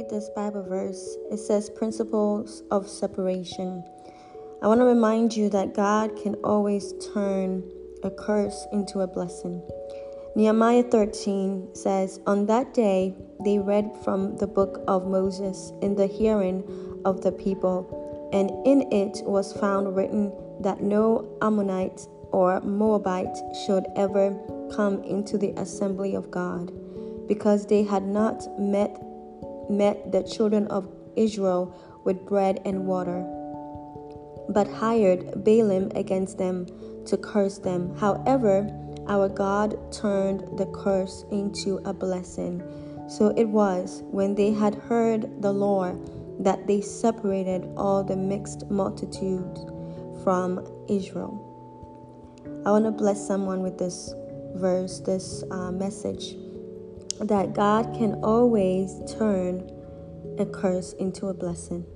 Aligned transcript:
read 0.00 0.08
this 0.08 0.30
Bible 0.30 0.62
verse, 0.62 1.18
it 1.30 1.36
says 1.36 1.68
principles 1.68 2.62
of 2.70 2.88
separation. 2.88 3.84
I 4.62 4.66
want 4.66 4.80
to 4.80 4.86
remind 4.86 5.36
you 5.36 5.50
that 5.50 5.74
God 5.74 6.16
can 6.16 6.36
always 6.36 6.94
turn 7.12 7.62
a 8.02 8.10
curse 8.10 8.66
into 8.72 9.00
a 9.00 9.06
blessing. 9.06 9.60
Nehemiah 10.34 10.84
13 10.84 11.74
says, 11.74 12.18
On 12.26 12.46
that 12.46 12.72
day 12.72 13.14
they 13.44 13.58
read 13.58 13.90
from 14.02 14.38
the 14.38 14.46
book 14.46 14.82
of 14.88 15.06
Moses 15.06 15.70
in 15.82 15.96
the 15.96 16.06
hearing 16.06 16.64
of 17.04 17.20
the 17.20 17.32
people, 17.32 18.30
and 18.32 18.50
in 18.66 18.90
it 18.90 19.22
was 19.26 19.52
found 19.52 19.94
written 19.94 20.32
that 20.60 20.80
no 20.80 21.36
Ammonite 21.42 22.08
or 22.32 22.58
Moabite 22.62 23.36
should 23.66 23.84
ever 23.96 24.34
come 24.74 25.02
into 25.04 25.36
the 25.36 25.50
assembly 25.58 26.14
of 26.14 26.30
God, 26.30 26.72
because 27.28 27.66
they 27.66 27.82
had 27.82 28.04
not 28.04 28.58
met 28.58 28.98
met 29.70 30.12
the 30.12 30.22
children 30.22 30.66
of 30.66 30.88
Israel 31.16 31.74
with 32.04 32.26
bread 32.26 32.60
and 32.64 32.86
water, 32.86 33.24
but 34.48 34.66
hired 34.68 35.44
Balaam 35.44 35.90
against 35.94 36.38
them 36.38 36.66
to 37.06 37.16
curse 37.16 37.58
them. 37.58 37.96
However, 37.96 38.68
our 39.06 39.28
God 39.28 39.76
turned 39.92 40.58
the 40.58 40.66
curse 40.66 41.24
into 41.30 41.80
a 41.84 41.92
blessing. 41.92 42.62
So 43.08 43.34
it 43.36 43.48
was 43.48 44.02
when 44.10 44.34
they 44.34 44.52
had 44.52 44.74
heard 44.74 45.42
the 45.42 45.52
law 45.52 45.94
that 46.40 46.66
they 46.66 46.80
separated 46.80 47.68
all 47.76 48.04
the 48.04 48.16
mixed 48.16 48.70
multitudes 48.70 49.64
from 50.22 50.64
Israel. 50.88 51.46
I 52.64 52.70
want 52.70 52.84
to 52.84 52.90
bless 52.90 53.26
someone 53.26 53.62
with 53.62 53.78
this 53.78 54.14
verse, 54.54 55.00
this 55.00 55.42
uh, 55.50 55.70
message 55.70 56.34
that 57.20 57.54
God 57.54 57.94
can 57.94 58.14
always 58.24 58.98
turn 59.12 59.70
a 60.38 60.46
curse 60.46 60.94
into 60.94 61.26
a 61.26 61.34
blessing. 61.34 61.86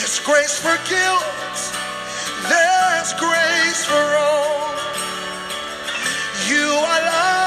There's 0.00 0.18
grace 0.20 0.58
for 0.58 0.74
guilt, 0.88 1.60
there's 2.48 3.12
grace 3.20 3.84
for 3.84 3.92
wrong. 3.92 4.78
You 6.48 6.72
are 6.72 7.02
light 7.04 7.39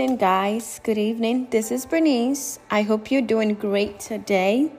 evening, 0.00 0.16
guys. 0.16 0.80
Good 0.82 0.96
evening. 0.96 1.48
This 1.50 1.70
is 1.70 1.84
Bernice. 1.84 2.58
I 2.70 2.80
hope 2.80 3.10
you're 3.10 3.20
doing 3.20 3.52
great 3.52 4.00
today. 4.00 4.72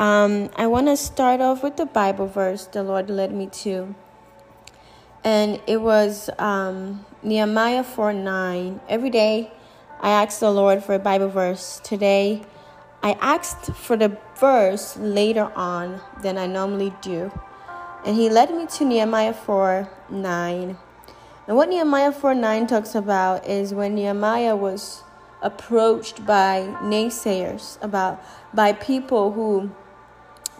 Um, 0.00 0.50
I 0.56 0.66
want 0.66 0.88
to 0.88 0.96
start 0.96 1.40
off 1.40 1.62
with 1.62 1.76
the 1.76 1.86
Bible 1.86 2.26
verse 2.26 2.66
the 2.66 2.82
Lord 2.82 3.08
led 3.08 3.32
me 3.32 3.46
to. 3.62 3.94
And 5.22 5.60
it 5.68 5.80
was 5.80 6.28
um, 6.40 7.06
Nehemiah 7.22 7.84
4 7.84 8.14
9. 8.14 8.80
Every 8.88 9.10
day 9.10 9.52
I 10.00 10.10
ask 10.10 10.40
the 10.40 10.50
Lord 10.50 10.82
for 10.82 10.96
a 10.96 10.98
Bible 10.98 11.28
verse. 11.28 11.80
Today 11.84 12.42
I 13.00 13.12
asked 13.20 13.72
for 13.76 13.96
the 13.96 14.18
verse 14.40 14.96
later 14.96 15.52
on 15.54 16.00
than 16.20 16.36
I 16.36 16.48
normally 16.48 16.92
do. 17.00 17.30
And 18.04 18.16
He 18.16 18.28
led 18.28 18.50
me 18.50 18.66
to 18.66 18.84
Nehemiah 18.84 19.34
4 19.34 19.88
9. 20.10 20.76
And 21.46 21.56
what 21.56 21.68
Nehemiah 21.68 22.12
4 22.12 22.34
9 22.34 22.66
talks 22.66 22.94
about 22.94 23.46
is 23.48 23.74
when 23.74 23.94
Nehemiah 23.94 24.54
was 24.54 25.02
approached 25.42 26.24
by 26.24 26.60
naysayers, 26.82 27.82
about 27.82 28.22
by 28.54 28.72
people 28.72 29.32
who 29.32 29.70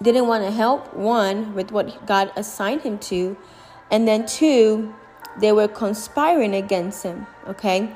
didn't 0.01 0.27
want 0.27 0.45
to 0.45 0.51
help, 0.51 0.93
one, 0.95 1.55
with 1.55 1.71
what 1.71 2.05
God 2.07 2.33
assigned 2.37 2.81
him 2.81 2.99
to, 2.99 3.37
and 3.91 4.09
then 4.09 4.27
two, 4.27 4.93
they 5.39 5.53
were 5.53 5.69
conspiring 5.69 6.55
against 6.55 7.05
him, 7.05 7.27
okay, 7.47 7.95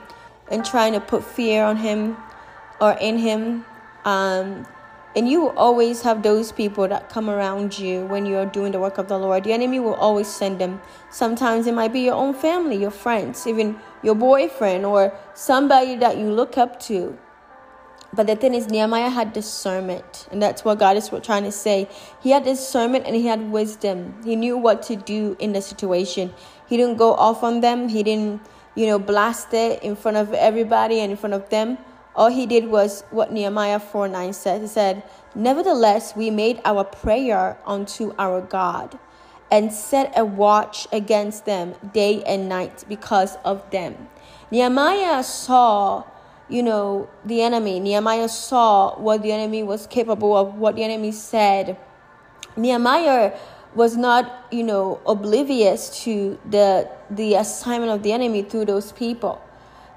and 0.50 0.64
trying 0.64 0.92
to 0.92 1.00
put 1.00 1.24
fear 1.24 1.64
on 1.64 1.76
him 1.78 2.16
or 2.80 2.92
in 2.92 3.18
him. 3.18 3.64
Um, 4.04 4.66
and 5.16 5.26
you 5.26 5.40
will 5.40 5.56
always 5.56 6.02
have 6.02 6.22
those 6.22 6.52
people 6.52 6.86
that 6.88 7.08
come 7.08 7.30
around 7.30 7.78
you 7.78 8.04
when 8.04 8.26
you're 8.26 8.44
doing 8.44 8.70
the 8.70 8.78
work 8.78 8.98
of 8.98 9.08
the 9.08 9.18
Lord. 9.18 9.44
The 9.44 9.52
enemy 9.54 9.80
will 9.80 9.94
always 9.94 10.28
send 10.28 10.60
them. 10.60 10.78
Sometimes 11.10 11.66
it 11.66 11.72
might 11.72 11.94
be 11.94 12.00
your 12.00 12.14
own 12.14 12.34
family, 12.34 12.76
your 12.76 12.90
friends, 12.90 13.46
even 13.46 13.80
your 14.02 14.14
boyfriend, 14.14 14.84
or 14.84 15.18
somebody 15.32 15.96
that 15.96 16.18
you 16.18 16.30
look 16.30 16.58
up 16.58 16.78
to. 16.80 17.18
But 18.12 18.26
the 18.26 18.36
thing 18.36 18.52
is, 18.52 18.68
Nehemiah 18.68 19.08
had 19.08 19.32
discernment, 19.32 20.28
and 20.30 20.40
that's 20.40 20.66
what 20.66 20.78
God 20.78 20.98
is 20.98 21.10
trying 21.22 21.44
to 21.44 21.52
say. 21.52 21.88
He 22.22 22.30
had 22.30 22.44
discernment 22.44 23.06
and 23.06 23.16
he 23.16 23.26
had 23.26 23.50
wisdom. 23.50 24.20
He 24.22 24.36
knew 24.36 24.58
what 24.58 24.82
to 24.84 24.96
do 24.96 25.34
in 25.38 25.54
the 25.54 25.62
situation. 25.62 26.34
He 26.68 26.76
didn't 26.76 26.98
go 26.98 27.14
off 27.14 27.42
on 27.42 27.62
them, 27.62 27.88
he 27.88 28.02
didn't, 28.02 28.42
you 28.74 28.86
know, 28.86 28.98
blast 28.98 29.54
it 29.54 29.82
in 29.82 29.96
front 29.96 30.18
of 30.18 30.34
everybody 30.34 31.00
and 31.00 31.10
in 31.10 31.16
front 31.16 31.32
of 31.32 31.48
them 31.48 31.78
all 32.16 32.28
he 32.28 32.46
did 32.46 32.68
was 32.68 33.04
what 33.10 33.30
Nehemiah 33.30 33.78
4 33.78 34.08
9 34.08 34.32
said. 34.32 34.62
He 34.62 34.66
said, 34.66 35.02
Nevertheless, 35.34 36.16
we 36.16 36.30
made 36.30 36.60
our 36.64 36.82
prayer 36.82 37.58
unto 37.66 38.14
our 38.18 38.40
God 38.40 38.98
and 39.50 39.72
set 39.72 40.12
a 40.16 40.24
watch 40.24 40.88
against 40.92 41.44
them 41.44 41.74
day 41.92 42.22
and 42.24 42.48
night 42.48 42.84
because 42.88 43.36
of 43.44 43.70
them. 43.70 44.08
Nehemiah 44.50 45.22
saw, 45.22 46.04
you 46.48 46.62
know, 46.62 47.08
the 47.24 47.42
enemy. 47.42 47.80
Nehemiah 47.80 48.28
saw 48.28 48.98
what 48.98 49.22
the 49.22 49.30
enemy 49.30 49.62
was 49.62 49.86
capable 49.86 50.36
of, 50.36 50.54
what 50.54 50.76
the 50.76 50.84
enemy 50.84 51.12
said. 51.12 51.76
Nehemiah 52.56 53.38
was 53.74 53.96
not, 53.96 54.46
you 54.50 54.62
know, 54.64 55.00
oblivious 55.06 56.02
to 56.04 56.38
the 56.48 56.88
the 57.10 57.34
assignment 57.34 57.92
of 57.92 58.02
the 58.02 58.12
enemy 58.12 58.42
through 58.42 58.64
those 58.64 58.90
people. 58.92 59.42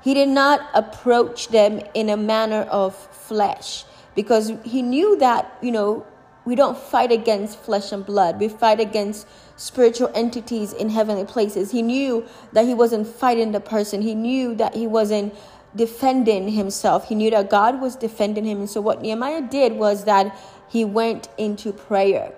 He 0.01 0.13
did 0.13 0.29
not 0.29 0.61
approach 0.73 1.49
them 1.49 1.81
in 1.93 2.09
a 2.09 2.17
manner 2.17 2.61
of 2.71 2.95
flesh 2.95 3.85
because 4.15 4.53
he 4.63 4.81
knew 4.81 5.17
that, 5.17 5.57
you 5.61 5.71
know, 5.71 6.05
we 6.45 6.55
don't 6.55 6.77
fight 6.77 7.11
against 7.11 7.59
flesh 7.59 7.91
and 7.91 8.05
blood. 8.05 8.39
We 8.39 8.47
fight 8.47 8.79
against 8.79 9.27
spiritual 9.55 10.09
entities 10.15 10.73
in 10.73 10.89
heavenly 10.89 11.25
places. 11.25 11.71
He 11.71 11.81
knew 11.81 12.25
that 12.53 12.65
he 12.65 12.73
wasn't 12.73 13.07
fighting 13.07 13.51
the 13.51 13.59
person. 13.59 14.01
He 14.01 14.15
knew 14.15 14.55
that 14.55 14.73
he 14.73 14.87
wasn't 14.87 15.35
defending 15.75 16.49
himself. 16.49 17.07
He 17.09 17.15
knew 17.15 17.29
that 17.31 17.49
God 17.49 17.81
was 17.81 17.95
defending 17.95 18.45
him. 18.45 18.59
And 18.59 18.69
so 18.69 18.81
what 18.81 19.01
Nehemiah 19.01 19.41
did 19.41 19.73
was 19.73 20.05
that 20.05 20.35
he 20.69 20.85
went 20.85 21.27
into 21.37 21.71
prayer. 21.71 22.33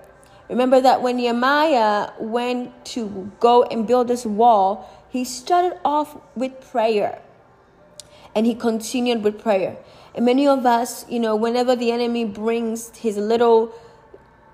Remember 0.49 0.81
that 0.81 1.01
when 1.01 1.15
Nehemiah 1.15 2.09
went 2.19 2.83
to 2.85 3.31
go 3.39 3.63
and 3.63 3.87
build 3.87 4.09
this 4.09 4.25
wall, 4.25 4.89
he 5.09 5.23
started 5.23 5.79
off 5.85 6.17
with 6.35 6.59
prayer 6.59 7.21
and 8.35 8.45
he 8.45 8.55
continued 8.55 9.23
with 9.23 9.41
prayer. 9.41 9.77
And 10.15 10.25
many 10.25 10.47
of 10.47 10.65
us, 10.65 11.05
you 11.09 11.19
know, 11.19 11.35
whenever 11.35 11.75
the 11.75 11.91
enemy 11.91 12.25
brings 12.25 12.95
his 12.97 13.17
little 13.17 13.73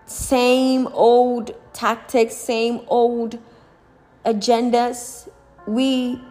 same 0.06 0.88
old 0.88 1.56
tactics, 1.74 2.36
same 2.36 2.82
old 2.88 3.40
agendas, 4.26 5.30
we 5.68 6.22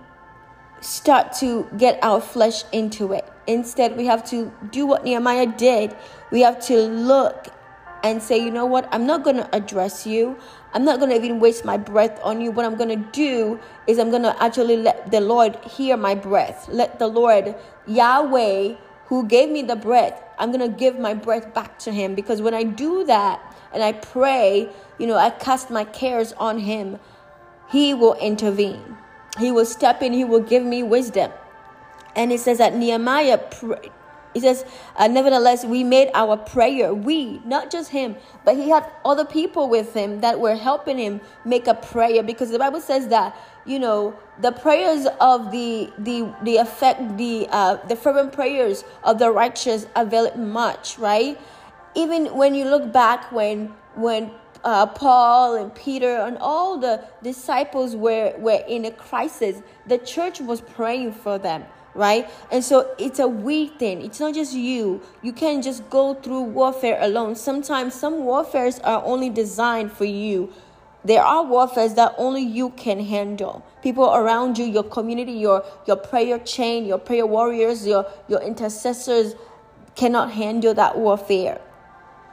start 0.80 1.32
to 1.34 1.66
get 1.76 1.98
our 2.02 2.20
flesh 2.20 2.62
into 2.72 3.12
it. 3.12 3.26
Instead, 3.46 3.96
we 3.96 4.06
have 4.06 4.28
to 4.30 4.52
do 4.70 4.86
what 4.86 5.04
Nehemiah 5.04 5.46
did. 5.46 5.96
We 6.30 6.40
have 6.40 6.60
to 6.66 6.78
look 6.82 7.48
and 8.06 8.22
say, 8.22 8.38
you 8.38 8.50
know 8.50 8.66
what, 8.66 8.88
I'm 8.92 9.06
not 9.06 9.24
going 9.24 9.36
to 9.36 9.54
address 9.54 10.06
you. 10.06 10.36
I'm 10.72 10.84
not 10.84 10.98
going 10.98 11.10
to 11.10 11.16
even 11.16 11.40
waste 11.40 11.64
my 11.64 11.76
breath 11.76 12.18
on 12.22 12.40
you. 12.40 12.50
What 12.50 12.64
I'm 12.64 12.76
going 12.76 12.90
to 12.90 13.10
do 13.12 13.60
is 13.86 13.98
I'm 13.98 14.10
going 14.10 14.22
to 14.22 14.42
actually 14.42 14.76
let 14.76 15.10
the 15.10 15.20
Lord 15.20 15.56
hear 15.64 15.96
my 15.96 16.14
breath. 16.14 16.68
Let 16.68 16.98
the 16.98 17.06
Lord, 17.06 17.54
Yahweh, 17.86 18.74
who 19.06 19.26
gave 19.26 19.50
me 19.50 19.62
the 19.62 19.76
breath, 19.76 20.22
I'm 20.38 20.52
going 20.52 20.70
to 20.70 20.76
give 20.76 20.98
my 20.98 21.14
breath 21.14 21.54
back 21.54 21.78
to 21.80 21.92
Him. 21.92 22.14
Because 22.14 22.42
when 22.42 22.54
I 22.54 22.64
do 22.64 23.04
that 23.04 23.40
and 23.72 23.82
I 23.82 23.92
pray, 23.92 24.68
you 24.98 25.06
know, 25.06 25.16
I 25.16 25.30
cast 25.30 25.70
my 25.70 25.84
cares 25.84 26.32
on 26.34 26.58
Him, 26.58 26.98
He 27.70 27.94
will 27.94 28.14
intervene. 28.14 28.96
He 29.38 29.52
will 29.52 29.66
step 29.66 30.02
in, 30.02 30.12
He 30.12 30.24
will 30.24 30.40
give 30.40 30.64
me 30.64 30.82
wisdom. 30.82 31.32
And 32.14 32.32
it 32.32 32.40
says 32.40 32.58
that 32.58 32.74
Nehemiah 32.74 33.38
he 34.36 34.40
says, 34.40 34.66
uh, 34.96 35.08
Nevertheless, 35.08 35.64
we 35.64 35.82
made 35.82 36.10
our 36.12 36.36
prayer. 36.36 36.92
We, 36.92 37.40
not 37.46 37.70
just 37.70 37.88
him, 37.90 38.16
but 38.44 38.54
he 38.54 38.68
had 38.68 38.84
other 39.02 39.24
people 39.24 39.66
with 39.70 39.94
him 39.94 40.20
that 40.20 40.38
were 40.38 40.56
helping 40.56 40.98
him 40.98 41.22
make 41.46 41.66
a 41.66 41.72
prayer 41.72 42.22
because 42.22 42.50
the 42.50 42.58
Bible 42.58 42.82
says 42.82 43.08
that, 43.08 43.34
you 43.64 43.78
know, 43.78 44.14
the 44.42 44.52
prayers 44.52 45.06
of 45.22 45.50
the 45.52 45.90
the 45.96 46.30
the 46.42 46.58
effect 46.58 47.16
the 47.16 47.48
uh 47.50 47.76
the 47.88 47.96
fervent 47.96 48.34
prayers 48.34 48.84
of 49.04 49.18
the 49.18 49.30
righteous 49.30 49.86
avail 49.96 50.30
much 50.36 50.98
right 50.98 51.40
even 51.94 52.26
when 52.36 52.54
you 52.54 52.66
look 52.66 52.92
back 52.92 53.32
when 53.32 53.72
when 53.94 54.30
uh, 54.64 54.84
Paul 54.84 55.54
and 55.54 55.74
Peter 55.74 56.16
and 56.16 56.36
all 56.38 56.76
the 56.76 57.02
disciples 57.22 57.94
were, 57.94 58.34
were 58.36 58.62
in 58.68 58.84
a 58.84 58.90
crisis. 58.90 59.62
The 59.86 59.98
church 59.98 60.40
was 60.40 60.60
praying 60.60 61.12
for 61.12 61.38
them 61.38 61.64
right? 61.96 62.28
And 62.50 62.62
so 62.62 62.94
it's 62.98 63.18
a 63.18 63.26
we 63.26 63.68
thing. 63.68 64.02
It's 64.02 64.20
not 64.20 64.34
just 64.34 64.52
you. 64.52 65.02
You 65.22 65.32
can't 65.32 65.64
just 65.64 65.88
go 65.90 66.14
through 66.14 66.42
warfare 66.42 66.98
alone. 67.00 67.34
Sometimes 67.34 67.94
some 67.94 68.24
warfares 68.24 68.78
are 68.80 69.02
only 69.04 69.30
designed 69.30 69.92
for 69.92 70.04
you. 70.04 70.52
There 71.04 71.22
are 71.22 71.44
warfares 71.44 71.94
that 71.94 72.14
only 72.18 72.42
you 72.42 72.70
can 72.70 72.98
handle. 73.00 73.64
People 73.82 74.12
around 74.12 74.58
you, 74.58 74.64
your 74.64 74.82
community, 74.82 75.32
your 75.32 75.64
your 75.86 75.96
prayer 75.96 76.38
chain, 76.38 76.84
your 76.84 76.98
prayer 76.98 77.26
warriors, 77.26 77.86
your 77.86 78.06
your 78.28 78.40
intercessors 78.42 79.34
cannot 79.94 80.32
handle 80.32 80.74
that 80.74 80.98
warfare. 80.98 81.60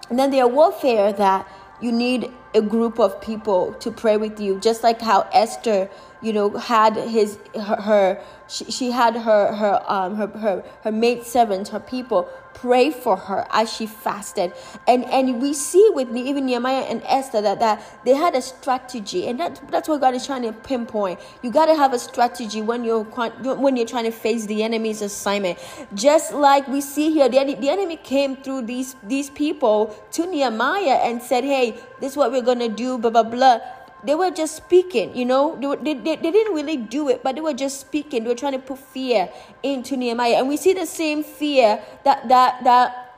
And 0.09 0.17
then 0.19 0.31
there 0.31 0.43
are 0.43 0.47
warfare 0.47 1.13
that 1.13 1.47
you 1.81 1.91
need 1.91 2.31
a 2.55 2.61
group 2.61 2.99
of 2.99 3.19
people 3.21 3.73
to 3.75 3.91
pray 3.91 4.17
with 4.17 4.39
you, 4.39 4.59
just 4.59 4.83
like 4.83 5.01
how 5.01 5.27
Esther 5.33 5.89
you 6.23 6.31
know, 6.31 6.49
had 6.51 6.95
his 6.95 7.37
her, 7.53 7.75
her 7.81 8.21
she, 8.47 8.65
she 8.71 8.91
had 8.91 9.15
her 9.15 9.53
her 9.53 9.83
um 9.91 10.15
her 10.15 10.27
her 10.27 10.63
her 10.83 10.91
maid 10.91 11.23
servants, 11.23 11.69
her 11.69 11.81
people 11.81 12.29
pray 12.53 12.91
for 12.91 13.17
her 13.17 13.45
as 13.51 13.71
she 13.71 13.85
fasted. 13.85 14.53
And 14.87 15.05
and 15.05 15.41
we 15.41 15.53
see 15.53 15.89
with 15.93 16.15
even 16.15 16.45
Nehemiah 16.45 16.83
and 16.83 17.01
Esther 17.05 17.41
that, 17.41 17.59
that 17.59 17.83
they 18.05 18.13
had 18.13 18.35
a 18.35 18.41
strategy, 18.41 19.27
and 19.27 19.39
that 19.39 19.61
that's 19.69 19.87
what 19.87 20.01
God 20.01 20.13
is 20.13 20.25
trying 20.25 20.43
to 20.43 20.53
pinpoint. 20.53 21.19
You 21.41 21.51
got 21.51 21.65
to 21.67 21.75
have 21.75 21.93
a 21.93 21.99
strategy 21.99 22.61
when 22.61 22.83
you're 22.83 23.03
when 23.03 23.75
you're 23.75 23.87
trying 23.87 24.05
to 24.05 24.11
face 24.11 24.45
the 24.45 24.63
enemy's 24.63 25.01
assignment. 25.01 25.59
Just 25.93 26.33
like 26.33 26.67
we 26.67 26.81
see 26.81 27.11
here, 27.11 27.29
the, 27.29 27.55
the 27.55 27.69
enemy 27.69 27.97
came 27.97 28.35
through 28.37 28.63
these 28.63 28.95
these 29.03 29.29
people 29.29 29.95
to 30.11 30.25
Nehemiah 30.25 30.99
and 31.03 31.21
said, 31.21 31.43
"Hey, 31.43 31.79
this 31.99 32.13
is 32.13 32.17
what 32.17 32.31
we're 32.31 32.41
gonna 32.41 32.69
do." 32.69 32.97
Blah 32.97 33.11
blah 33.11 33.23
blah 33.23 33.59
they 34.05 34.15
were 34.15 34.31
just 34.31 34.55
speaking, 34.55 35.15
you 35.15 35.25
know, 35.25 35.55
they, 35.81 35.93
they, 35.93 36.15
they 36.15 36.31
didn't 36.31 36.53
really 36.53 36.77
do 36.77 37.09
it, 37.09 37.23
but 37.23 37.35
they 37.35 37.41
were 37.41 37.53
just 37.53 37.79
speaking. 37.79 38.23
They 38.23 38.29
were 38.29 38.35
trying 38.35 38.53
to 38.53 38.59
put 38.59 38.79
fear 38.79 39.29
into 39.61 39.95
Nehemiah. 39.95 40.35
And 40.35 40.49
we 40.49 40.57
see 40.57 40.73
the 40.73 40.85
same 40.85 41.23
fear 41.23 41.81
that, 42.03 42.27
that, 42.27 42.63
that, 42.63 43.15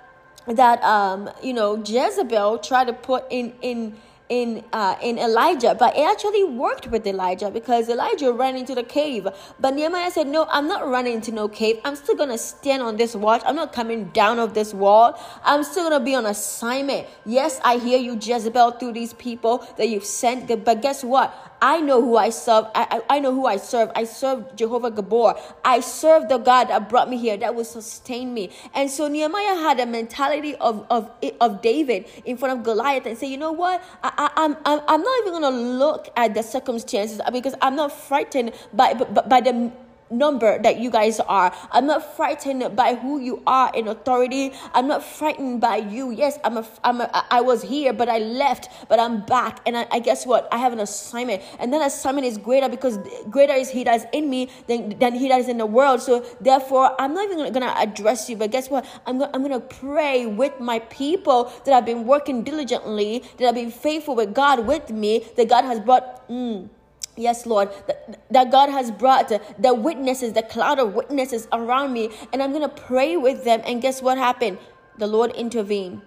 that, 0.48 0.84
um, 0.84 1.30
you 1.42 1.54
know, 1.54 1.82
Jezebel 1.84 2.60
tried 2.60 2.86
to 2.86 2.94
put 2.94 3.26
in, 3.30 3.54
in, 3.62 3.96
in 4.30 4.64
uh, 4.74 4.96
in 5.02 5.18
Elijah, 5.20 5.76
but 5.78 5.96
it 5.96 6.02
actually 6.02 6.44
worked 6.44 6.88
with 6.88 7.06
Elijah 7.06 7.52
because 7.52 7.90
Elijah 7.90 8.32
ran 8.32 8.56
into 8.56 8.74
the 8.74 8.84
cave. 8.84 9.28
But 9.60 9.76
Nehemiah 9.76 10.12
said, 10.12 10.28
"No, 10.28 10.48
I'm 10.50 10.68
not 10.68 10.88
running 10.88 11.14
into 11.14 11.32
no 11.32 11.48
cave. 11.48 11.80
I'm 11.86 11.96
still 11.96 12.16
gonna 12.16 12.38
stand 12.38 12.82
on 12.82 12.98
this 12.98 13.16
watch. 13.16 13.42
I'm 13.46 13.56
not 13.56 13.74
coming 13.74 14.06
down 14.06 14.40
of 14.40 14.54
this 14.54 14.74
wall. 14.74 15.20
I'm 15.44 15.64
still 15.64 15.84
gonna 15.90 16.04
be 16.04 16.16
on 16.16 16.26
assignment. 16.26 17.08
Yes, 17.26 17.60
I 17.64 17.78
hear 17.78 18.00
you, 18.00 18.18
Jezebel, 18.20 18.72
through 18.72 18.94
these 18.94 19.14
people 19.14 19.66
that 19.78 19.90
you've 19.90 20.06
sent. 20.06 20.48
But 20.66 20.82
guess 20.82 21.04
what? 21.04 21.34
I 21.66 21.82
know 21.82 22.00
who 22.00 22.16
I 22.16 22.30
serve. 22.30 22.66
I, 22.76 22.86
I, 23.10 23.16
I 23.16 23.20
know 23.20 23.34
who 23.34 23.48
I 23.48 23.58
serve. 23.58 23.90
I 23.96 24.04
serve 24.04 24.56
Jehovah 24.56 24.92
Gibbor. 24.92 25.42
I 25.66 25.80
serve 25.80 26.30
the 26.30 26.38
God 26.38 26.66
that 26.68 26.90
brought 26.90 27.10
me 27.10 27.18
here, 27.18 27.38
that 27.38 27.56
will 27.56 27.66
sustain 27.66 28.36
me. 28.36 28.52
And 28.76 28.88
so 28.88 29.08
Nehemiah 29.08 29.56
had 29.56 29.80
a 29.80 29.88
mentality 29.88 30.54
of, 30.58 30.86
of, 30.92 31.10
of 31.42 31.64
David 31.64 32.06
in 32.24 32.38
front 32.38 32.56
of 32.56 32.64
Goliath 32.64 33.08
and 33.08 33.18
say, 33.18 33.26
you 33.26 33.38
know 33.38 33.52
what? 33.52 33.84
I, 34.04 34.14
I, 34.16 34.44
I'm, 34.46 34.56
I'm, 34.64 35.02
not 35.02 35.20
even 35.22 35.42
going 35.42 35.54
to 35.54 35.60
look 35.60 36.08
at 36.16 36.36
the 36.36 36.44
circumstances 36.44 37.20
because 37.32 37.56
I'm 37.64 37.76
not 37.76 37.92
frightened 37.92 38.54
by, 38.72 38.94
by, 38.94 39.22
by 39.22 39.42
the 39.42 39.72
number 40.10 40.62
that 40.62 40.80
you 40.80 40.90
guys 40.90 41.20
are. 41.20 41.54
I'm 41.72 41.88
not 41.88 42.16
frightened 42.16 42.76
by 42.76 42.96
who 42.96 43.20
you 43.20 43.42
are 43.48 43.72
in 43.74 43.88
authority. 43.88 44.54
I'm 44.74 44.88
not 44.88 45.04
frightened 45.04 45.62
by 45.62 45.78
you. 45.78 46.12
Yes, 46.12 46.40
I'm 46.44 46.58
a, 46.58 46.68
I'm 46.84 47.02
a, 47.02 47.26
I 47.32 47.42
was 47.42 47.62
here, 47.62 47.94
but 47.94 48.10
I 48.10 48.20
left, 48.20 48.70
but 48.88 49.00
I'm 49.00 49.26
back. 49.26 49.62
And 49.66 49.78
I, 49.78 49.88
I 49.92 50.00
guess 50.00 50.26
what? 50.26 50.48
I 50.52 50.58
have 50.58 50.74
an 50.74 50.80
assignment. 50.80 51.42
And 51.60 51.74
that 51.74 51.86
assignment 51.86 52.28
is 52.28 52.38
greater 52.38 52.70
because 52.70 53.00
greater 53.30 53.54
is 53.54 53.70
he 53.70 53.84
that 53.84 53.96
is 53.96 54.06
in 54.14 54.30
me 54.30 54.50
than, 54.68 54.98
than 55.00 55.16
he 55.16 55.30
that 55.30 55.40
is 55.40 55.50
in 55.50 55.58
the 55.58 55.66
world. 55.66 56.02
So 56.02 56.26
therefore, 56.40 56.96
I'm 57.00 57.14
not 57.14 57.26
even 57.26 57.38
going 57.38 57.54
to 57.54 57.78
address 57.78 58.30
you. 58.30 58.38
But 58.38 58.52
guess 58.52 58.70
what? 58.70 58.86
I'm, 59.06 59.22
I'm 59.22 59.44
going 59.44 59.52
to 59.52 59.60
pray 59.60 60.26
with 60.26 60.60
my 60.60 60.80
people 60.80 61.52
that 61.66 61.74
have 61.74 61.86
been 61.86 62.06
working 62.06 62.44
diligently, 62.44 63.24
that 63.38 63.46
have 63.46 63.56
been 63.56 63.72
faithful 63.72 64.16
with 64.16 64.34
God 64.34 64.68
with 64.68 64.92
me, 64.92 65.26
that 65.38 65.50
God 65.50 65.66
has 65.66 65.80
brought... 65.80 66.28
Mm, 66.30 66.70
Yes, 67.18 67.46
Lord, 67.46 67.70
that, 67.88 68.20
that 68.32 68.52
God 68.52 68.70
has 68.70 68.92
brought 68.92 69.30
the 69.58 69.74
witnesses, 69.74 70.34
the 70.34 70.44
cloud 70.44 70.80
of 70.80 70.94
witnesses 70.94 71.48
around 71.54 71.94
me, 71.94 72.10
and 72.34 72.44
I'm 72.44 72.52
going 72.52 72.70
to 72.70 72.82
pray 72.84 73.18
with 73.18 73.44
them. 73.46 73.62
And 73.66 73.82
guess 73.82 74.02
what 74.02 74.18
happened? 74.18 74.58
The 74.98 75.08
Lord 75.08 75.32
intervened. 75.32 76.02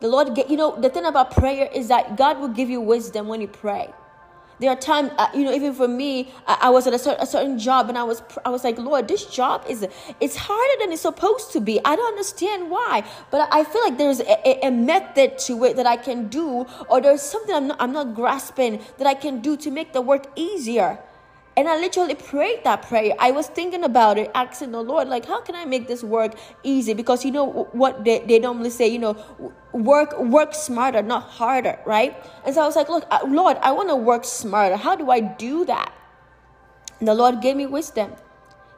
The 0.00 0.08
Lord, 0.08 0.36
you 0.48 0.56
know, 0.56 0.80
the 0.80 0.90
thing 0.90 1.04
about 1.04 1.30
prayer 1.30 1.68
is 1.72 1.88
that 1.88 2.16
God 2.16 2.40
will 2.40 2.48
give 2.48 2.68
you 2.68 2.80
wisdom 2.80 3.28
when 3.28 3.40
you 3.40 3.48
pray. 3.48 3.90
There 4.62 4.70
are 4.70 4.76
times, 4.76 5.10
uh, 5.18 5.26
you 5.34 5.42
know, 5.42 5.52
even 5.52 5.74
for 5.74 5.88
me, 5.88 6.32
I, 6.46 6.58
I 6.62 6.70
was 6.70 6.86
at 6.86 6.94
a, 6.94 6.98
cer- 6.98 7.16
a, 7.18 7.26
certain 7.26 7.58
job, 7.58 7.88
and 7.88 7.98
I 7.98 8.04
was, 8.04 8.22
I 8.44 8.48
was 8.48 8.62
like, 8.62 8.78
Lord, 8.78 9.08
this 9.08 9.26
job 9.26 9.64
is, 9.68 9.84
it's 10.20 10.36
harder 10.36 10.74
than 10.78 10.92
it's 10.92 11.02
supposed 11.02 11.50
to 11.54 11.60
be. 11.60 11.80
I 11.84 11.96
don't 11.96 12.06
understand 12.06 12.70
why, 12.70 13.02
but 13.32 13.48
I 13.50 13.64
feel 13.64 13.82
like 13.82 13.98
there's 13.98 14.20
a, 14.20 14.66
a, 14.66 14.70
method 14.70 15.36
to 15.46 15.64
it 15.64 15.74
that 15.74 15.86
I 15.88 15.96
can 15.96 16.28
do, 16.28 16.64
or 16.88 17.00
there's 17.00 17.22
something 17.22 17.52
I'm 17.52 17.66
not, 17.66 17.82
I'm 17.82 17.92
not 17.92 18.14
grasping 18.14 18.80
that 18.98 19.06
I 19.08 19.14
can 19.14 19.40
do 19.40 19.56
to 19.56 19.70
make 19.72 19.92
the 19.92 20.00
work 20.00 20.26
easier. 20.36 21.00
And 21.54 21.68
I 21.68 21.78
literally 21.78 22.14
prayed 22.14 22.64
that 22.64 22.82
prayer. 22.82 23.12
I 23.18 23.30
was 23.30 23.46
thinking 23.46 23.84
about 23.84 24.16
it, 24.16 24.30
asking 24.34 24.72
the 24.72 24.80
Lord, 24.80 25.08
like, 25.08 25.26
how 25.26 25.42
can 25.42 25.54
I 25.54 25.66
make 25.66 25.86
this 25.86 26.02
work 26.02 26.34
easy? 26.62 26.94
Because 26.94 27.26
you 27.26 27.30
know 27.30 27.68
what 27.72 28.04
they, 28.04 28.20
they 28.20 28.38
normally 28.38 28.70
say, 28.70 28.88
you 28.88 28.98
know, 28.98 29.52
work 29.72 30.18
work 30.18 30.54
smarter, 30.54 31.02
not 31.02 31.24
harder, 31.24 31.78
right? 31.84 32.16
And 32.46 32.54
so 32.54 32.62
I 32.62 32.66
was 32.66 32.74
like, 32.74 32.88
look, 32.88 33.04
uh, 33.10 33.20
Lord, 33.26 33.58
I 33.60 33.72
want 33.72 33.90
to 33.90 33.96
work 33.96 34.24
smarter. 34.24 34.76
How 34.76 34.96
do 34.96 35.10
I 35.10 35.20
do 35.20 35.66
that? 35.66 35.92
And 37.00 37.06
the 37.06 37.14
Lord 37.14 37.42
gave 37.42 37.56
me 37.56 37.66
wisdom. 37.66 38.12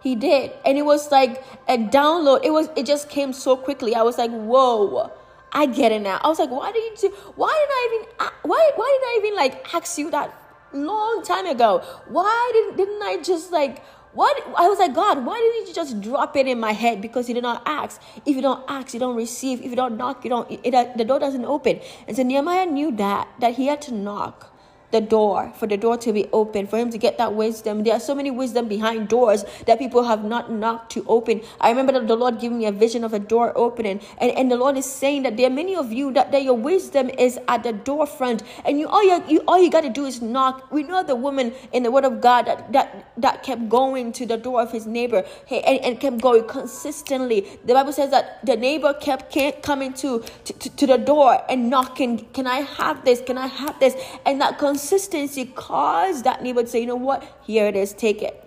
He 0.03 0.17
did. 0.17 0.53
And 0.67 0.77
it 0.77 0.83
was 0.83 1.13
like 1.13 1.45
a 1.69 1.79
download. 1.79 2.45
It 2.45 2.51
was 2.51 2.69
it 2.77 2.87
just 2.87 3.09
came 3.09 3.33
so 3.33 3.57
quickly. 3.57 3.95
I 3.95 4.03
was 4.03 4.19
like, 4.19 4.33
whoa. 4.33 5.13
I 5.53 5.67
get 5.67 5.93
it 5.93 6.03
now. 6.03 6.21
I 6.25 6.29
was 6.29 6.41
like, 6.41 6.51
why 6.51 6.73
did 6.73 7.01
you 7.01 7.11
why 7.37 7.53
did 7.53 7.73
I 7.73 7.83
even 7.95 8.31
why 8.43 8.71
why 8.75 8.99
did 8.99 9.07
I 9.07 9.19
even 9.25 9.37
like 9.37 9.75
ask 9.75 9.97
you 9.97 10.11
that 10.11 10.35
long 10.75 11.23
time 11.25 11.47
ago. 11.47 11.83
Why 12.09 12.51
didn't, 12.53 12.77
didn't 12.77 13.03
I 13.03 13.23
just 13.23 13.53
like, 13.53 13.85
what? 14.13 14.37
I 14.57 14.69
was 14.69 14.79
like, 14.79 14.95
God, 14.95 15.27
why 15.27 15.39
didn't 15.39 15.69
you 15.69 15.75
just 15.75 16.01
drop 16.01 16.37
it 16.37 16.47
in 16.47 16.61
my 16.61 16.73
head? 16.73 17.01
Because 17.01 17.29
you 17.29 17.35
did 17.35 17.43
not 17.43 17.63
ask. 17.67 18.01
If 18.25 18.37
you 18.37 18.43
don't 18.43 18.65
ask, 18.69 18.95
you 18.95 19.01
don't 19.01 19.17
receive. 19.17 19.61
If 19.61 19.71
you 19.71 19.77
don't 19.77 19.97
knock, 19.97 20.25
you 20.25 20.31
don't, 20.31 20.51
it, 20.51 20.97
the 20.97 21.05
door 21.05 21.19
doesn't 21.19 21.45
open. 21.45 21.81
And 22.07 22.17
so 22.17 22.23
Nehemiah 22.23 22.67
knew 22.67 22.93
that, 22.93 23.29
that 23.41 23.55
he 23.55 23.67
had 23.67 23.83
to 23.83 23.95
knock 23.95 24.54
the 24.95 25.01
door, 25.01 25.53
for 25.59 25.67
the 25.67 25.77
door 25.77 25.99
to 25.99 26.13
be 26.13 26.27
open, 26.33 26.67
for 26.67 26.79
him 26.79 26.89
to 26.91 26.99
get 26.99 27.19
that 27.19 27.35
wisdom. 27.35 27.83
There 27.83 27.95
are 27.95 28.01
so 28.01 28.15
many 28.15 28.31
wisdom 28.31 28.69
behind 28.69 29.09
doors 29.09 29.45
that 29.67 29.81
people 29.81 30.05
have 30.05 30.25
not 30.25 30.53
knocked 30.53 30.93
to 30.93 31.05
open. 31.09 31.43
I 31.61 31.71
remember 31.71 31.93
that 31.95 32.07
the 32.07 32.17
Lord 32.17 32.39
giving 32.39 32.59
me 32.59 32.67
a 32.67 32.73
vision 32.73 33.03
of 33.03 33.13
a 33.13 33.19
door 33.19 33.53
opening, 33.57 34.01
and, 34.19 34.31
and 34.31 34.51
the 34.51 34.57
Lord 34.57 34.77
is 34.77 34.87
saying 34.87 35.25
that 35.25 35.37
there 35.37 35.49
are 35.49 35.57
many 35.63 35.75
of 35.75 35.93
you 35.93 36.13
that, 36.13 36.31
that 36.31 36.45
your 36.45 36.55
wisdom 36.55 37.11
is 37.11 37.41
at 37.49 37.65
the 37.65 37.73
door 37.73 38.07
front, 38.07 38.45
and 38.65 38.79
you 38.79 38.87
all 38.87 39.03
you, 39.03 39.25
you 39.29 39.43
all 39.49 39.61
you 39.61 39.71
got 39.71 39.83
to 39.83 39.91
do 39.91 40.07
is 40.07 40.23
knock. 40.23 40.71
We 40.71 40.85
know 40.85 41.03
the 41.03 41.17
woman 41.17 41.53
in 41.73 41.83
the 41.83 41.91
Word 41.91 42.05
of 42.05 42.21
God 42.21 42.47
that 42.47 42.73
that, 42.73 43.13
that 43.17 43.43
kept 43.43 43.69
going 43.69 44.13
to 44.13 44.27
the 44.27 44.37
door 44.37 44.63
of 44.63 44.71
his 44.71 44.87
neighbor 44.87 45.25
hey, 45.47 45.61
and, 45.63 45.81
and 45.85 46.01
kept 46.01 46.21
going 46.21 46.47
consistently. 46.47 47.41
The 47.65 47.75
Bible 47.75 47.93
says 47.93 48.11
that 48.13 48.47
the 48.47 48.57
neighbor 48.57 48.95
kept 48.95 49.35
coming 49.63 49.93
to, 49.95 50.23
to, 50.45 50.77
to 50.77 50.87
the 50.87 50.99
door 50.99 51.43
and 51.49 51.69
knocking. 51.69 52.27
Can 52.33 52.47
I 52.47 52.61
have 52.61 53.05
this? 53.05 53.21
Can 53.21 53.39
I 53.39 53.49
have 53.49 53.81
this? 53.81 53.97
And 54.25 54.41
that 54.41 54.59
consistent 54.59 54.84
consistency 54.85 55.47
caused 55.47 56.25
that 56.25 56.43
neighbor 56.43 56.63
to 56.63 56.69
say, 56.69 56.81
you 56.81 56.87
know 56.87 56.95
what, 56.95 57.23
here 57.43 57.67
it 57.67 57.75
is, 57.75 57.95
take 57.95 58.21
it. 58.21 58.41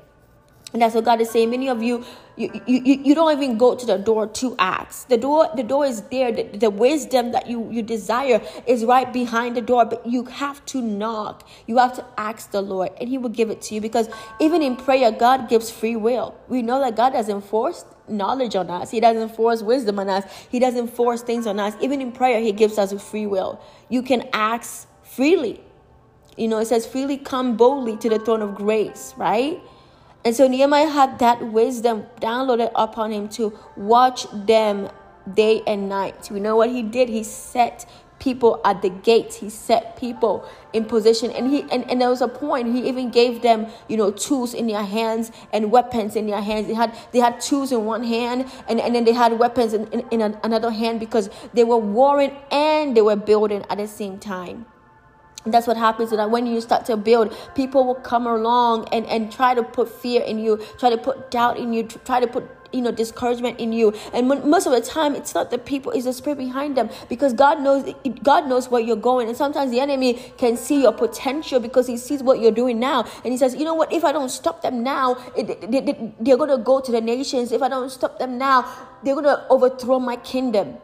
And 0.72 0.82
that's 0.82 0.94
what 0.94 1.06
God 1.06 1.20
is 1.20 1.32
saying. 1.32 1.50
Many 1.50 1.70
of 1.70 1.82
you, 1.82 2.06
you, 2.36 2.51
you, 2.67 2.79
you 2.84 3.15
don't 3.15 3.36
even 3.36 3.58
go 3.58 3.74
to 3.74 3.86
the 3.86 3.98
door 3.98 4.27
to 4.27 4.56
ask. 4.60 5.08
The 5.08 5.17
door, 5.17 5.50
the 5.56 5.63
door 5.63 5.86
is 5.86 6.01
there. 6.12 6.32
The, 6.32 6.44
the 6.44 6.70
wisdom 6.70 7.32
that 7.32 7.48
you, 7.48 7.72
you 7.72 7.82
desire 7.82 8.41
is 8.67 8.86
right 8.86 9.12
behind 9.12 9.56
the 9.56 9.62
door, 9.62 9.86
but 9.86 10.06
you 10.06 10.25
have 10.25 10.63
to 10.67 10.82
knock. 10.82 11.48
You 11.65 11.77
have 11.77 11.96
to 11.96 12.06
ask 12.17 12.51
the 12.51 12.62
Lord, 12.62 12.91
and 13.00 13.10
He 13.10 13.17
will 13.17 13.29
give 13.29 13.50
it 13.50 13.62
to 13.63 13.75
you. 13.75 13.82
Because 13.82 14.10
even 14.39 14.62
in 14.62 14.75
prayer, 14.75 15.10
God 15.10 15.50
gives 15.50 15.72
free 15.72 15.96
will. 15.96 16.36
We 16.50 16.62
know 16.62 16.79
that 16.82 16.96
God 16.96 17.13
doesn't 17.13 17.41
force 17.41 17.86
knowledge 18.08 18.56
on 18.56 18.70
us. 18.70 18.91
He 18.91 19.00
doesn't 19.00 19.36
force 19.36 19.63
wisdom 19.63 19.98
on 19.98 20.10
us. 20.10 20.25
He 20.51 20.60
doesn't 20.60 20.89
force 20.89 21.22
things 21.24 21.48
on 21.48 21.60
us. 21.60 21.74
Even 21.82 22.01
in 22.01 22.12
prayer, 22.12 22.41
He 22.41 22.51
gives 22.51 22.77
us 22.77 22.94
free 23.10 23.25
will. 23.25 23.60
You 23.89 24.03
can 24.03 24.29
ask 24.34 24.88
freely. 25.01 25.63
You 26.38 26.48
know, 26.48 26.60
it 26.60 26.67
says, 26.67 26.86
freely 26.86 27.17
come 27.17 27.58
boldly 27.58 27.98
to 27.98 28.10
the 28.10 28.20
throne 28.20 28.41
of 28.41 28.56
grace, 28.56 29.13
right? 29.17 29.60
And 30.24 30.36
so 30.36 30.48
Nehemiah 30.48 30.89
had 30.89 31.20
that 31.20 31.41
wisdom 31.41 32.06
downloaded 32.22 32.72
upon 32.75 33.12
him 33.12 33.27
to 33.29 33.58
watch 33.75 34.27
them 34.34 34.89
day 35.34 35.62
and 35.65 35.89
night. 35.89 36.29
We 36.32 36.39
know 36.39 36.56
what 36.56 36.70
he 36.70 36.84
did. 36.84 37.10
He 37.10 37.24
set 37.24 37.89
people 38.20 38.60
at 38.65 38.82
the 38.82 38.89
gates. 38.89 39.38
He 39.38 39.50
set 39.50 39.98
people 39.98 40.48
in 40.74 40.86
position. 40.86 41.32
And 41.32 41.50
he 41.50 41.62
and, 41.72 41.89
and 41.89 42.01
there 42.01 42.10
was 42.10 42.22
a 42.22 42.27
point 42.27 42.74
he 42.74 42.88
even 42.88 43.10
gave 43.10 43.41
them, 43.41 43.67
you 43.88 43.98
know, 43.98 44.12
tools 44.12 44.53
in 44.53 44.67
their 44.67 44.84
hands 44.84 45.32
and 45.53 45.72
weapons 45.72 46.15
in 46.15 46.27
their 46.27 46.41
hands. 46.41 46.67
They 46.67 46.74
had 46.74 46.98
they 47.12 47.20
had 47.20 47.39
tools 47.39 47.72
in 47.72 47.86
one 47.86 48.03
hand 48.03 48.50
and, 48.67 48.79
and 48.79 48.96
then 48.96 49.06
they 49.06 49.13
had 49.13 49.38
weapons 49.38 49.74
in, 49.74 49.88
in, 49.88 50.22
in 50.22 50.38
another 50.44 50.72
hand 50.72 51.00
because 51.00 51.29
they 51.53 51.63
were 51.63 51.77
warring 51.77 52.36
and 52.51 52.98
they 52.98 53.01
were 53.01 53.15
building 53.15 53.65
at 53.70 53.77
the 53.77 53.88
same 53.88 54.20
time 54.20 54.65
that's 55.51 55.68
what 55.68 55.77
happens 55.77 56.12
when 56.12 56.46
you 56.46 56.60
start 56.62 56.86
to 56.86 56.98
build 56.98 57.36
people 57.56 57.86
will 57.86 57.96
come 57.96 58.27
along 58.27 58.88
and 58.92 59.06
and 59.08 59.32
try 59.32 59.54
to 59.54 59.63
put 59.63 59.89
fear 59.89 60.22
in 60.24 60.39
you 60.39 60.60
try 60.77 60.89
to 60.89 60.98
put 60.98 61.32
doubt 61.32 61.58
in 61.58 61.74
you 61.74 61.84
try 61.84 62.20
to 62.20 62.27
put 62.27 62.50
you 62.74 62.82
know 62.82 62.92
discouragement 62.92 63.60
in 63.60 63.72
you. 63.72 63.94
And 64.13 64.30
when, 64.30 64.50
most 64.50 64.66
of 64.66 64.74
the 64.74 64.82
time 64.82 65.16
it's 65.16 65.34
not 65.34 65.51
the 65.51 65.58
people 65.58 65.92
it's 65.92 66.06
the 66.06 66.13
spirit 66.13 66.38
behind 66.38 66.75
them 66.75 66.89
because 67.10 67.34
god 67.34 67.62
knows 67.62 67.94
god 68.24 68.48
knows 68.48 68.70
where 68.70 68.82
you're 68.82 68.96
going. 68.96 69.27
And 69.27 69.38
sometimes 69.38 69.72
the 69.72 69.80
enemy 69.80 70.13
can 70.38 70.58
see 70.58 70.82
your 70.82 70.94
potential 70.94 71.60
because 71.60 71.88
he 71.88 71.98
sees 71.98 72.24
what 72.24 72.39
you're 72.39 72.51
doing 72.51 72.80
now. 72.80 73.06
And 73.24 73.32
he 73.32 73.38
says 73.38 73.56
you 73.56 73.66
know 73.66 73.74
what? 73.74 73.92
If 73.92 74.04
i 74.04 74.12
don't 74.12 74.30
stop 74.30 74.62
them 74.62 74.84
now 74.84 75.18
it, 75.36 75.48
they, 75.72 75.82
they, 75.82 76.13
they're 76.20 76.38
going 76.38 76.50
to 76.50 76.58
go 76.58 76.80
to 76.80 76.92
the 76.92 77.01
nations. 77.01 77.51
If 77.51 77.62
i 77.62 77.70
don't 77.70 77.89
stop 77.89 78.20
them 78.20 78.38
now 78.38 78.66
they're 79.04 79.16
going 79.16 79.25
to 79.25 79.46
overthrow 79.50 80.00
my 80.00 80.18
kingdom. 80.18 80.77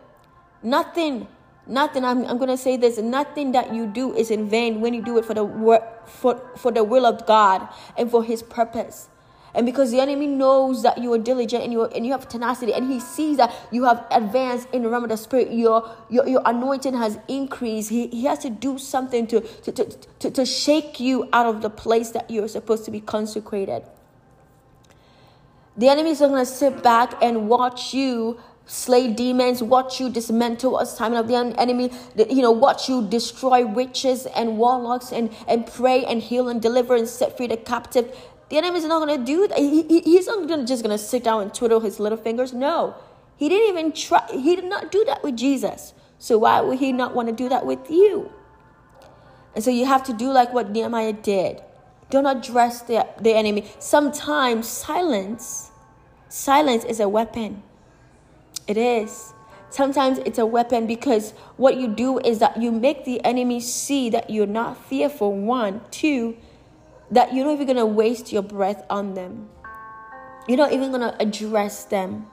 Nothing 0.61 1.27
Nothing, 1.65 2.03
I'm, 2.03 2.25
I'm 2.25 2.37
going 2.37 2.49
to 2.49 2.57
say 2.57 2.75
this, 2.75 2.97
nothing 2.97 3.53
that 3.53 3.73
you 3.73 3.87
do 3.87 4.13
is 4.13 4.31
in 4.31 4.49
vain 4.49 4.81
when 4.81 4.93
you 4.93 5.01
do 5.01 5.17
it 5.17 5.25
for 5.25 5.33
the 5.33 5.81
for, 6.05 6.41
for 6.57 6.71
the 6.71 6.83
will 6.83 7.05
of 7.05 7.25
God 7.25 7.67
and 7.97 8.11
for 8.11 8.23
his 8.23 8.43
purpose. 8.43 9.07
And 9.55 9.65
because 9.65 9.91
the 9.91 9.99
enemy 9.99 10.25
knows 10.27 10.81
that 10.81 10.97
you 10.97 11.13
are 11.13 11.17
diligent 11.17 11.63
and 11.63 11.71
you, 11.71 11.81
are, 11.81 11.89
and 11.95 12.05
you 12.05 12.11
have 12.11 12.27
tenacity, 12.27 12.73
and 12.73 12.91
he 12.91 12.99
sees 12.99 13.37
that 13.37 13.53
you 13.71 13.83
have 13.83 14.03
advanced 14.09 14.67
in 14.73 14.81
the 14.81 14.89
realm 14.89 15.03
of 15.03 15.09
the 15.09 15.17
spirit, 15.17 15.51
your, 15.51 15.89
your, 16.09 16.27
your 16.27 16.41
anointing 16.45 16.95
has 16.95 17.19
increased. 17.27 17.89
He, 17.89 18.07
he 18.07 18.25
has 18.25 18.39
to 18.39 18.49
do 18.49 18.79
something 18.79 19.27
to, 19.27 19.41
to, 19.41 19.71
to, 19.71 19.85
to, 20.19 20.31
to 20.31 20.45
shake 20.45 20.99
you 20.99 21.29
out 21.31 21.45
of 21.45 21.61
the 21.61 21.69
place 21.69 22.09
that 22.11 22.31
you're 22.31 22.47
supposed 22.47 22.83
to 22.85 22.91
be 22.91 22.99
consecrated. 22.99 23.83
The 25.77 25.87
enemy 25.87 26.11
is 26.11 26.21
not 26.21 26.29
going 26.29 26.45
to 26.45 26.51
sit 26.51 26.83
back 26.83 27.13
and 27.21 27.47
watch 27.47 27.93
you 27.93 28.39
slay 28.65 29.11
demons, 29.11 29.61
watch 29.61 29.99
you 29.99 30.09
dismantle 30.09 30.79
assignment 30.79 31.19
of 31.19 31.27
the 31.27 31.59
enemy, 31.59 31.91
you 32.15 32.41
know, 32.41 32.51
watch 32.51 32.87
you 32.87 33.05
destroy 33.07 33.65
witches 33.65 34.25
and 34.27 34.57
warlocks 34.57 35.11
and, 35.11 35.33
and 35.47 35.67
pray 35.67 36.05
and 36.05 36.21
heal 36.21 36.47
and 36.47 36.61
deliver 36.61 36.95
and 36.95 37.07
set 37.07 37.35
free 37.35 37.47
the 37.47 37.57
captive. 37.57 38.15
The 38.49 38.57
enemy 38.57 38.77
is 38.77 38.85
not 38.85 39.05
going 39.05 39.19
to 39.19 39.25
do 39.25 39.47
that. 39.47 39.57
He, 39.57 39.83
he, 39.83 40.01
he's 40.01 40.27
not 40.27 40.47
gonna, 40.47 40.65
just 40.65 40.83
going 40.83 40.97
to 40.97 41.03
sit 41.03 41.23
down 41.23 41.41
and 41.41 41.53
twiddle 41.53 41.79
his 41.79 41.99
little 41.99 42.17
fingers. 42.17 42.53
No, 42.53 42.95
he 43.35 43.49
didn't 43.49 43.69
even 43.69 43.91
try. 43.91 44.25
He 44.31 44.55
did 44.55 44.65
not 44.65 44.91
do 44.91 45.03
that 45.05 45.23
with 45.23 45.35
Jesus. 45.35 45.93
So 46.19 46.37
why 46.37 46.61
would 46.61 46.79
he 46.79 46.93
not 46.93 47.13
want 47.13 47.27
to 47.29 47.35
do 47.35 47.49
that 47.49 47.65
with 47.65 47.89
you? 47.89 48.31
And 49.55 49.63
so 49.63 49.69
you 49.69 49.85
have 49.85 50.03
to 50.05 50.13
do 50.13 50.31
like 50.31 50.53
what 50.53 50.71
Nehemiah 50.71 51.13
did. 51.13 51.61
Don't 52.09 52.25
address 52.25 52.81
the, 52.81 53.07
the 53.19 53.33
enemy. 53.33 53.69
Sometimes 53.79 54.67
silence, 54.67 55.71
silence 56.29 56.83
is 56.85 56.99
a 56.99 57.09
weapon. 57.09 57.63
It 58.67 58.77
is. 58.77 59.33
Sometimes 59.69 60.19
it's 60.19 60.37
a 60.37 60.45
weapon 60.45 60.85
because 60.85 61.31
what 61.57 61.77
you 61.77 61.87
do 61.87 62.19
is 62.19 62.39
that 62.39 62.61
you 62.61 62.71
make 62.71 63.05
the 63.05 63.23
enemy 63.25 63.59
see 63.59 64.09
that 64.11 64.29
you're 64.29 64.45
not 64.45 64.77
fearful. 64.85 65.35
One, 65.35 65.81
two, 65.89 66.37
that 67.09 67.33
you're 67.33 67.45
not 67.45 67.53
even 67.53 67.67
gonna 67.67 67.85
waste 67.85 68.31
your 68.31 68.43
breath 68.43 68.85
on 68.89 69.15
them. 69.15 69.49
You're 70.47 70.57
not 70.57 70.73
even 70.73 70.91
gonna 70.91 71.15
address 71.19 71.85
them. 71.85 72.27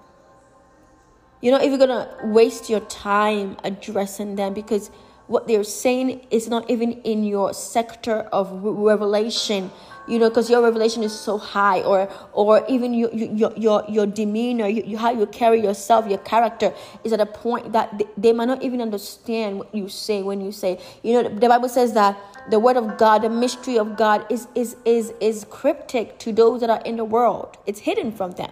You're 1.41 1.53
not 1.53 1.65
even 1.65 1.79
gonna 1.79 2.15
waste 2.25 2.69
your 2.69 2.81
time 2.81 3.57
addressing 3.65 4.37
them 4.37 4.53
because 4.53 4.91
what 5.27 5.47
they're 5.47 5.65
saying 5.65 6.27
is 6.31 6.49
not 6.49 6.69
even 6.69 6.93
in 7.03 7.25
your 7.25 7.55
sector 7.55 8.29
of 8.33 8.51
revelation 8.63 9.71
you 10.09 10.19
know 10.19 10.29
because 10.29 10.51
your 10.51 10.63
revelation 10.63 11.03
is 11.03 11.19
so 11.19 11.39
high 11.39 11.81
or 11.83 12.09
or 12.33 12.65
even 12.69 12.95
your 12.95 13.13
your 13.13 13.53
your, 13.57 13.85
your 13.89 14.07
demeanor 14.07 14.67
you, 14.67 14.97
how 14.97 15.11
you 15.11 15.27
carry 15.27 15.63
yourself 15.63 16.09
your 16.09 16.19
character 16.19 16.73
is 17.05 17.13
at 17.13 17.21
a 17.21 17.27
point 17.27 17.73
that 17.73 17.97
they, 17.99 18.07
they 18.17 18.33
might 18.33 18.47
not 18.47 18.63
even 18.63 18.81
understand 18.81 19.59
what 19.59 19.75
you 19.75 19.89
say 19.89 20.23
when 20.23 20.41
you 20.41 20.53
say 20.53 20.79
you 21.03 21.13
know 21.13 21.29
the 21.29 21.49
bible 21.49 21.69
says 21.69 21.93
that 21.93 22.19
the 22.51 22.59
word 22.59 22.77
of 22.77 22.97
god 22.99 23.23
the 23.23 23.31
mystery 23.31 23.79
of 23.79 23.97
god 23.97 24.25
is 24.31 24.49
is 24.55 24.77
is 24.85 25.13
is 25.21 25.45
cryptic 25.51 26.19
to 26.19 26.33
those 26.33 26.61
that 26.61 26.71
are 26.71 26.81
in 26.85 26.97
the 26.97 27.05
world. 27.05 27.57
It's 27.67 27.81
hidden 27.81 28.13
from 28.13 28.33
them. 28.33 28.51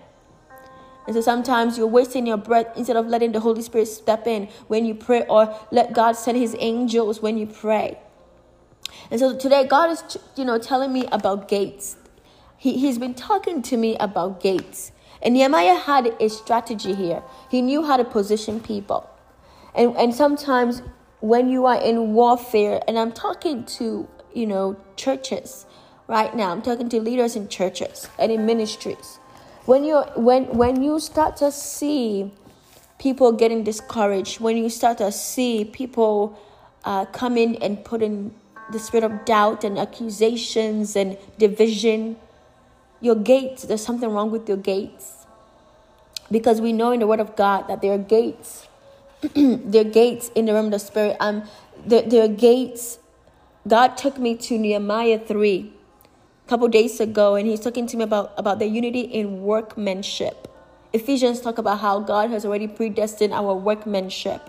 And 1.06 1.14
so 1.14 1.22
sometimes 1.22 1.78
you're 1.78 1.86
wasting 1.86 2.26
your 2.26 2.36
breath 2.36 2.76
instead 2.76 2.96
of 2.96 3.06
letting 3.06 3.32
the 3.32 3.40
Holy 3.40 3.62
Spirit 3.62 3.86
step 3.86 4.26
in 4.26 4.48
when 4.66 4.84
you 4.84 4.94
pray 4.94 5.24
or 5.28 5.58
let 5.70 5.94
God 5.94 6.12
send 6.12 6.36
his 6.36 6.54
angels 6.58 7.22
when 7.22 7.38
you 7.38 7.46
pray. 7.46 7.98
And 9.10 9.20
so 9.20 9.36
today 9.36 9.66
God 9.66 9.90
is 9.90 10.18
you 10.36 10.44
know 10.44 10.58
telling 10.58 10.92
me 10.92 11.06
about 11.12 11.48
gates. 11.48 11.96
He 12.56 12.78
he's 12.78 12.98
been 12.98 13.14
talking 13.14 13.62
to 13.62 13.76
me 13.76 13.96
about 13.98 14.40
gates. 14.40 14.92
And 15.22 15.34
Nehemiah 15.34 15.74
had 15.74 16.14
a 16.20 16.28
strategy 16.28 16.94
here. 16.94 17.22
He 17.50 17.60
knew 17.60 17.84
how 17.84 17.96
to 17.96 18.04
position 18.04 18.60
people. 18.60 19.08
And 19.74 19.96
and 19.96 20.14
sometimes 20.14 20.82
when 21.20 21.48
you 21.48 21.66
are 21.66 21.80
in 21.80 22.14
warfare 22.14 22.80
and 22.86 22.98
I'm 22.98 23.12
talking 23.12 23.64
to, 23.64 24.08
you 24.32 24.46
know, 24.46 24.76
churches 24.96 25.66
right 26.08 26.34
now. 26.34 26.50
I'm 26.50 26.62
talking 26.62 26.88
to 26.88 27.00
leaders 27.00 27.36
in 27.36 27.48
churches 27.48 28.08
and 28.18 28.32
in 28.32 28.46
ministries 28.46 29.18
when 29.66 29.84
you 29.84 30.00
when 30.16 30.44
when 30.56 30.82
you 30.82 30.98
start 30.98 31.36
to 31.36 31.52
see 31.52 32.32
people 32.98 33.32
getting 33.32 33.62
discouraged 33.62 34.40
when 34.40 34.56
you 34.56 34.70
start 34.70 34.98
to 34.98 35.12
see 35.12 35.64
people 35.66 36.38
uh, 36.84 37.04
come 37.06 37.36
in 37.36 37.54
and 37.56 37.84
put 37.84 38.02
in 38.02 38.34
the 38.72 38.78
spirit 38.78 39.04
of 39.04 39.24
doubt 39.24 39.64
and 39.64 39.78
accusations 39.78 40.96
and 40.96 41.16
division. 41.38 42.16
Your 43.00 43.14
gates 43.14 43.62
there's 43.62 43.84
something 43.84 44.10
wrong 44.10 44.30
with 44.30 44.48
your 44.48 44.58
gates. 44.58 45.26
Because 46.30 46.60
we 46.60 46.72
know 46.72 46.92
in 46.92 47.00
the 47.00 47.06
word 47.06 47.20
of 47.20 47.36
god 47.36 47.68
that 47.68 47.80
there 47.80 47.92
are 47.92 47.98
gates. 47.98 48.68
There 49.34 49.82
are 49.82 49.90
gates 49.90 50.30
in 50.34 50.46
the 50.46 50.52
realm 50.52 50.66
of 50.66 50.72
the 50.72 50.78
spirit. 50.78 51.16
Um 51.20 51.44
there, 51.86 52.02
there 52.02 52.24
are 52.24 52.28
gates. 52.28 52.98
God 53.66 53.96
took 53.96 54.18
me 54.18 54.36
to 54.36 54.58
nehemiah 54.58 55.18
3 55.18 55.72
couple 56.48 56.66
days 56.66 56.98
ago, 56.98 57.34
and 57.34 57.46
he's 57.46 57.60
talking 57.60 57.86
to 57.86 57.96
me 57.96 58.04
about, 58.04 58.32
about 58.38 58.58
the 58.58 58.66
unity 58.66 59.00
in 59.00 59.42
workmanship. 59.42 60.48
Ephesians 60.94 61.40
talk 61.42 61.58
about 61.58 61.80
how 61.80 62.00
God 62.00 62.30
has 62.30 62.46
already 62.46 62.66
predestined 62.66 63.34
our 63.34 63.54
workmanship. 63.54 64.48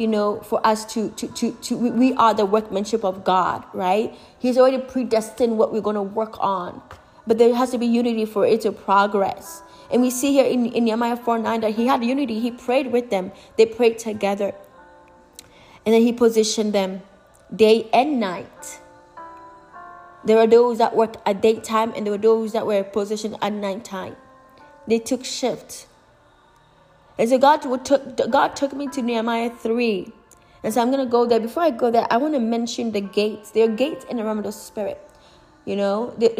You 0.00 0.08
know, 0.08 0.40
for 0.40 0.64
us 0.66 0.84
to 0.94 1.10
to 1.10 1.28
to 1.28 1.52
to 1.52 1.76
we 1.76 2.14
are 2.14 2.32
the 2.32 2.46
workmanship 2.46 3.04
of 3.04 3.22
God, 3.22 3.64
right? 3.74 4.16
He's 4.38 4.56
already 4.56 4.78
predestined 4.78 5.58
what 5.58 5.72
we're 5.72 5.84
going 5.88 6.00
to 6.00 6.08
work 6.20 6.40
on, 6.40 6.80
but 7.26 7.36
there 7.36 7.54
has 7.54 7.70
to 7.72 7.78
be 7.78 7.86
unity 7.86 8.24
for 8.24 8.46
it 8.46 8.62
to 8.62 8.72
progress. 8.72 9.62
And 9.92 10.00
we 10.00 10.10
see 10.10 10.32
here 10.32 10.46
in, 10.46 10.66
in 10.66 10.84
Nehemiah 10.84 11.16
4 11.16 11.38
9 11.38 11.60
that 11.60 11.74
he 11.74 11.86
had 11.86 12.02
unity. 12.02 12.40
He 12.40 12.50
prayed 12.50 12.90
with 12.90 13.10
them, 13.10 13.32
they 13.58 13.66
prayed 13.66 13.98
together. 13.98 14.54
And 15.84 15.94
then 15.94 16.02
he 16.02 16.12
positioned 16.12 16.72
them 16.72 17.02
day 17.54 17.90
and 17.92 18.20
night 18.20 18.80
there 20.24 20.36
were 20.36 20.46
those 20.46 20.78
that 20.78 20.94
worked 20.94 21.16
at 21.24 21.40
daytime 21.40 21.92
and 21.96 22.06
there 22.06 22.12
were 22.12 22.18
those 22.18 22.52
that 22.52 22.66
were 22.66 22.84
positioned 22.84 23.36
at 23.40 23.52
nighttime. 23.52 24.16
They 24.86 24.98
took 24.98 25.24
shift. 25.24 25.86
And 27.20 27.28
so 27.28 27.36
God 27.36 27.58
took, 27.84 28.30
God 28.30 28.56
took 28.56 28.72
me 28.72 28.86
to 28.88 29.02
Nehemiah 29.02 29.50
3. 29.50 30.10
And 30.64 30.72
so 30.72 30.80
I'm 30.80 30.90
going 30.90 31.04
to 31.04 31.10
go 31.10 31.26
there. 31.26 31.38
Before 31.38 31.62
I 31.62 31.70
go 31.70 31.90
there, 31.90 32.06
I 32.10 32.16
want 32.16 32.32
to 32.32 32.40
mention 32.40 32.92
the 32.92 33.02
gates. 33.02 33.50
There 33.50 33.66
are 33.68 33.68
gates 33.68 34.06
in 34.06 34.16
the 34.16 34.24
realm 34.24 34.38
of 34.38 34.44
the 34.44 34.52
spirit. 34.52 34.98
You 35.66 35.76
know, 35.76 36.14
the, 36.16 36.32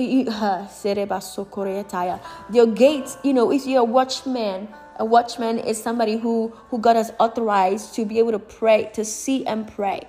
your 2.50 2.66
gates, 2.74 3.18
you 3.22 3.34
know, 3.34 3.52
if 3.52 3.66
you're 3.66 3.80
a 3.82 3.84
watchman, 3.84 4.68
a 4.96 5.04
watchman 5.04 5.58
is 5.58 5.82
somebody 5.82 6.16
who, 6.16 6.48
who 6.70 6.78
God 6.78 6.96
has 6.96 7.12
authorized 7.20 7.94
to 7.96 8.06
be 8.06 8.18
able 8.18 8.32
to 8.32 8.38
pray, 8.38 8.90
to 8.94 9.04
see 9.04 9.44
and 9.44 9.70
pray. 9.70 10.08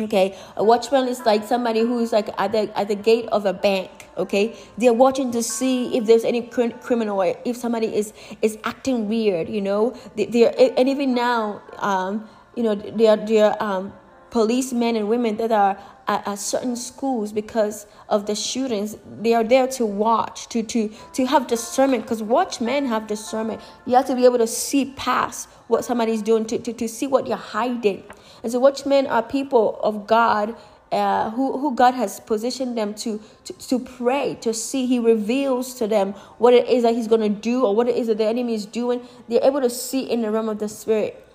Okay, 0.00 0.34
a 0.56 0.64
watchman 0.64 1.06
is 1.06 1.20
like 1.26 1.44
somebody 1.44 1.80
who 1.80 1.98
is 1.98 2.12
like 2.12 2.30
at 2.38 2.52
the 2.52 2.78
at 2.78 2.88
the 2.88 2.94
gate 2.94 3.28
of 3.30 3.44
a 3.44 3.52
bank. 3.52 3.90
Okay, 4.16 4.56
they're 4.78 4.94
watching 4.94 5.30
to 5.32 5.42
see 5.42 5.94
if 5.94 6.06
there's 6.06 6.24
any 6.24 6.40
cr- 6.42 6.70
criminal 6.80 7.20
or 7.20 7.36
if 7.44 7.58
somebody 7.58 7.94
is 7.94 8.14
is 8.40 8.56
acting 8.64 9.06
weird. 9.06 9.50
You 9.50 9.60
know, 9.60 9.94
they, 10.16 10.24
they're 10.24 10.54
and 10.78 10.88
even 10.88 11.12
now, 11.12 11.60
um, 11.76 12.26
you 12.56 12.62
know, 12.62 12.74
there 12.74 13.16
there 13.16 13.62
um 13.62 13.92
policemen 14.30 14.96
and 14.96 15.10
women 15.10 15.36
that 15.36 15.52
are 15.52 15.76
at, 16.08 16.26
at, 16.26 16.38
certain 16.38 16.74
schools 16.74 17.30
because 17.30 17.86
of 18.08 18.24
the 18.24 18.34
shootings. 18.34 18.96
They 19.20 19.34
are 19.34 19.44
there 19.44 19.66
to 19.68 19.84
watch, 19.84 20.48
to 20.48 20.62
to 20.62 20.90
to 21.12 21.26
have 21.26 21.46
discernment. 21.46 22.04
Because 22.04 22.22
watchmen 22.22 22.86
have 22.86 23.06
discernment. 23.06 23.60
You 23.84 23.96
have 23.96 24.06
to 24.06 24.14
be 24.14 24.24
able 24.24 24.38
to 24.38 24.46
see 24.46 24.94
past 24.96 25.50
what 25.68 25.84
somebody's 25.84 26.22
doing, 26.22 26.46
to 26.46 26.58
to, 26.58 26.72
to 26.72 26.88
see 26.88 27.06
what 27.06 27.26
you're 27.26 27.36
hiding. 27.36 28.04
And 28.42 28.50
so, 28.50 28.58
watchmen 28.58 29.06
are 29.06 29.22
people 29.22 29.78
of 29.82 30.06
God 30.06 30.56
uh, 30.92 31.30
who, 31.30 31.58
who 31.58 31.74
God 31.74 31.94
has 31.94 32.20
positioned 32.20 32.76
them 32.76 32.92
to, 32.94 33.20
to, 33.44 33.52
to 33.54 33.78
pray, 33.78 34.36
to 34.42 34.52
see. 34.52 34.86
He 34.86 34.98
reveals 34.98 35.74
to 35.76 35.86
them 35.86 36.12
what 36.38 36.52
it 36.52 36.68
is 36.68 36.82
that 36.82 36.94
He's 36.94 37.08
going 37.08 37.22
to 37.22 37.40
do 37.40 37.64
or 37.64 37.74
what 37.74 37.88
it 37.88 37.96
is 37.96 38.08
that 38.08 38.18
the 38.18 38.26
enemy 38.26 38.54
is 38.54 38.66
doing. 38.66 39.00
They're 39.28 39.42
able 39.42 39.62
to 39.62 39.70
see 39.70 40.00
in 40.00 40.22
the 40.22 40.30
realm 40.30 40.48
of 40.48 40.58
the 40.58 40.68
Spirit 40.68 41.26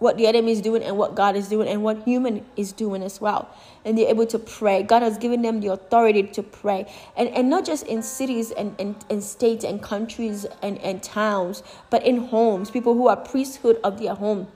what 0.00 0.18
the 0.18 0.26
enemy 0.26 0.52
is 0.52 0.60
doing 0.60 0.82
and 0.82 0.98
what 0.98 1.14
God 1.14 1.34
is 1.34 1.48
doing 1.48 1.66
and 1.66 1.82
what 1.82 2.02
human 2.02 2.44
is 2.56 2.72
doing 2.72 3.02
as 3.02 3.22
well. 3.22 3.48
And 3.86 3.96
they're 3.96 4.08
able 4.08 4.26
to 4.26 4.38
pray. 4.38 4.82
God 4.82 5.02
has 5.02 5.16
given 5.16 5.40
them 5.40 5.60
the 5.60 5.68
authority 5.68 6.24
to 6.24 6.42
pray. 6.42 6.86
And, 7.16 7.30
and 7.30 7.48
not 7.48 7.64
just 7.64 7.86
in 7.86 8.02
cities 8.02 8.50
and, 8.50 8.74
and, 8.78 8.96
and 9.08 9.22
states 9.22 9.64
and 9.64 9.80
countries 9.80 10.44
and, 10.62 10.78
and 10.80 11.02
towns, 11.02 11.62
but 11.88 12.04
in 12.04 12.26
homes, 12.26 12.70
people 12.70 12.92
who 12.92 13.08
are 13.08 13.16
priesthood 13.16 13.78
of 13.82 13.98
their 13.98 14.14
home 14.14 14.48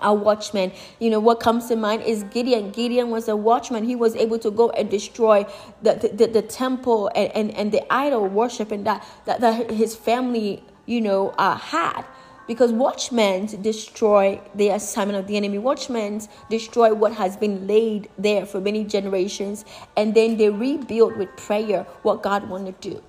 a 0.00 0.12
watchman. 0.12 0.72
You 0.98 1.10
know, 1.10 1.20
what 1.20 1.40
comes 1.40 1.68
to 1.68 1.76
mind 1.76 2.02
is 2.02 2.22
Gideon. 2.24 2.70
Gideon 2.70 3.10
was 3.10 3.28
a 3.28 3.36
watchman. 3.36 3.84
He 3.84 3.96
was 3.96 4.16
able 4.16 4.38
to 4.40 4.50
go 4.50 4.70
and 4.70 4.90
destroy 4.90 5.46
the, 5.82 6.10
the, 6.12 6.26
the 6.26 6.42
temple 6.42 7.10
and, 7.14 7.30
and, 7.32 7.50
and 7.56 7.72
the 7.72 7.92
idol 7.92 8.26
worship 8.26 8.70
and 8.72 8.86
that, 8.86 9.06
that, 9.26 9.40
that 9.40 9.70
his 9.70 9.94
family, 9.94 10.62
you 10.86 11.00
know, 11.00 11.34
uh, 11.38 11.56
had. 11.56 12.04
Because 12.46 12.72
watchmen 12.72 13.46
destroy 13.62 14.40
the 14.56 14.70
assignment 14.70 15.18
of 15.18 15.28
the 15.28 15.36
enemy. 15.36 15.58
Watchmen 15.58 16.20
destroy 16.48 16.92
what 16.92 17.12
has 17.12 17.36
been 17.36 17.68
laid 17.68 18.08
there 18.18 18.44
for 18.44 18.60
many 18.60 18.84
generations. 18.84 19.64
And 19.96 20.14
then 20.14 20.36
they 20.36 20.50
rebuild 20.50 21.16
with 21.16 21.36
prayer 21.36 21.86
what 22.02 22.24
God 22.24 22.48
wanted 22.48 22.80
to 22.82 22.90
do. 22.90 23.02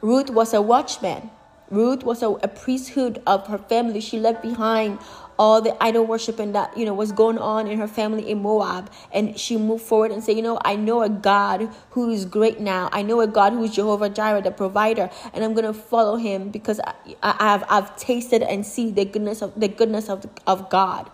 Ruth 0.00 0.30
was 0.30 0.54
a 0.54 0.62
watchman. 0.62 1.30
Ruth 1.70 2.02
was 2.02 2.22
a, 2.22 2.28
a, 2.28 2.48
priesthood 2.48 3.20
of 3.26 3.46
her 3.48 3.58
family. 3.58 4.00
She 4.00 4.18
left 4.18 4.42
behind 4.42 4.98
all 5.38 5.60
the 5.60 5.80
idol 5.82 6.04
worshiping 6.04 6.52
that 6.52 6.76
you 6.76 6.84
know 6.84 6.94
was 6.94 7.12
going 7.12 7.38
on 7.38 7.66
in 7.66 7.78
her 7.78 7.86
family 7.86 8.28
in 8.28 8.42
Moab, 8.42 8.90
and 9.12 9.38
she 9.38 9.56
moved 9.56 9.84
forward 9.84 10.10
and 10.10 10.24
said, 10.24 10.36
"You 10.36 10.42
know, 10.42 10.58
I 10.64 10.76
know 10.76 11.02
a 11.02 11.08
God 11.08 11.68
who 11.90 12.10
is 12.10 12.24
great 12.24 12.58
now. 12.58 12.88
I 12.92 13.02
know 13.02 13.20
a 13.20 13.26
God 13.26 13.52
who 13.52 13.62
is 13.64 13.72
Jehovah 13.72 14.08
Jireh, 14.08 14.42
the 14.42 14.50
provider, 14.50 15.10
and 15.32 15.44
I'm 15.44 15.54
gonna 15.54 15.74
follow 15.74 16.16
Him 16.16 16.48
because 16.48 16.80
I, 17.22 17.36
have 17.38 17.64
I've 17.68 17.96
tasted 17.96 18.42
and 18.42 18.64
see 18.64 18.90
the 18.90 19.04
goodness 19.04 19.42
of 19.42 19.52
the 19.54 19.68
goodness 19.68 20.08
of 20.08 20.26
of 20.46 20.70
God." 20.70 21.10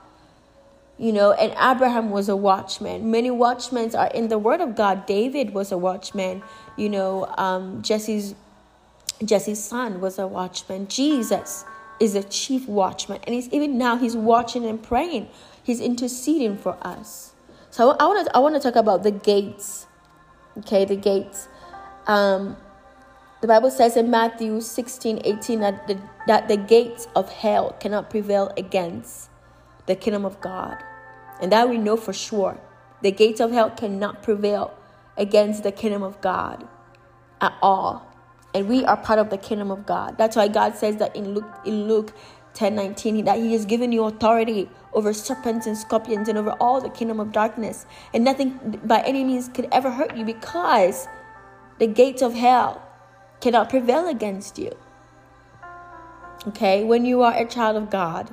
You 0.96 1.12
know, 1.12 1.32
and 1.32 1.50
Abraham 1.58 2.10
was 2.10 2.28
a 2.28 2.36
watchman. 2.36 3.10
Many 3.10 3.28
watchmen 3.28 3.94
are 3.96 4.06
in 4.14 4.28
the 4.28 4.38
Word 4.38 4.60
of 4.60 4.76
God. 4.76 5.06
David 5.06 5.52
was 5.52 5.72
a 5.72 5.78
watchman. 5.78 6.42
You 6.76 6.88
know, 6.88 7.26
um, 7.36 7.82
Jesse's 7.82 8.36
Jesse's 9.22 9.62
son 9.62 10.00
was 10.00 10.18
a 10.18 10.27
watchman. 10.27 10.88
Jesus 10.88 11.64
is 12.00 12.14
a 12.14 12.22
chief 12.22 12.66
watchman. 12.68 13.20
And 13.24 13.35
he's 13.35 13.48
even 13.50 13.79
now 13.79 13.96
he's 13.96 14.16
watching 14.16 14.64
and 14.64 14.83
praying. 14.83 15.29
He's 15.62 15.81
interceding 15.81 16.57
for 16.57 16.77
us. 16.83 17.33
So 17.70 17.90
I 17.98 18.07
want 18.07 18.27
to 18.27 18.37
I 18.37 18.40
want 18.40 18.55
to 18.55 18.61
talk 18.61 18.77
about 18.77 19.03
the 19.03 19.11
gates. 19.11 19.87
Okay, 20.59 20.85
the 20.85 20.96
gates. 20.96 21.48
Um, 22.07 22.57
the 23.40 23.48
Bible 23.48 23.70
says 23.70 23.96
in 23.96 24.11
Matthew 24.11 24.61
16, 24.61 25.20
18 25.24 25.61
that 25.61 25.87
the, 25.87 26.00
that 26.27 26.48
the 26.48 26.57
gates 26.57 27.09
of 27.14 27.31
hell 27.31 27.77
cannot 27.81 28.09
prevail 28.09 28.53
against 28.57 29.29
the 29.87 29.96
kingdom 29.96 30.24
of 30.24 30.40
God. 30.40 30.79
And 31.42 31.53
that 31.53 31.68
we 31.68 31.77
know 31.77 31.96
for 31.96 32.12
sure. 32.12 32.59
The 33.03 33.11
gates 33.11 33.40
of 33.40 33.50
hell 33.50 33.70
cannot 33.70 34.22
prevail 34.22 34.72
against 35.16 35.62
the 35.62 35.72
kingdom 35.72 36.03
of 36.03 36.20
God 36.20 36.66
at 37.40 37.53
all 37.61 38.13
and 38.54 38.68
we 38.68 38.84
are 38.84 38.96
part 38.96 39.18
of 39.18 39.30
the 39.30 39.36
kingdom 39.36 39.70
of 39.70 39.84
God. 39.84 40.16
That's 40.16 40.36
why 40.36 40.48
God 40.48 40.76
says 40.76 40.96
that 40.96 41.14
in 41.16 41.34
Luke 41.34 41.60
in 41.64 41.88
Luke 41.88 42.12
10 42.54 42.76
19 42.76 43.24
that 43.24 43.38
he 43.38 43.52
has 43.52 43.66
given 43.66 43.90
you 43.90 44.04
authority 44.04 44.70
over 44.92 45.12
serpents 45.12 45.66
and 45.66 45.76
scorpions 45.76 46.28
and 46.28 46.38
over 46.38 46.52
all 46.52 46.80
the 46.80 46.88
kingdom 46.88 47.18
of 47.18 47.32
darkness. 47.32 47.84
And 48.14 48.24
nothing 48.24 48.80
by 48.84 49.00
any 49.00 49.24
means 49.24 49.48
could 49.48 49.68
ever 49.72 49.90
hurt 49.90 50.16
you 50.16 50.24
because 50.24 51.08
the 51.78 51.88
gates 51.88 52.22
of 52.22 52.34
hell 52.34 52.80
cannot 53.40 53.68
prevail 53.68 54.08
against 54.08 54.58
you. 54.58 54.72
Okay? 56.46 56.84
When 56.84 57.04
you 57.04 57.22
are 57.22 57.36
a 57.36 57.44
child 57.44 57.76
of 57.76 57.90
god. 57.90 58.32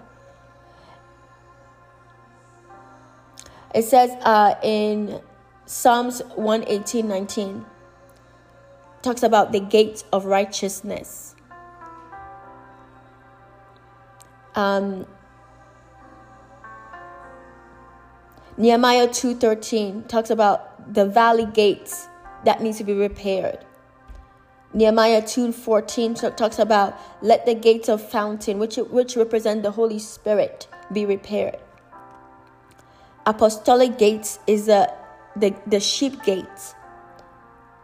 It 3.73 3.83
says 3.83 4.11
uh, 4.21 4.55
in 4.61 5.21
psalms 5.65 6.21
118 6.35 7.07
19 7.07 7.65
talks 9.01 9.23
about 9.23 9.51
the 9.51 9.59
gates 9.59 10.03
of 10.11 10.25
righteousness 10.25 11.35
Um, 14.55 15.05
Nehemiah 18.57 19.07
2:13 19.07 20.07
talks 20.07 20.29
about 20.29 20.93
the 20.93 21.05
valley 21.05 21.45
gates 21.45 22.07
that 22.43 22.61
need 22.61 22.75
to 22.75 22.83
be 22.83 22.93
repaired. 22.93 23.59
Nehemiah 24.73 25.21
2:14 25.21 26.15
talks 26.35 26.59
about 26.59 26.95
let 27.21 27.45
the 27.45 27.53
gates 27.53 27.89
of 27.89 28.01
fountain 28.01 28.59
which 28.59 28.77
which 28.77 29.15
represent 29.15 29.63
the 29.63 29.71
Holy 29.71 29.99
Spirit 29.99 30.67
be 30.91 31.05
repaired. 31.05 31.59
Apostolic 33.25 33.97
gates 33.97 34.39
is 34.47 34.65
the 34.65 34.91
the, 35.35 35.55
the 35.65 35.79
sheep 35.79 36.23
gates 36.23 36.75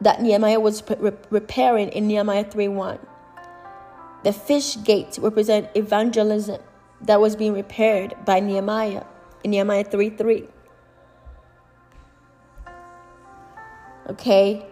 that 0.02 0.22
Nehemiah 0.22 0.60
was 0.60 0.84
repairing 1.30 1.90
in 1.90 2.08
Nehemiah 2.08 2.44
3:1. 2.44 3.00
The 4.24 4.34
fish 4.34 4.78
gates 4.84 5.20
represent 5.20 5.70
evangelism 5.76 6.62
that 7.02 7.20
was 7.22 7.36
being 7.36 7.54
repaired 7.54 8.16
by 8.26 8.40
Nehemiah 8.40 9.04
in 9.44 9.52
Nehemiah 9.52 9.84
3 9.84 10.10
3. 10.10 10.48
Okay, 14.10 14.66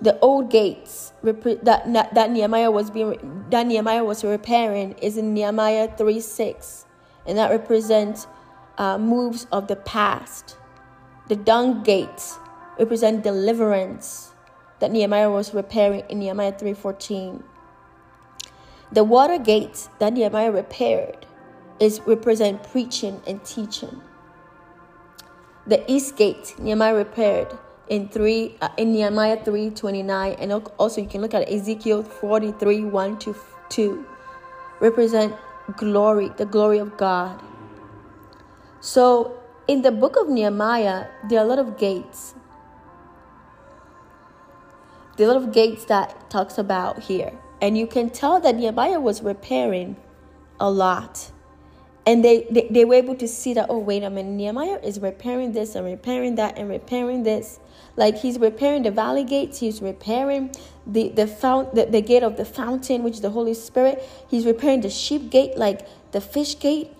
the 0.00 0.18
old 0.20 0.50
gates 0.50 1.12
that, 1.22 2.12
that 2.14 2.30
Nehemiah 2.30 2.70
was 2.70 2.90
being 2.90 3.44
that 3.50 3.66
Nehemiah 3.66 4.04
was 4.04 4.24
repairing 4.24 4.92
is 5.00 5.16
in 5.16 5.34
Nehemiah 5.34 5.88
3 5.96 6.20
6, 6.20 6.86
and 7.26 7.38
that 7.38 7.50
represents 7.50 8.26
uh, 8.78 8.98
moves 8.98 9.46
of 9.52 9.68
the 9.68 9.76
past. 9.76 10.56
The 11.28 11.36
dung 11.36 11.82
gates 11.82 12.38
represent 12.78 13.22
deliverance 13.22 14.31
that 14.82 14.90
Nehemiah 14.90 15.30
was 15.30 15.54
repairing 15.54 16.02
in 16.08 16.18
Nehemiah 16.18 16.50
3:14. 16.50 17.44
The 18.90 19.04
water 19.04 19.38
gates 19.38 19.88
that 20.00 20.12
Nehemiah 20.12 20.50
repaired 20.50 21.24
is 21.78 22.00
represent 22.04 22.64
preaching 22.64 23.22
and 23.24 23.44
teaching. 23.44 24.02
The 25.68 25.78
east 25.86 26.16
gate 26.16 26.56
Nehemiah 26.58 26.96
repaired 26.96 27.56
in 27.88 28.08
three 28.08 28.56
uh, 28.60 28.70
in 28.76 28.90
Nehemiah 28.92 29.38
three 29.44 29.70
twenty 29.70 30.02
nine, 30.02 30.34
and 30.40 30.50
also 30.50 31.00
you 31.00 31.06
can 31.06 31.22
look 31.22 31.32
at 31.32 31.48
Ezekiel 31.48 32.02
forty 32.02 32.50
three 32.50 32.82
one 32.82 33.18
to 33.20 33.36
two, 33.68 34.04
represent 34.80 35.32
glory, 35.76 36.34
the 36.36 36.44
glory 36.44 36.78
of 36.78 36.96
God. 36.96 37.40
So 38.80 39.38
in 39.68 39.82
the 39.82 39.92
book 39.92 40.16
of 40.18 40.28
Nehemiah, 40.28 41.06
there 41.30 41.38
are 41.38 41.46
a 41.46 41.48
lot 41.48 41.60
of 41.60 41.78
gates. 41.78 42.34
Lot 45.18 45.36
of 45.36 45.52
gates 45.52 45.84
that 45.86 46.30
talks 46.30 46.58
about 46.58 47.04
here. 47.04 47.32
And 47.60 47.76
you 47.76 47.86
can 47.86 48.10
tell 48.10 48.40
that 48.40 48.56
Nehemiah 48.56 49.00
was 49.00 49.22
repairing 49.22 49.96
a 50.58 50.70
lot. 50.70 51.30
And 52.04 52.24
they, 52.24 52.46
they, 52.50 52.66
they 52.68 52.84
were 52.84 52.94
able 52.94 53.14
to 53.16 53.28
see 53.28 53.54
that, 53.54 53.66
oh, 53.68 53.78
wait 53.78 54.02
a 54.02 54.10
minute, 54.10 54.32
Nehemiah 54.32 54.80
is 54.82 54.98
repairing 54.98 55.52
this 55.52 55.76
and 55.76 55.84
repairing 55.84 56.34
that 56.36 56.58
and 56.58 56.68
repairing 56.68 57.22
this. 57.22 57.60
Like 57.94 58.18
he's 58.18 58.38
repairing 58.38 58.82
the 58.82 58.90
valley 58.90 59.22
gates, 59.22 59.60
he's 59.60 59.80
repairing 59.80 60.52
the, 60.86 61.10
the, 61.10 61.28
fount, 61.28 61.74
the, 61.74 61.86
the 61.86 62.00
gate 62.00 62.24
of 62.24 62.36
the 62.36 62.44
fountain, 62.44 63.04
which 63.04 63.14
is 63.14 63.20
the 63.20 63.30
Holy 63.30 63.54
Spirit. 63.54 64.02
He's 64.28 64.44
repairing 64.44 64.80
the 64.80 64.90
sheep 64.90 65.30
gate, 65.30 65.56
like 65.56 65.86
the 66.12 66.20
fish 66.20 66.58
gate 66.58 66.90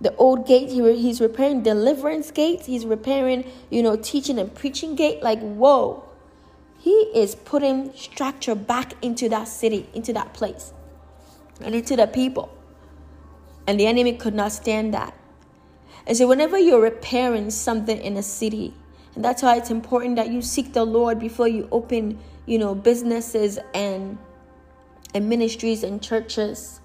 the 0.00 0.14
old 0.14 0.46
gate 0.46 0.68
he, 0.68 0.96
he's 0.96 1.20
repairing 1.20 1.62
deliverance 1.62 2.30
gates 2.30 2.66
he's 2.66 2.86
repairing 2.86 3.50
you 3.70 3.82
know 3.82 3.96
teaching 3.96 4.38
and 4.38 4.54
preaching 4.54 4.94
gate 4.94 5.22
like 5.22 5.40
whoa 5.40 6.07
he 6.88 7.10
is 7.14 7.34
putting 7.34 7.92
structure 7.94 8.54
back 8.54 8.94
into 9.02 9.28
that 9.28 9.46
city, 9.46 9.86
into 9.92 10.10
that 10.14 10.32
place, 10.32 10.72
and 11.60 11.74
into 11.74 11.96
the 11.96 12.06
people. 12.06 12.48
And 13.66 13.78
the 13.78 13.86
enemy 13.86 14.14
could 14.14 14.34
not 14.34 14.52
stand 14.52 14.94
that. 14.94 15.14
And 16.06 16.16
so, 16.16 16.26
whenever 16.26 16.58
you're 16.58 16.80
repairing 16.80 17.50
something 17.50 18.00
in 18.00 18.16
a 18.16 18.22
city, 18.22 18.72
and 19.14 19.22
that's 19.22 19.42
why 19.42 19.56
it's 19.56 19.68
important 19.68 20.16
that 20.16 20.30
you 20.30 20.40
seek 20.40 20.72
the 20.72 20.84
Lord 20.84 21.18
before 21.18 21.46
you 21.46 21.68
open, 21.70 22.18
you 22.46 22.58
know, 22.58 22.74
businesses 22.74 23.58
and 23.74 24.16
and 25.12 25.28
ministries 25.28 25.82
and 25.82 26.02
churches 26.02 26.80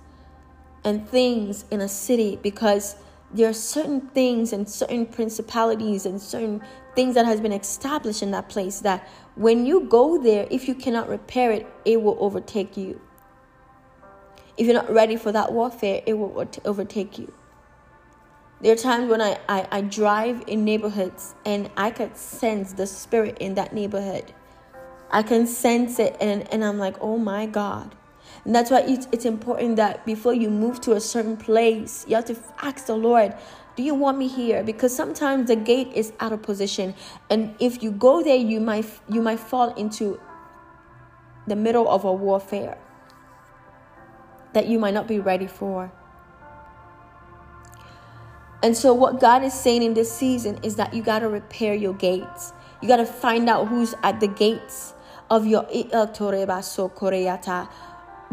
and 0.83 1.07
things 1.07 1.63
in 1.71 1.79
a 1.79 1.87
city 1.87 2.37
because 2.43 2.97
there 3.33 3.49
are 3.49 3.53
certain 3.53 4.01
things 4.09 4.51
and 4.51 4.67
certain 4.67 5.05
principalities 5.05 6.05
and 6.05 6.21
certain 6.21 6.61
things 6.95 7.15
that 7.15 7.25
has 7.25 7.39
been 7.41 7.53
established 7.53 8.21
in 8.21 8.31
that 8.31 8.49
place 8.49 8.81
that 8.81 9.07
when 9.35 9.65
you 9.65 9.81
go 9.81 10.21
there 10.21 10.47
if 10.51 10.67
you 10.67 10.75
cannot 10.75 11.09
repair 11.09 11.51
it 11.51 11.67
it 11.85 12.01
will 12.01 12.17
overtake 12.19 12.77
you. 12.77 13.01
If 14.57 14.67
you're 14.67 14.75
not 14.75 14.91
ready 14.91 15.15
for 15.15 15.31
that 15.31 15.51
warfare 15.51 16.01
it 16.05 16.13
will 16.13 16.47
overtake 16.65 17.17
you. 17.17 17.33
There 18.61 18.71
are 18.71 18.77
times 18.77 19.09
when 19.09 19.21
I, 19.21 19.39
I, 19.49 19.67
I 19.71 19.81
drive 19.81 20.43
in 20.47 20.63
neighborhoods 20.63 21.35
and 21.45 21.69
i 21.75 21.91
could 21.91 22.15
sense 22.15 22.73
the 22.73 22.87
spirit 22.87 23.37
in 23.39 23.55
that 23.55 23.73
neighborhood. 23.73 24.33
I 25.11 25.21
can 25.21 25.47
sense 25.47 25.99
it 25.99 26.15
and, 26.19 26.51
and 26.51 26.63
i'm 26.63 26.79
like 26.79 26.95
oh 27.01 27.17
my 27.17 27.45
god 27.45 27.95
and 28.45 28.53
that's 28.53 28.69
why 28.69 28.81
it's, 28.81 29.07
it's 29.11 29.25
important 29.25 29.77
that 29.77 30.05
before 30.05 30.33
you 30.33 30.49
move 30.49 30.81
to 30.81 30.93
a 30.93 30.99
certain 30.99 31.37
place, 31.37 32.05
you 32.07 32.15
have 32.15 32.25
to 32.25 32.35
ask 32.61 32.87
the 32.87 32.95
Lord, 32.95 33.33
do 33.75 33.83
you 33.83 33.95
want 33.95 34.17
me 34.17 34.27
here? 34.27 34.63
Because 34.63 34.93
sometimes 34.95 35.47
the 35.47 35.55
gate 35.55 35.91
is 35.95 36.11
out 36.19 36.33
of 36.33 36.41
position. 36.41 36.93
And 37.29 37.55
if 37.59 37.81
you 37.81 37.91
go 37.91 38.21
there, 38.21 38.35
you 38.35 38.59
might 38.59 38.85
you 39.09 39.21
might 39.21 39.39
fall 39.39 39.73
into 39.75 40.19
the 41.47 41.55
middle 41.55 41.89
of 41.89 42.03
a 42.03 42.13
warfare 42.13 42.77
that 44.53 44.67
you 44.67 44.77
might 44.77 44.93
not 44.93 45.07
be 45.07 45.19
ready 45.19 45.47
for. 45.47 45.91
And 48.61 48.77
so, 48.77 48.93
what 48.93 49.19
God 49.19 49.43
is 49.43 49.53
saying 49.53 49.83
in 49.83 49.93
this 49.93 50.11
season 50.11 50.59
is 50.63 50.75
that 50.75 50.93
you 50.93 51.01
got 51.01 51.19
to 51.19 51.29
repair 51.29 51.73
your 51.73 51.93
gates. 51.93 52.53
You 52.81 52.87
got 52.87 52.97
to 52.97 53.05
find 53.05 53.49
out 53.49 53.67
who's 53.69 53.95
at 54.03 54.19
the 54.19 54.27
gates 54.27 54.93
of 55.29 55.47
your 55.47 55.65
uh, 55.93 56.05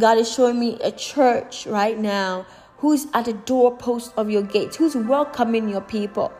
God 0.00 0.18
is 0.18 0.32
showing 0.32 0.58
me 0.58 0.78
a 0.82 0.90
church 0.90 1.66
right 1.66 1.98
now 1.98 2.46
who's 2.78 3.06
at 3.12 3.26
the 3.26 3.34
doorpost 3.34 4.12
of 4.16 4.30
your 4.30 4.42
gates, 4.42 4.76
who's 4.76 4.96
welcoming 4.96 5.68
your 5.68 5.82
people. 5.82 6.32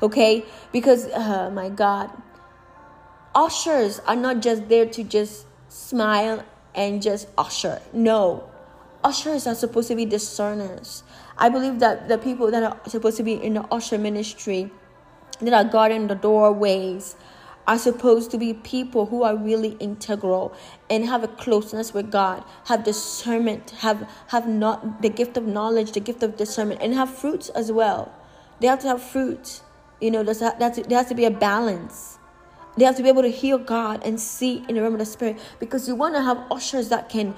Okay? 0.00 0.44
Because, 0.72 1.06
uh, 1.06 1.50
my 1.52 1.68
God, 1.68 2.10
ushers 3.34 3.98
are 4.06 4.16
not 4.16 4.40
just 4.40 4.68
there 4.68 4.86
to 4.86 5.02
just 5.02 5.46
smile 5.68 6.44
and 6.74 7.02
just 7.02 7.28
usher. 7.36 7.82
No. 7.92 8.48
Ushers 9.02 9.46
are 9.46 9.54
supposed 9.54 9.88
to 9.88 9.96
be 9.96 10.04
discerners. 10.04 11.02
I 11.36 11.48
believe 11.48 11.80
that 11.80 12.08
the 12.08 12.18
people 12.18 12.50
that 12.50 12.62
are 12.62 12.78
supposed 12.88 13.16
to 13.16 13.22
be 13.22 13.34
in 13.34 13.54
the 13.54 13.62
usher 13.72 13.98
ministry, 13.98 14.70
that 15.40 15.52
are 15.52 15.68
guarding 15.68 16.06
the 16.06 16.14
doorways, 16.14 17.16
are 17.68 17.78
supposed 17.78 18.30
to 18.30 18.38
be 18.38 18.54
people 18.54 19.06
who 19.06 19.22
are 19.22 19.36
really 19.36 19.76
integral 19.78 20.54
and 20.88 21.04
have 21.04 21.22
a 21.22 21.28
closeness 21.28 21.92
with 21.92 22.10
God, 22.10 22.42
have 22.64 22.82
discernment, 22.82 23.70
have 23.82 24.08
have 24.28 24.48
not 24.48 25.02
the 25.02 25.10
gift 25.10 25.36
of 25.36 25.46
knowledge, 25.46 25.92
the 25.92 26.00
gift 26.00 26.22
of 26.22 26.38
discernment, 26.38 26.80
and 26.82 26.94
have 26.94 27.14
fruits 27.14 27.50
as 27.50 27.70
well. 27.70 28.10
They 28.60 28.66
have 28.66 28.78
to 28.80 28.88
have 28.88 29.02
fruits. 29.02 29.62
You 30.00 30.10
know, 30.10 30.22
there's 30.22 30.40
that's 30.40 30.78
there 30.78 30.98
has 30.98 31.08
to 31.08 31.14
be 31.14 31.26
a 31.26 31.30
balance. 31.30 32.18
They 32.78 32.86
have 32.86 32.96
to 32.96 33.02
be 33.02 33.08
able 33.10 33.22
to 33.22 33.30
hear 33.30 33.58
God 33.58 34.02
and 34.02 34.18
see 34.18 34.64
in 34.68 34.76
the 34.76 34.80
realm 34.80 34.94
of 34.94 35.00
the 35.00 35.06
spirit 35.06 35.38
because 35.58 35.86
you 35.86 35.94
want 35.94 36.14
to 36.14 36.22
have 36.22 36.38
ushers 36.50 36.88
that 36.88 37.10
can 37.10 37.34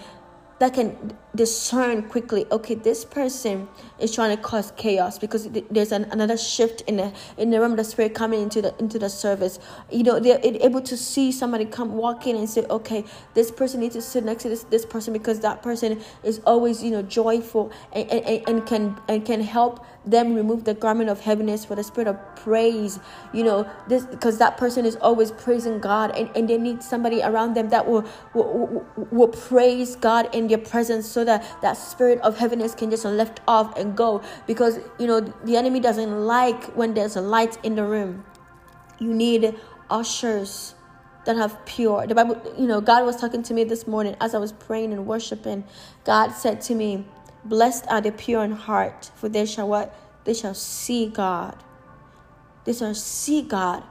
that 0.61 0.75
can 0.75 1.17
discern 1.35 2.03
quickly 2.09 2.45
okay 2.51 2.75
this 2.75 3.05
person 3.05 3.69
is 4.01 4.15
trying 4.15 4.37
to 4.37 4.43
cause 4.43 4.73
chaos 4.77 5.19
because 5.19 5.49
there's 5.71 5.93
an, 5.93 6.05
another 6.11 6.37
shift 6.37 6.81
in 6.83 6.97
the 6.97 7.13
in 7.37 7.51
the 7.51 7.61
realm 7.61 7.73
of 7.73 7.79
the 7.79 7.85
spirit 7.85 8.15
coming 8.15 8.43
into 8.43 8.61
the 8.63 8.75
into 8.79 8.99
the 8.99 9.09
service. 9.09 9.59
You 9.91 10.03
know 10.03 10.19
they're 10.19 10.41
able 10.43 10.81
to 10.83 10.97
see 10.97 11.31
somebody 11.31 11.65
come 11.65 11.95
walk 11.95 12.27
in 12.27 12.37
and 12.37 12.49
say 12.49 12.65
okay 12.69 13.05
this 13.35 13.51
person 13.51 13.81
needs 13.81 13.95
to 13.95 14.03
sit 14.03 14.25
next 14.25 14.43
to 14.43 14.49
this 14.49 14.65
this 14.65 14.87
person 14.87 15.13
because 15.13 15.41
that 15.41 15.63
person 15.63 16.01
is 16.25 16.41
always 16.47 16.83
you 16.83 16.91
know 16.91 17.03
joyful 17.03 17.71
and, 17.93 18.11
and, 18.11 18.49
and 18.49 18.67
can 18.67 19.01
and 19.09 19.25
can 19.25 19.41
help 19.41 19.85
them 20.07 20.35
remove 20.35 20.65
the 20.65 20.75
garment 20.75 21.11
of 21.11 21.21
heaviness 21.21 21.65
for 21.65 21.75
the 21.75 21.85
spirit 21.85 22.09
of 22.09 22.37
praise. 22.37 22.99
You 23.33 23.45
know 23.45 23.71
this 23.89 24.05
because 24.05 24.39
that 24.39 24.57
person 24.57 24.87
is 24.87 24.97
always 24.97 25.31
praising 25.31 25.79
god 25.81 26.17
and, 26.17 26.31
and 26.35 26.49
they 26.49 26.59
need 26.59 26.83
somebody 26.83 27.23
around 27.23 27.55
them 27.55 27.69
that 27.69 27.87
will 27.87 28.05
will, 28.35 28.85
will, 28.97 29.09
will 29.11 29.29
praise 29.29 29.97
god 29.97 30.35
in 30.35 30.49
their 30.49 30.59
presence. 30.59 31.07
So 31.07 31.20
that 31.25 31.45
that 31.63 31.75
spirit 31.75 32.21
of 32.21 32.39
heaviness 32.39 32.75
can 32.75 32.91
just 32.91 33.05
lift 33.05 33.41
off 33.47 33.77
and 33.77 33.97
go. 33.97 34.23
Because 34.47 34.79
you 34.99 35.07
know 35.07 35.21
the 35.21 35.57
enemy 35.57 35.81
doesn't 35.81 36.27
like 36.27 36.65
when 36.77 36.95
there's 36.95 37.17
a 37.17 37.21
light 37.21 37.59
in 37.65 37.75
the 37.75 37.85
room. 37.85 38.25
You 38.99 39.15
need 39.15 39.55
ushers 39.89 40.75
that 41.25 41.37
have 41.37 41.65
pure. 41.67 42.07
The 42.07 42.15
bible 42.15 42.41
you 42.59 42.67
know 42.67 42.81
god 42.81 43.05
was 43.05 43.17
talking 43.17 43.43
to 43.45 43.55
me 43.55 43.65
this 43.65 43.87
morning 43.87 44.17
as 44.21 44.35
i 44.35 44.39
was 44.39 44.53
praying 44.53 44.93
and 44.93 45.07
worshiping. 45.07 45.65
God 46.05 46.31
said 46.33 46.61
to 46.63 46.75
me 46.75 47.07
blessed 47.45 47.87
are 47.89 48.01
the 48.01 48.13
pure 48.13 48.45
in 48.45 48.53
heart 48.53 49.11
for 49.15 49.29
they 49.29 49.47
shall 49.47 49.69
what? 49.69 49.95
They 50.25 50.35
shall 50.35 50.55
see 50.55 51.09
god. 51.09 51.57
They 52.65 52.73
shall 52.73 52.95
see 52.95 53.43
god. 53.43 53.83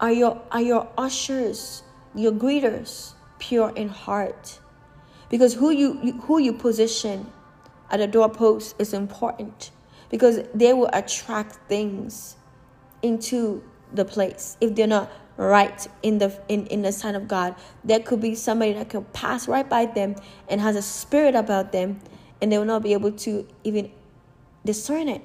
Are 0.00 0.12
your 0.12 0.42
are 0.50 0.62
your 0.62 0.88
ushers 0.96 1.82
your 2.14 2.32
greeters 2.32 3.12
pure 3.38 3.70
in 3.76 3.88
heart 3.88 4.58
because 5.28 5.54
who 5.54 5.70
you, 5.70 5.94
who 6.22 6.38
you 6.38 6.52
position 6.52 7.30
at 7.90 7.98
the 7.98 8.06
doorpost 8.06 8.74
is 8.78 8.92
important 8.92 9.70
because 10.10 10.40
they 10.54 10.72
will 10.72 10.90
attract 10.92 11.56
things 11.68 12.36
into 13.02 13.62
the 13.92 14.04
place 14.04 14.56
if 14.60 14.74
they're 14.74 14.86
not 14.86 15.10
right 15.36 15.86
in 16.02 16.18
the 16.18 16.36
in, 16.48 16.66
in 16.66 16.82
the 16.82 16.92
sight 16.92 17.14
of 17.14 17.28
God. 17.28 17.54
There 17.84 18.00
could 18.00 18.20
be 18.20 18.34
somebody 18.34 18.72
that 18.74 18.90
can 18.90 19.04
pass 19.06 19.48
right 19.48 19.68
by 19.68 19.86
them 19.86 20.16
and 20.48 20.60
has 20.60 20.76
a 20.76 20.82
spirit 20.82 21.34
about 21.34 21.72
them 21.72 22.00
and 22.40 22.50
they 22.52 22.58
will 22.58 22.64
not 22.64 22.82
be 22.82 22.92
able 22.92 23.12
to 23.12 23.46
even 23.64 23.90
discern 24.64 25.08
it 25.08 25.22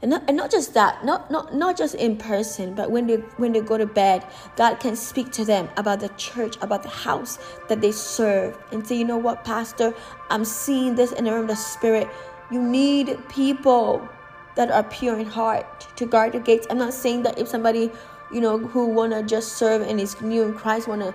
and 0.00 0.10
not, 0.10 0.22
and 0.28 0.36
not 0.36 0.50
just 0.50 0.74
that 0.74 1.04
not, 1.04 1.30
not 1.30 1.54
not 1.54 1.76
just 1.76 1.94
in 1.96 2.16
person 2.16 2.74
but 2.74 2.90
when 2.90 3.06
they 3.06 3.16
when 3.36 3.52
they 3.52 3.60
go 3.60 3.76
to 3.76 3.86
bed 3.86 4.24
god 4.56 4.78
can 4.78 4.94
speak 4.94 5.32
to 5.32 5.44
them 5.44 5.68
about 5.76 6.00
the 6.00 6.08
church 6.10 6.56
about 6.60 6.82
the 6.82 6.88
house 6.88 7.38
that 7.68 7.80
they 7.80 7.92
serve 7.92 8.56
and 8.72 8.86
say 8.86 8.96
you 8.96 9.04
know 9.04 9.18
what 9.18 9.44
pastor? 9.44 9.94
I'm 10.30 10.44
seeing 10.44 10.94
this 10.94 11.12
in 11.12 11.24
the 11.24 11.30
realm 11.32 11.42
of 11.42 11.48
the 11.48 11.56
spirit. 11.56 12.08
You 12.50 12.62
need 12.62 13.16
people 13.28 14.08
that 14.56 14.70
are 14.70 14.82
pure 14.84 15.18
in 15.18 15.26
heart 15.26 15.86
to 15.96 16.06
guard 16.06 16.32
the 16.32 16.40
gates. 16.40 16.66
I'm 16.70 16.78
not 16.78 16.92
saying 16.92 17.22
that 17.22 17.38
if 17.38 17.48
somebody 17.48 17.90
you 18.32 18.40
know 18.40 18.58
who 18.58 18.86
want 18.86 19.12
to 19.12 19.22
just 19.22 19.52
serve 19.56 19.82
and 19.82 19.98
is 19.98 20.20
new 20.20 20.42
in 20.42 20.52
christ 20.52 20.86
want 20.86 21.00
to 21.00 21.14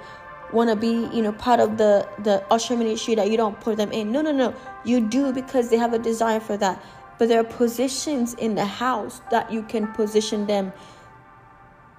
want 0.51 0.69
to 0.69 0.75
be 0.75 1.07
you 1.15 1.21
know 1.21 1.31
part 1.33 1.59
of 1.59 1.77
the 1.77 2.07
the 2.23 2.43
usher 2.51 2.75
ministry 2.77 3.15
that 3.15 3.29
you 3.29 3.37
don't 3.37 3.59
put 3.59 3.77
them 3.77 3.91
in. 3.91 4.11
No 4.11 4.21
no 4.21 4.31
no. 4.31 4.53
You 4.83 5.01
do 5.01 5.31
because 5.31 5.69
they 5.69 5.77
have 5.77 5.93
a 5.93 5.99
desire 5.99 6.39
for 6.39 6.57
that 6.57 6.83
but 7.17 7.27
there 7.27 7.39
are 7.39 7.43
positions 7.43 8.33
in 8.35 8.55
the 8.55 8.65
house 8.65 9.21
that 9.31 9.51
you 9.51 9.63
can 9.63 9.87
position 9.93 10.47
them 10.47 10.73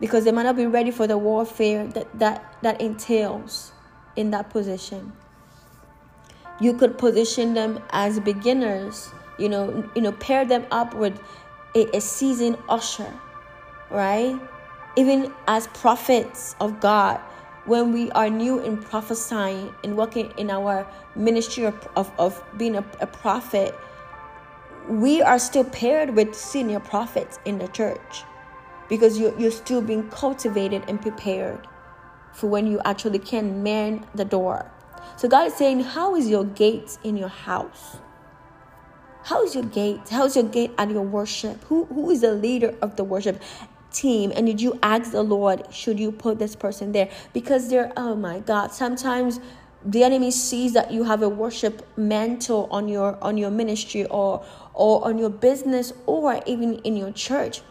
because 0.00 0.24
they 0.24 0.32
might 0.32 0.42
not 0.42 0.56
be 0.56 0.66
ready 0.66 0.90
for 0.90 1.06
the 1.06 1.16
warfare 1.16 1.86
that 1.88 2.18
that, 2.18 2.56
that 2.62 2.80
entails 2.80 3.72
in 4.16 4.30
that 4.30 4.50
position. 4.50 5.12
You 6.60 6.74
could 6.74 6.98
position 6.98 7.54
them 7.54 7.80
as 7.90 8.20
beginners, 8.20 9.10
you 9.38 9.48
know, 9.48 9.88
you 9.94 10.02
know, 10.02 10.12
pair 10.12 10.44
them 10.44 10.66
up 10.70 10.94
with 10.94 11.20
a, 11.74 11.96
a 11.96 12.00
seasoned 12.00 12.58
usher, 12.68 13.12
right? 13.90 14.38
Even 14.96 15.32
as 15.48 15.66
prophets 15.68 16.54
of 16.60 16.80
God, 16.80 17.20
when 17.66 17.92
we 17.92 18.10
are 18.12 18.28
new 18.28 18.60
in 18.60 18.76
prophesying 18.76 19.74
and 19.82 19.96
working 19.96 20.32
in 20.36 20.50
our 20.50 20.86
ministry 21.16 21.64
of, 21.64 21.88
of, 21.96 22.12
of 22.18 22.42
being 22.56 22.76
a, 22.76 22.84
a 23.00 23.06
prophet, 23.06 23.74
we 24.88 25.22
are 25.22 25.38
still 25.38 25.64
paired 25.64 26.14
with 26.14 26.34
senior 26.34 26.80
prophets 26.80 27.38
in 27.44 27.58
the 27.58 27.68
church 27.68 28.24
because 28.88 29.18
you're, 29.18 29.38
you're 29.38 29.50
still 29.50 29.80
being 29.80 30.08
cultivated 30.10 30.82
and 30.88 31.00
prepared 31.00 31.66
for 32.32 32.48
when 32.48 32.66
you 32.66 32.80
actually 32.84 33.18
can 33.18 33.62
man 33.62 34.06
the 34.14 34.24
door. 34.24 34.70
So 35.16 35.28
God 35.28 35.46
is 35.46 35.54
saying, 35.54 35.80
How 35.80 36.16
is 36.16 36.28
your 36.28 36.44
gate 36.44 36.98
in 37.04 37.16
your 37.16 37.28
house? 37.28 37.96
How 39.22 39.42
is 39.42 39.54
your 39.54 39.64
gate? 39.64 40.08
How 40.10 40.26
is 40.26 40.36
your 40.36 40.44
gate 40.44 40.72
at 40.76 40.90
your 40.90 41.02
worship? 41.02 41.64
Who 41.64 41.86
who 41.86 42.10
is 42.10 42.20
the 42.20 42.32
leader 42.32 42.74
of 42.82 42.96
the 42.96 43.04
worship 43.04 43.42
team? 43.92 44.32
And 44.34 44.46
did 44.46 44.60
you 44.60 44.78
ask 44.82 45.12
the 45.12 45.22
Lord, 45.22 45.72
should 45.72 45.98
you 45.98 46.12
put 46.12 46.38
this 46.38 46.54
person 46.54 46.92
there? 46.92 47.08
Because 47.32 47.70
they're 47.70 47.92
oh 47.96 48.14
my 48.16 48.40
God, 48.40 48.72
sometimes 48.72 49.40
the 49.84 50.02
enemy 50.02 50.30
sees 50.30 50.72
that 50.72 50.90
you 50.90 51.04
have 51.04 51.22
a 51.22 51.28
worship 51.28 51.86
mantle 51.96 52.68
on 52.70 52.88
your 52.88 53.18
on 53.22 53.38
your 53.38 53.50
ministry 53.50 54.04
or 54.06 54.44
or 54.74 55.04
on 55.04 55.18
your 55.18 55.30
business 55.30 55.92
or 56.06 56.40
even 56.46 56.78
in 56.80 56.96
your 56.96 57.12
church 57.12 57.62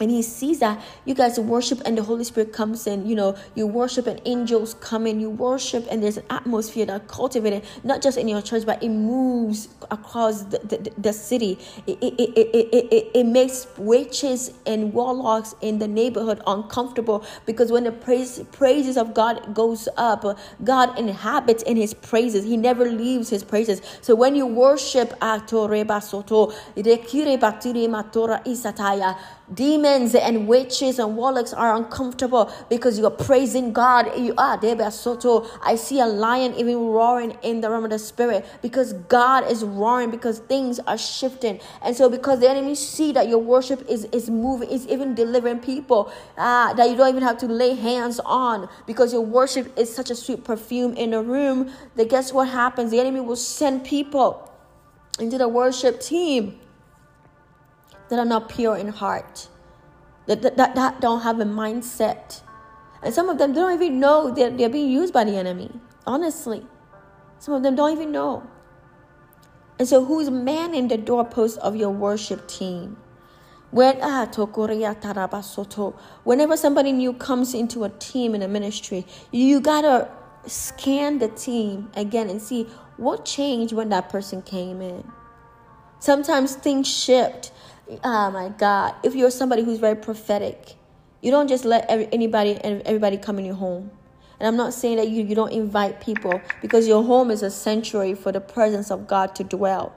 and 0.00 0.10
he 0.10 0.22
sees 0.22 0.58
that 0.60 0.82
you 1.04 1.14
guys 1.14 1.38
worship 1.38 1.80
and 1.84 1.96
the 1.98 2.02
holy 2.02 2.24
spirit 2.24 2.52
comes 2.52 2.86
in 2.86 3.06
you 3.06 3.14
know 3.14 3.36
you 3.54 3.66
worship 3.66 4.06
and 4.06 4.20
angels 4.24 4.74
come 4.74 5.06
in 5.06 5.20
you 5.20 5.30
worship 5.30 5.86
and 5.90 6.02
there's 6.02 6.16
an 6.16 6.24
atmosphere 6.30 6.86
that 6.86 7.06
cultivated 7.08 7.62
not 7.84 8.02
just 8.02 8.18
in 8.18 8.28
your 8.28 8.42
church 8.42 8.64
but 8.66 8.82
it 8.82 8.88
moves 8.88 9.68
across 9.90 10.42
the, 10.42 10.58
the, 10.58 10.92
the 10.98 11.12
city. 11.12 11.58
It, 11.86 11.98
it, 12.00 12.14
it, 12.18 12.38
it, 12.38 12.88
it, 12.92 13.10
it 13.14 13.26
makes 13.26 13.66
witches 13.76 14.52
and 14.66 14.92
warlocks 14.92 15.54
in 15.60 15.78
the 15.78 15.88
neighborhood 15.88 16.40
uncomfortable 16.46 17.24
because 17.46 17.70
when 17.70 17.84
the 17.84 17.92
praise, 17.92 18.42
praises 18.52 18.96
of 18.96 19.14
god 19.14 19.54
goes 19.54 19.88
up 19.96 20.24
god 20.64 20.98
inhabits 20.98 21.62
in 21.64 21.76
his 21.76 21.94
praises. 21.94 22.44
He 22.44 22.56
never 22.56 22.90
leaves 22.90 23.30
his 23.30 23.44
praises. 23.44 23.80
So 24.00 24.14
when 24.14 24.34
you 24.34 24.46
worship 24.46 25.14
demons 29.54 30.14
and 30.14 30.46
witches 30.48 30.98
and 30.98 31.16
warlocks 31.16 31.52
are 31.52 31.76
uncomfortable 31.76 32.52
because 32.68 32.98
you 32.98 33.06
are 33.06 33.10
praising 33.10 33.72
God. 33.72 34.18
You 34.18 34.34
are 34.36 34.58
Soto. 34.90 35.46
I 35.62 35.76
see 35.76 36.00
a 36.00 36.06
lion 36.06 36.54
even 36.54 36.76
roaring 36.76 37.36
in 37.42 37.60
the 37.60 37.70
realm 37.70 37.84
of 37.84 37.90
the 37.90 37.98
spirit 37.98 38.44
because 38.62 38.92
God 38.92 39.50
is 39.50 39.64
roaring 39.64 40.10
because 40.10 40.38
things 40.40 40.80
are 40.80 40.98
shifting. 40.98 41.60
And 41.82 41.96
so 41.96 42.08
because 42.08 42.40
the 42.40 42.50
enemy 42.50 42.74
see 42.74 43.12
that 43.12 43.28
your 43.28 43.38
worship 43.38 43.84
is, 43.88 44.04
is 44.06 44.30
moving, 44.30 44.70
is 44.70 44.86
even 44.88 45.14
delivering 45.14 45.60
people 45.60 46.12
uh, 46.36 46.74
that 46.74 46.90
you 46.90 46.96
don't 46.96 47.08
even 47.08 47.22
have 47.22 47.38
to 47.38 47.46
lay 47.46 47.74
hands 47.74 48.20
on 48.24 48.68
because 48.86 49.12
your 49.12 49.22
worship 49.22 49.78
is 49.78 49.94
such 49.94 50.10
a 50.10 50.14
sweet 50.14 50.44
perfume 50.44 50.94
in 50.94 51.14
a 51.14 51.22
room 51.22 51.70
that 51.96 52.08
guess 52.08 52.32
what 52.32 52.48
happens? 52.48 52.90
The 52.90 53.00
enemy 53.00 53.20
will 53.20 53.36
send 53.36 53.84
people 53.84 54.50
into 55.18 55.38
the 55.38 55.48
worship 55.48 56.00
team 56.00 56.58
that 58.14 58.20
are 58.20 58.28
not 58.28 58.48
pure 58.48 58.76
in 58.76 58.88
heart, 58.88 59.48
that, 60.26 60.42
that, 60.42 60.56
that, 60.56 60.74
that 60.76 61.00
don't 61.00 61.22
have 61.22 61.40
a 61.40 61.44
mindset. 61.44 62.42
And 63.02 63.12
some 63.12 63.28
of 63.28 63.38
them 63.38 63.52
don't 63.52 63.74
even 63.74 63.98
know 63.98 64.32
that 64.34 64.56
they're 64.56 64.68
being 64.68 64.90
used 64.90 65.12
by 65.12 65.24
the 65.24 65.36
enemy, 65.36 65.70
honestly. 66.06 66.64
Some 67.40 67.54
of 67.54 67.62
them 67.62 67.74
don't 67.74 67.92
even 67.92 68.12
know. 68.12 68.48
And 69.78 69.88
so, 69.88 70.04
who's 70.04 70.30
manning 70.30 70.86
the 70.88 70.96
doorpost 70.96 71.58
of 71.58 71.74
your 71.74 71.90
worship 71.90 72.46
team? 72.46 72.96
Ah, 73.76 74.26
whenever 76.22 76.56
somebody 76.56 76.92
new 76.92 77.12
comes 77.12 77.54
into 77.54 77.82
a 77.82 77.88
team 77.88 78.36
in 78.36 78.42
a 78.42 78.46
ministry, 78.48 79.04
you 79.32 79.60
gotta 79.60 80.08
scan 80.46 81.18
the 81.18 81.26
team 81.26 81.90
again 81.96 82.30
and 82.30 82.40
see 82.40 82.68
what 82.96 83.24
changed 83.24 83.72
when 83.72 83.88
that 83.88 84.08
person 84.08 84.42
came 84.42 84.80
in. 84.80 85.02
Sometimes 85.98 86.54
things 86.54 86.86
shift 86.86 87.50
oh 88.02 88.30
my 88.30 88.48
God, 88.50 88.94
if 89.02 89.14
you're 89.14 89.30
somebody 89.30 89.62
who's 89.62 89.78
very 89.78 89.96
prophetic, 89.96 90.74
you 91.20 91.30
don't 91.30 91.48
just 91.48 91.64
let 91.64 91.88
every, 91.88 92.08
anybody 92.12 92.56
and 92.62 92.82
everybody 92.82 93.16
come 93.16 93.38
in 93.38 93.44
your 93.44 93.54
home. 93.54 93.90
And 94.38 94.48
I'm 94.48 94.56
not 94.56 94.74
saying 94.74 94.96
that 94.96 95.08
you, 95.08 95.24
you 95.24 95.34
don't 95.34 95.52
invite 95.52 96.00
people 96.00 96.40
because 96.60 96.88
your 96.88 97.02
home 97.02 97.30
is 97.30 97.42
a 97.42 97.50
sanctuary 97.50 98.14
for 98.14 98.32
the 98.32 98.40
presence 98.40 98.90
of 98.90 99.06
God 99.06 99.34
to 99.36 99.44
dwell. 99.44 99.94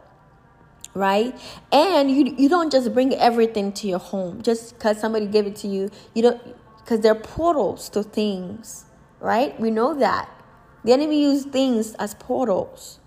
Right? 0.94 1.38
And 1.72 2.10
you 2.10 2.36
you 2.38 2.50
don't 2.50 2.72
just 2.72 2.94
bring 2.94 3.14
everything 3.14 3.72
to 3.74 3.88
your 3.88 4.00
home 4.00 4.42
just 4.42 4.74
because 4.74 5.00
somebody 5.00 5.28
gave 5.28 5.46
it 5.46 5.56
to 5.58 5.68
you. 5.68 5.92
You 6.16 6.24
don't 6.24 6.42
because 6.78 7.02
they're 7.02 7.14
portals 7.14 7.90
to 7.90 8.04
things. 8.04 8.86
Right? 9.20 9.60
We 9.60 9.70
know 9.70 9.94
that. 9.96 10.30
The 10.84 10.94
enemy 10.94 11.22
use 11.22 11.44
things 11.46 11.94
as 11.96 12.16
portals. 12.16 13.00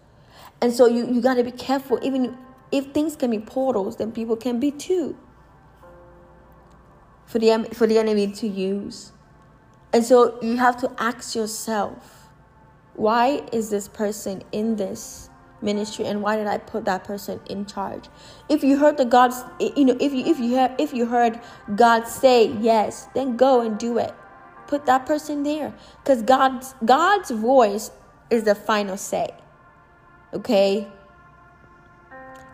And 0.60 0.72
so 0.72 0.86
you, 0.86 1.10
you 1.10 1.20
gotta 1.20 1.42
be 1.42 1.50
careful, 1.50 1.98
even 2.02 2.36
if 2.72 2.92
things 2.92 3.16
can 3.16 3.30
be 3.30 3.38
portals, 3.38 3.96
then 3.96 4.12
people 4.12 4.36
can 4.36 4.60
be 4.60 4.70
too. 4.70 5.16
For 7.26 7.38
the, 7.38 7.68
for 7.72 7.86
the 7.86 7.98
enemy 7.98 8.32
to 8.32 8.48
use. 8.48 9.12
And 9.92 10.04
so 10.04 10.40
you 10.42 10.56
have 10.56 10.76
to 10.80 10.92
ask 10.98 11.34
yourself, 11.34 12.28
why 12.94 13.42
is 13.52 13.70
this 13.70 13.88
person 13.88 14.42
in 14.52 14.76
this 14.76 15.30
ministry 15.62 16.06
and 16.06 16.22
why 16.22 16.36
did 16.36 16.46
I 16.46 16.58
put 16.58 16.84
that 16.84 17.04
person 17.04 17.40
in 17.48 17.66
charge? 17.66 18.04
If 18.48 18.62
you 18.62 18.78
heard 18.78 18.96
the 18.96 19.04
God's 19.04 19.42
you 19.58 19.84
know, 19.84 19.96
if 20.00 20.12
you 20.12 20.24
if 20.24 20.38
you 20.38 20.56
heard 20.56 20.74
if 20.78 20.92
you 20.92 21.06
heard 21.06 21.40
God 21.74 22.06
say 22.06 22.52
yes, 22.60 23.08
then 23.14 23.36
go 23.36 23.60
and 23.60 23.78
do 23.78 23.98
it. 23.98 24.14
Put 24.66 24.86
that 24.86 25.06
person 25.06 25.42
there. 25.42 25.74
Because 26.02 26.22
God's 26.22 26.74
God's 26.84 27.30
voice 27.30 27.90
is 28.30 28.44
the 28.44 28.54
final 28.54 28.96
say. 28.96 29.30
Okay? 30.32 30.88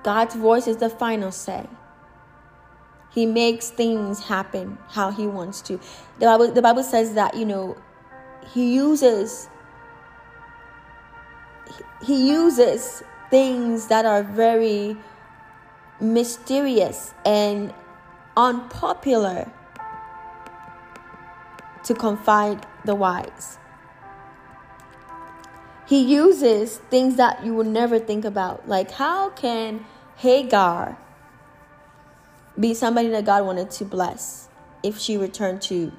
God's 0.06 0.36
voice 0.36 0.68
is 0.68 0.76
the 0.76 0.88
final 0.88 1.32
say. 1.32 1.66
He 3.12 3.26
makes 3.26 3.70
things 3.70 4.22
happen 4.22 4.78
how 4.90 5.10
he 5.10 5.26
wants 5.26 5.60
to. 5.62 5.80
The 6.20 6.26
Bible, 6.26 6.52
the 6.52 6.62
Bible 6.62 6.84
says 6.84 7.14
that, 7.14 7.36
you 7.36 7.44
know, 7.44 7.76
he 8.54 8.72
uses 8.72 9.48
he 12.04 12.28
uses 12.28 13.02
things 13.30 13.88
that 13.88 14.06
are 14.06 14.22
very 14.22 14.96
mysterious 16.00 17.12
and 17.24 17.74
unpopular 18.36 19.50
to 21.82 21.94
confide 21.94 22.64
the 22.84 22.94
wise. 22.94 23.58
He 25.88 26.00
uses 26.00 26.76
things 26.90 27.16
that 27.16 27.44
you 27.44 27.54
would 27.54 27.66
never 27.66 27.98
think 27.98 28.24
about. 28.24 28.68
Like, 28.68 28.92
how 28.92 29.30
can 29.30 29.84
Hagar 30.16 30.98
be 32.58 32.72
somebody 32.72 33.08
that 33.08 33.24
God 33.24 33.44
wanted 33.44 33.70
to 33.72 33.84
bless 33.84 34.48
if 34.82 34.98
she 34.98 35.16
returned 35.16 35.60
to 35.62 35.92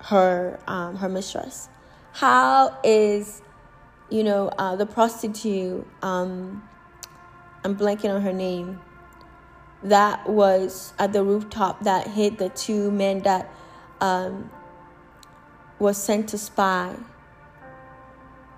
her 0.00 0.60
um, 0.66 0.96
her 0.96 1.08
mistress? 1.08 1.68
How 2.12 2.78
is 2.84 3.42
you 4.10 4.22
know 4.22 4.48
uh, 4.58 4.76
the 4.76 4.86
prostitute? 4.86 5.86
Um, 6.02 6.68
I'm 7.64 7.76
blanking 7.76 8.14
on 8.14 8.22
her 8.22 8.32
name. 8.32 8.80
That 9.82 10.28
was 10.28 10.92
at 10.98 11.12
the 11.12 11.22
rooftop 11.22 11.84
that 11.84 12.08
hit 12.08 12.38
the 12.38 12.48
two 12.50 12.90
men 12.90 13.22
that 13.22 13.52
um, 14.00 14.50
was 15.78 15.96
sent 15.96 16.28
to 16.30 16.38
spy 16.38 16.94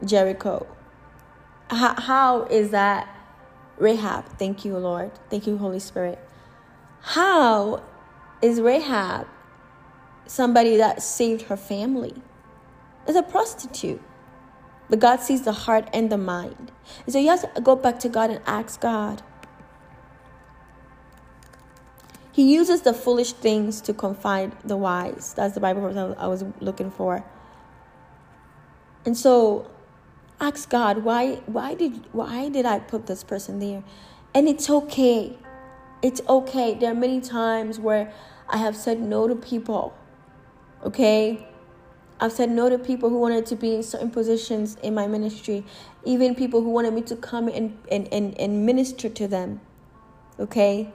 Jericho. 0.05 0.67
How, 1.71 1.95
how 2.01 2.43
is 2.45 2.71
that 2.71 3.09
Rahab? 3.79 4.27
Thank 4.39 4.65
you, 4.65 4.77
Lord. 4.77 5.11
Thank 5.31 5.47
you, 5.47 5.59
Holy 5.59 5.79
Spirit. 5.79 6.19
How 7.01 7.83
is 8.43 8.61
Rahab 8.61 9.27
somebody 10.27 10.77
that 10.77 11.03
saved 11.03 11.43
her 11.43 11.57
family? 11.57 12.15
As 13.07 13.17
a 13.17 13.23
prostitute. 13.23 14.03
But 14.91 15.01
God 15.01 15.21
sees 15.21 15.43
the 15.43 15.53
heart 15.53 15.89
and 15.93 16.11
the 16.11 16.19
mind. 16.19 16.73
And 17.05 17.13
so 17.13 17.19
you 17.19 17.29
have 17.29 17.55
to 17.55 17.61
go 17.61 17.77
back 17.77 17.99
to 18.01 18.09
God 18.09 18.31
and 18.31 18.41
ask 18.47 18.81
God. 18.81 19.23
He 22.33 22.55
uses 22.55 22.83
the 22.83 22.95
foolish 22.95 23.33
things 23.33 23.81
to 23.83 23.93
confide 23.93 24.53
the 24.65 24.77
wise. 24.77 25.35
That's 25.35 25.55
the 25.55 25.61
Bible 25.61 25.81
verse 25.83 26.15
I 26.19 26.27
was 26.27 26.45
looking 26.61 26.91
for. 26.91 27.25
And 29.05 29.17
so 29.17 29.71
ask 30.41 30.69
God, 30.71 30.99
why 30.99 31.37
why 31.47 31.75
did 31.75 32.05
why 32.13 32.49
did 32.49 32.67
I 32.67 32.79
put 32.79 33.07
this 33.07 33.25
person 33.25 33.59
there? 33.59 33.83
And 34.35 34.49
it's 34.49 34.71
okay. 34.71 35.37
It's 36.03 36.21
okay. 36.29 36.75
There 36.75 36.93
are 36.93 36.95
many 36.95 37.21
times 37.21 37.79
where 37.79 38.13
I 38.49 38.59
have 38.59 38.77
said 38.77 39.01
no 39.01 39.27
to 39.27 39.35
people. 39.35 39.97
Okay? 40.85 41.47
I've 42.21 42.33
said 42.33 42.51
no 42.51 42.69
to 42.69 42.79
people 42.79 43.11
who 43.11 43.19
wanted 43.19 43.47
to 43.47 43.57
be 43.57 43.75
in 43.75 43.83
certain 43.83 44.11
positions 44.11 44.77
in 44.83 44.95
my 44.95 45.07
ministry, 45.07 45.65
even 46.05 46.35
people 46.35 46.63
who 46.63 46.71
wanted 46.71 46.93
me 46.93 47.03
to 47.03 47.17
come 47.17 47.49
and, 47.49 47.79
and, 47.91 48.13
and, 48.13 48.39
and 48.41 48.67
minister 48.67 49.09
to 49.09 49.29
them. 49.29 49.61
Okay? 50.39 50.93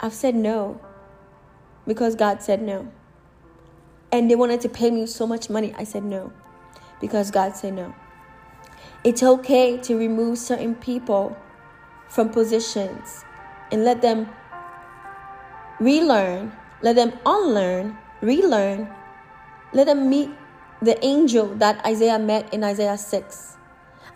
I've 0.00 0.14
said 0.14 0.34
no 0.34 0.80
because 1.86 2.14
God 2.14 2.42
said 2.42 2.62
no. 2.62 2.90
And 4.10 4.30
they 4.30 4.36
wanted 4.36 4.60
to 4.62 4.68
pay 4.68 4.90
me 4.90 5.06
so 5.06 5.26
much 5.26 5.48
money. 5.48 5.74
I 5.76 5.84
said 5.84 6.04
no 6.04 6.32
because 7.02 7.30
God 7.30 7.54
said 7.54 7.74
no. 7.74 7.94
It's 9.04 9.22
okay 9.22 9.76
to 9.78 9.98
remove 9.98 10.38
certain 10.38 10.74
people 10.76 11.36
from 12.08 12.30
positions 12.30 13.24
and 13.70 13.84
let 13.84 14.00
them 14.00 14.28
relearn, 15.80 16.52
let 16.80 16.96
them 16.96 17.12
unlearn, 17.26 17.98
relearn, 18.20 18.88
let 19.74 19.86
them 19.86 20.08
meet 20.08 20.30
the 20.80 21.02
angel 21.04 21.54
that 21.56 21.84
Isaiah 21.84 22.18
met 22.18 22.54
in 22.54 22.62
Isaiah 22.62 22.96
6. 22.96 23.56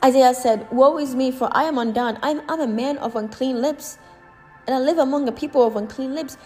Isaiah 0.04 0.34
said, 0.34 0.70
Woe 0.70 0.98
is 0.98 1.14
me, 1.14 1.30
for 1.30 1.48
I 1.52 1.64
am 1.64 1.78
undone. 1.78 2.18
I'm, 2.22 2.42
I'm 2.48 2.60
a 2.60 2.66
man 2.66 2.98
of 2.98 3.16
unclean 3.16 3.60
lips, 3.60 3.98
and 4.66 4.76
I 4.76 4.78
live 4.78 4.98
among 4.98 5.26
a 5.28 5.32
people 5.32 5.66
of 5.66 5.74
unclean 5.74 6.14
lips. 6.14 6.36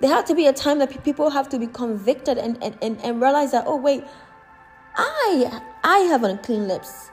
There 0.00 0.10
had 0.10 0.26
to 0.26 0.34
be 0.34 0.46
a 0.46 0.52
time 0.52 0.80
that 0.80 1.04
people 1.04 1.30
have 1.30 1.48
to 1.50 1.58
be 1.58 1.66
convicted 1.66 2.38
and, 2.38 2.60
and, 2.62 2.76
and, 2.82 3.00
and 3.04 3.20
realize 3.20 3.52
that, 3.52 3.64
oh, 3.66 3.76
wait, 3.76 4.04
I 4.96 5.60
I 5.82 5.98
have 6.00 6.24
unclean 6.24 6.68
lips. 6.68 7.10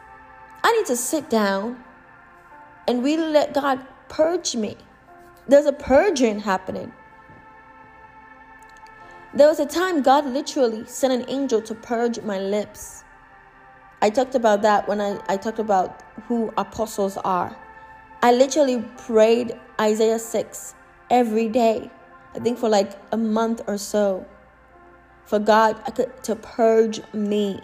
I 0.63 0.72
need 0.74 0.86
to 0.86 0.96
sit 0.96 1.30
down 1.30 1.84
and 2.88 3.04
really 3.04 3.32
let 3.32 3.54
God 3.54 3.86
purge 4.10 4.56
me. 4.56 4.78
There's 5.48 5.65
a 5.65 5.74
purging 5.74 6.39
happening. 6.39 6.94
There 9.34 9.48
was 9.48 9.60
a 9.60 9.65
time 9.65 10.02
God 10.02 10.26
literally 10.26 10.86
sent 10.86 11.13
an 11.13 11.30
angel 11.30 11.62
to 11.62 11.74
purge 11.74 12.22
my 12.22 12.38
lips. 12.38 13.04
I 14.02 14.10
talked 14.10 14.36
about 14.36 14.62
that 14.63 14.88
when 14.88 15.00
I, 15.00 15.20
I 15.30 15.38
talked 15.38 15.60
about 15.60 16.04
who 16.28 16.54
apostles 16.58 17.17
are. 17.17 17.56
I 18.22 18.34
literally 18.34 18.84
prayed 18.98 19.58
Isaiah 19.80 20.20
6 20.20 20.76
every 21.10 21.48
day, 21.48 21.89
I 22.36 22.39
think 22.39 22.58
for 22.58 22.70
like 22.70 22.91
a 23.12 23.17
month 23.17 23.62
or 23.67 23.78
so, 23.78 24.26
for 25.26 25.39
God 25.39 25.74
to 26.24 26.36
purge 26.36 27.02
me, 27.13 27.62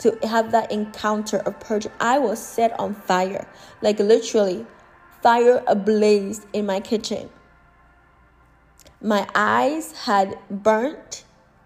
to 0.00 0.18
have 0.26 0.50
that 0.52 0.72
encounter 0.72 1.38
of 1.38 1.60
purge. 1.60 1.86
I 2.00 2.18
was 2.18 2.38
set 2.38 2.78
on 2.80 2.94
fire, 2.94 3.46
like 3.82 3.98
literally, 3.98 4.66
fire 5.22 5.62
ablaze 5.66 6.46
in 6.52 6.66
my 6.66 6.80
kitchen. 6.80 7.30
My 9.00 9.28
eyes 9.34 9.92
had 9.92 10.38
burnt 10.50 11.24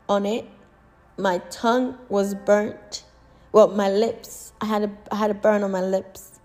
on 0.08 0.26
it. 0.26 0.46
My 1.16 1.38
tongue 1.50 1.96
was 2.08 2.34
burnt. 2.34 3.04
Well, 3.52 3.68
my 3.68 3.88
lips. 3.88 4.52
I 4.60 4.66
had 4.66 4.82
a 4.82 4.90
I 5.12 5.16
had 5.16 5.30
a 5.30 5.34
burn 5.34 5.62
on 5.62 5.70
my 5.70 5.80
lips. 5.80 6.40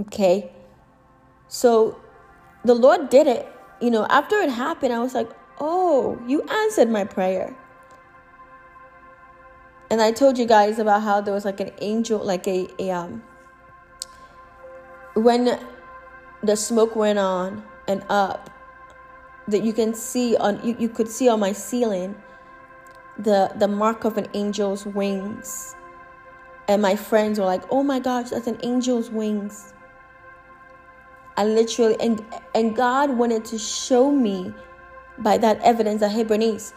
Okay. 0.00 0.50
So 1.48 1.98
the 2.64 2.74
Lord 2.74 3.10
did 3.10 3.26
it. 3.26 3.46
You 3.80 3.90
know, 3.90 4.06
after 4.08 4.36
it 4.36 4.50
happened, 4.50 4.92
I 4.92 5.00
was 5.00 5.14
like, 5.14 5.28
"Oh, 5.60 6.18
you 6.26 6.42
answered 6.42 6.90
my 6.90 7.04
prayer." 7.04 7.54
And 9.90 10.02
I 10.02 10.10
told 10.12 10.36
you 10.36 10.46
guys 10.46 10.78
about 10.78 11.02
how 11.02 11.20
there 11.20 11.34
was 11.34 11.44
like 11.44 11.60
an 11.60 11.70
angel, 11.80 12.18
like 12.24 12.46
a, 12.48 12.68
a 12.78 12.90
um 12.90 13.22
when 15.14 15.58
the 16.42 16.56
smoke 16.56 16.94
went 16.94 17.18
on 17.18 17.64
and 17.88 18.04
up 18.08 18.50
that 19.48 19.62
you 19.62 19.72
can 19.72 19.94
see 19.94 20.36
on 20.36 20.60
you, 20.66 20.76
you 20.78 20.88
could 20.88 21.08
see 21.08 21.28
on 21.28 21.40
my 21.40 21.52
ceiling 21.52 22.14
the 23.18 23.52
the 23.56 23.68
mark 23.68 24.04
of 24.04 24.18
an 24.18 24.26
angel's 24.34 24.84
wings. 24.84 25.74
And 26.68 26.82
my 26.82 26.96
friends 26.96 27.38
were 27.38 27.46
like 27.46 27.62
oh 27.70 27.82
my 27.82 28.00
gosh 28.00 28.30
that's 28.30 28.46
an 28.46 28.60
angel's 28.62 29.10
wings. 29.10 29.72
I 31.36 31.44
literally 31.44 31.96
and 32.00 32.24
and 32.54 32.74
god 32.74 33.10
wanted 33.10 33.44
to 33.46 33.58
show 33.58 34.10
me 34.10 34.52
by 35.18 35.38
that 35.38 35.60
evidence 35.62 36.00
that 36.00 36.10
hey 36.10 36.24
bernice 36.24 36.74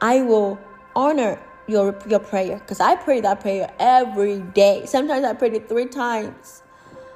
i 0.00 0.20
will 0.22 0.58
honor 0.94 1.40
your 1.66 1.96
your 2.08 2.20
prayer 2.20 2.58
because 2.58 2.80
i 2.80 2.94
pray 2.94 3.20
that 3.20 3.40
prayer 3.40 3.72
every 3.78 4.40
day 4.40 4.84
sometimes 4.86 5.24
i 5.24 5.32
prayed 5.32 5.54
it 5.54 5.68
three 5.68 5.86
times 5.86 6.62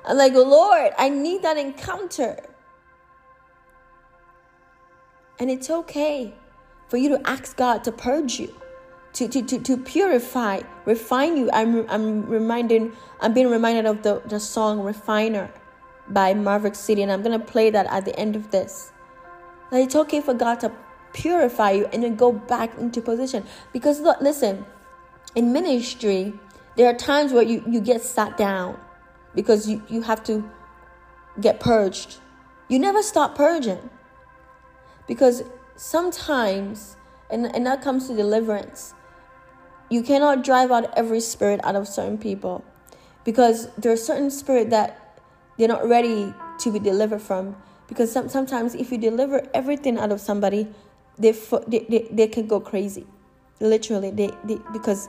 i'm 0.06 0.16
like 0.16 0.34
lord 0.34 0.92
i 0.98 1.08
need 1.08 1.42
that 1.42 1.56
encounter 1.56 2.36
and 5.40 5.50
it's 5.50 5.70
okay 5.70 6.34
for 6.88 6.98
you 6.98 7.08
to 7.08 7.28
ask 7.28 7.56
God 7.56 7.82
to 7.84 7.92
purge 7.92 8.38
you, 8.38 8.54
to, 9.14 9.26
to, 9.26 9.42
to, 9.42 9.58
to 9.60 9.76
purify, 9.78 10.60
refine 10.84 11.36
you. 11.36 11.48
I'm, 11.52 11.88
I'm 11.88 12.26
reminding, 12.26 12.92
I'm 13.20 13.32
being 13.32 13.48
reminded 13.48 13.86
of 13.86 14.02
the, 14.02 14.20
the 14.26 14.38
song 14.38 14.80
Refiner 14.80 15.50
by 16.08 16.34
Maverick 16.34 16.74
City, 16.74 17.02
and 17.02 17.10
I'm 17.10 17.22
to 17.22 17.38
play 17.38 17.70
that 17.70 17.86
at 17.86 18.04
the 18.04 18.18
end 18.18 18.36
of 18.36 18.50
this. 18.50 18.92
That 19.70 19.80
it's 19.80 19.96
okay 19.96 20.20
for 20.20 20.34
God 20.34 20.60
to 20.60 20.72
purify 21.12 21.72
you 21.72 21.86
and 21.92 22.02
then 22.02 22.16
go 22.16 22.32
back 22.32 22.76
into 22.78 23.00
position. 23.00 23.44
Because 23.72 24.00
look, 24.00 24.20
listen, 24.20 24.64
in 25.34 25.52
ministry, 25.52 26.34
there 26.76 26.88
are 26.88 26.94
times 26.94 27.32
where 27.32 27.42
you, 27.42 27.62
you 27.68 27.80
get 27.80 28.02
sat 28.02 28.36
down 28.36 28.78
because 29.34 29.68
you, 29.68 29.82
you 29.88 30.02
have 30.02 30.22
to 30.24 30.48
get 31.40 31.60
purged. 31.60 32.18
You 32.68 32.78
never 32.78 33.02
stop 33.02 33.34
purging. 33.34 33.90
Because 35.06 35.42
sometimes, 35.76 36.96
and, 37.30 37.46
and 37.54 37.66
that 37.66 37.82
comes 37.82 38.06
to 38.08 38.14
deliverance, 38.14 38.94
you 39.88 40.02
cannot 40.02 40.44
drive 40.44 40.70
out 40.70 40.96
every 40.96 41.20
spirit 41.20 41.60
out 41.64 41.74
of 41.74 41.88
certain 41.88 42.16
people 42.16 42.64
because 43.24 43.68
there 43.74 43.92
are 43.92 43.96
certain 43.96 44.30
spirit 44.30 44.70
that 44.70 45.18
they're 45.58 45.68
not 45.68 45.86
ready 45.86 46.32
to 46.60 46.72
be 46.72 46.78
delivered 46.78 47.20
from 47.20 47.56
because 47.88 48.12
some, 48.12 48.28
sometimes 48.28 48.74
if 48.74 48.92
you 48.92 48.98
deliver 48.98 49.42
everything 49.52 49.98
out 49.98 50.12
of 50.12 50.20
somebody 50.20 50.68
they, 51.20 51.32
they, 51.68 52.08
they, 52.10 52.26
can 52.26 52.46
go 52.46 52.60
crazy 52.60 53.06
literally 53.60 54.10
they, 54.10 54.30
they 54.44 54.58
because 54.72 55.08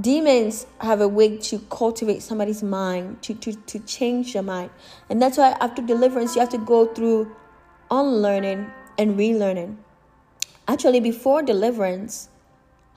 demons 0.00 0.66
have 0.80 1.00
a 1.00 1.08
way 1.08 1.36
to 1.36 1.58
cultivate 1.70 2.22
somebody's 2.22 2.62
mind 2.62 3.20
to, 3.22 3.34
to, 3.34 3.52
to 3.52 3.78
change 3.80 4.34
your 4.34 4.42
mind 4.42 4.70
and 5.08 5.22
that's 5.22 5.38
why 5.38 5.56
after 5.60 5.82
deliverance 5.82 6.34
you 6.34 6.40
have 6.40 6.50
to 6.50 6.58
go 6.58 6.86
through 6.86 7.30
unlearning 7.90 8.70
and 8.98 9.18
relearning. 9.18 9.76
Actually, 10.68 11.00
before 11.00 11.42
deliverance 11.42 12.28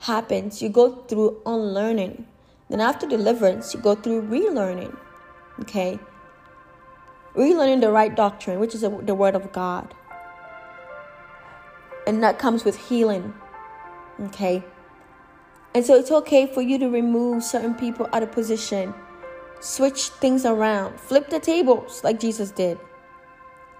happens, 0.00 0.62
you 0.62 0.68
go 0.68 1.02
through 1.08 1.40
unlearning. 1.44 2.26
Then 2.68 2.80
after 2.80 3.06
deliverance, 3.06 3.74
you 3.74 3.80
go 3.80 3.94
through 3.94 4.22
relearning. 4.22 4.96
Okay? 5.60 5.98
Relearning 7.34 7.80
the 7.80 7.90
right 7.90 8.14
doctrine, 8.14 8.60
which 8.60 8.74
is 8.74 8.82
the 8.82 9.14
word 9.14 9.34
of 9.34 9.52
God. 9.52 9.94
And 12.06 12.22
that 12.22 12.38
comes 12.38 12.64
with 12.64 12.88
healing. 12.88 13.34
Okay? 14.20 14.62
And 15.74 15.84
so 15.84 15.94
it's 15.96 16.10
okay 16.10 16.46
for 16.46 16.62
you 16.62 16.78
to 16.78 16.88
remove 16.88 17.42
certain 17.42 17.74
people 17.74 18.08
out 18.12 18.22
of 18.22 18.30
position, 18.30 18.94
switch 19.60 20.08
things 20.08 20.44
around, 20.44 21.00
flip 21.00 21.30
the 21.30 21.40
tables 21.40 22.04
like 22.04 22.20
Jesus 22.20 22.52
did, 22.52 22.78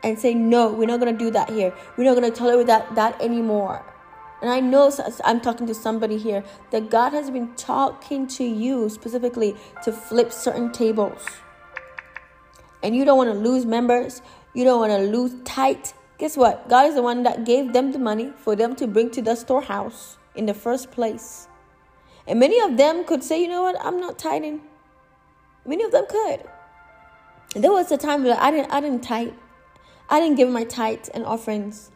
and 0.02 0.18
say, 0.18 0.34
No, 0.34 0.72
we're 0.72 0.86
not 0.86 0.98
going 0.98 1.16
to 1.16 1.24
do 1.24 1.30
that 1.30 1.50
here. 1.50 1.72
We're 1.96 2.04
not 2.04 2.20
going 2.20 2.30
to 2.30 2.36
tolerate 2.36 2.66
that, 2.66 2.94
that 2.96 3.20
anymore. 3.22 3.84
And 4.42 4.50
I 4.50 4.60
know 4.60 4.92
I'm 5.24 5.40
talking 5.40 5.66
to 5.68 5.74
somebody 5.74 6.18
here 6.18 6.44
that 6.70 6.90
God 6.90 7.14
has 7.14 7.30
been 7.30 7.54
talking 7.54 8.26
to 8.26 8.44
you 8.44 8.90
specifically 8.90 9.56
to 9.84 9.92
flip 9.92 10.32
certain 10.32 10.72
tables. 10.72 11.24
And 12.82 12.94
you 12.94 13.04
don't 13.04 13.16
want 13.16 13.32
to 13.32 13.38
lose 13.38 13.64
members, 13.64 14.20
you 14.52 14.64
don't 14.64 14.80
want 14.80 14.92
to 14.92 14.98
lose 14.98 15.34
tight. 15.44 15.94
Guess 16.18 16.36
what? 16.36 16.68
God 16.68 16.86
is 16.86 16.94
the 16.94 17.02
one 17.02 17.22
that 17.24 17.44
gave 17.44 17.72
them 17.72 17.92
the 17.92 17.98
money 17.98 18.32
for 18.36 18.54
them 18.54 18.76
to 18.76 18.86
bring 18.86 19.10
to 19.10 19.22
the 19.22 19.34
storehouse 19.34 20.16
in 20.34 20.46
the 20.46 20.54
first 20.54 20.90
place. 20.90 21.48
And 22.26 22.40
many 22.40 22.60
of 22.60 22.76
them 22.76 23.04
could 23.04 23.22
say, 23.22 23.42
you 23.42 23.48
know 23.48 23.62
what, 23.62 23.76
I'm 23.84 24.00
not 24.00 24.18
tithing. 24.18 24.62
Many 25.66 25.82
of 25.82 25.92
them 25.92 26.06
could. 26.08 26.44
There 27.54 27.72
was 27.72 27.90
a 27.92 27.96
time 27.96 28.22
that 28.24 28.40
I 28.40 28.50
didn't 28.50 28.70
I 28.70 28.80
didn't 28.80 29.02
tithe. 29.02 29.32
I 30.08 30.20
didn't 30.20 30.36
give 30.36 30.48
my 30.48 30.64
tithes 30.64 31.08
and 31.08 31.24
offerings. 31.24 31.90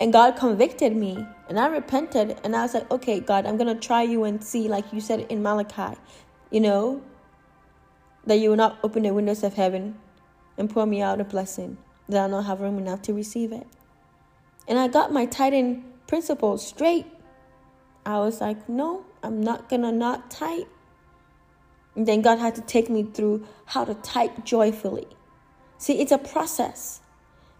And 0.00 0.12
God 0.12 0.36
convicted 0.36 0.94
me. 0.94 1.26
And 1.48 1.58
I 1.58 1.68
repented 1.68 2.38
and 2.44 2.56
I 2.56 2.62
was 2.62 2.74
like, 2.74 2.90
okay, 2.90 3.20
God, 3.20 3.46
I'm 3.46 3.56
gonna 3.56 3.74
try 3.74 4.02
you 4.02 4.24
and 4.24 4.42
see, 4.42 4.68
like 4.68 4.92
you 4.92 5.00
said 5.00 5.20
in 5.28 5.42
Malachi, 5.42 5.96
you 6.50 6.60
know, 6.60 7.02
that 8.26 8.36
you 8.36 8.50
will 8.50 8.56
not 8.56 8.78
open 8.82 9.04
the 9.04 9.14
windows 9.14 9.42
of 9.44 9.54
heaven 9.54 9.98
and 10.58 10.68
pour 10.68 10.86
me 10.86 11.00
out 11.00 11.20
a 11.20 11.24
blessing, 11.24 11.78
that 12.08 12.22
I'll 12.22 12.28
not 12.28 12.46
have 12.46 12.60
room 12.60 12.78
enough 12.78 13.02
to 13.02 13.14
receive 13.14 13.52
it. 13.52 13.66
And 14.68 14.78
I 14.78 14.88
got 14.88 15.12
my 15.12 15.26
tithing 15.26 15.84
principles 16.06 16.66
straight. 16.66 17.06
I 18.04 18.18
was 18.18 18.40
like, 18.40 18.68
no, 18.68 19.04
I'm 19.22 19.40
not 19.40 19.68
gonna 19.68 19.92
not 19.92 20.30
tight. 20.30 20.66
And 21.94 22.06
then 22.06 22.20
God 22.20 22.38
had 22.38 22.54
to 22.56 22.60
take 22.60 22.90
me 22.90 23.04
through 23.04 23.46
how 23.64 23.84
to 23.84 23.94
tight 23.94 24.44
joyfully. 24.44 25.06
See, 25.78 26.00
it's 26.00 26.12
a 26.12 26.18
process. 26.18 27.00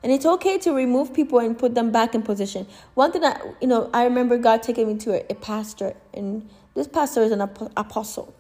And 0.03 0.13
it's 0.13 0.27
okay 0.27 0.59
to 0.59 0.73
remove 0.73 1.13
people 1.13 1.39
and 1.39 1.59
put 1.59 1.75
them 1.75 1.91
back 1.91 2.15
in 2.15 2.23
position. 2.23 2.67
One 2.95 3.13
thing 3.13 3.23
that, 3.23 3.43
you 3.61 3.67
know, 3.67 3.91
I 3.93 4.05
remember 4.05 4.39
God 4.39 4.63
taking 4.63 4.87
me 4.87 4.97
to 4.99 5.15
a, 5.15 5.27
a 5.31 5.35
pastor, 5.35 5.97
and 6.15 6.49
this 6.75 6.87
pastor 6.87 7.23
is 7.23 7.33
an 7.33 7.41
ap- 7.41 7.73
apostle, 7.77 8.33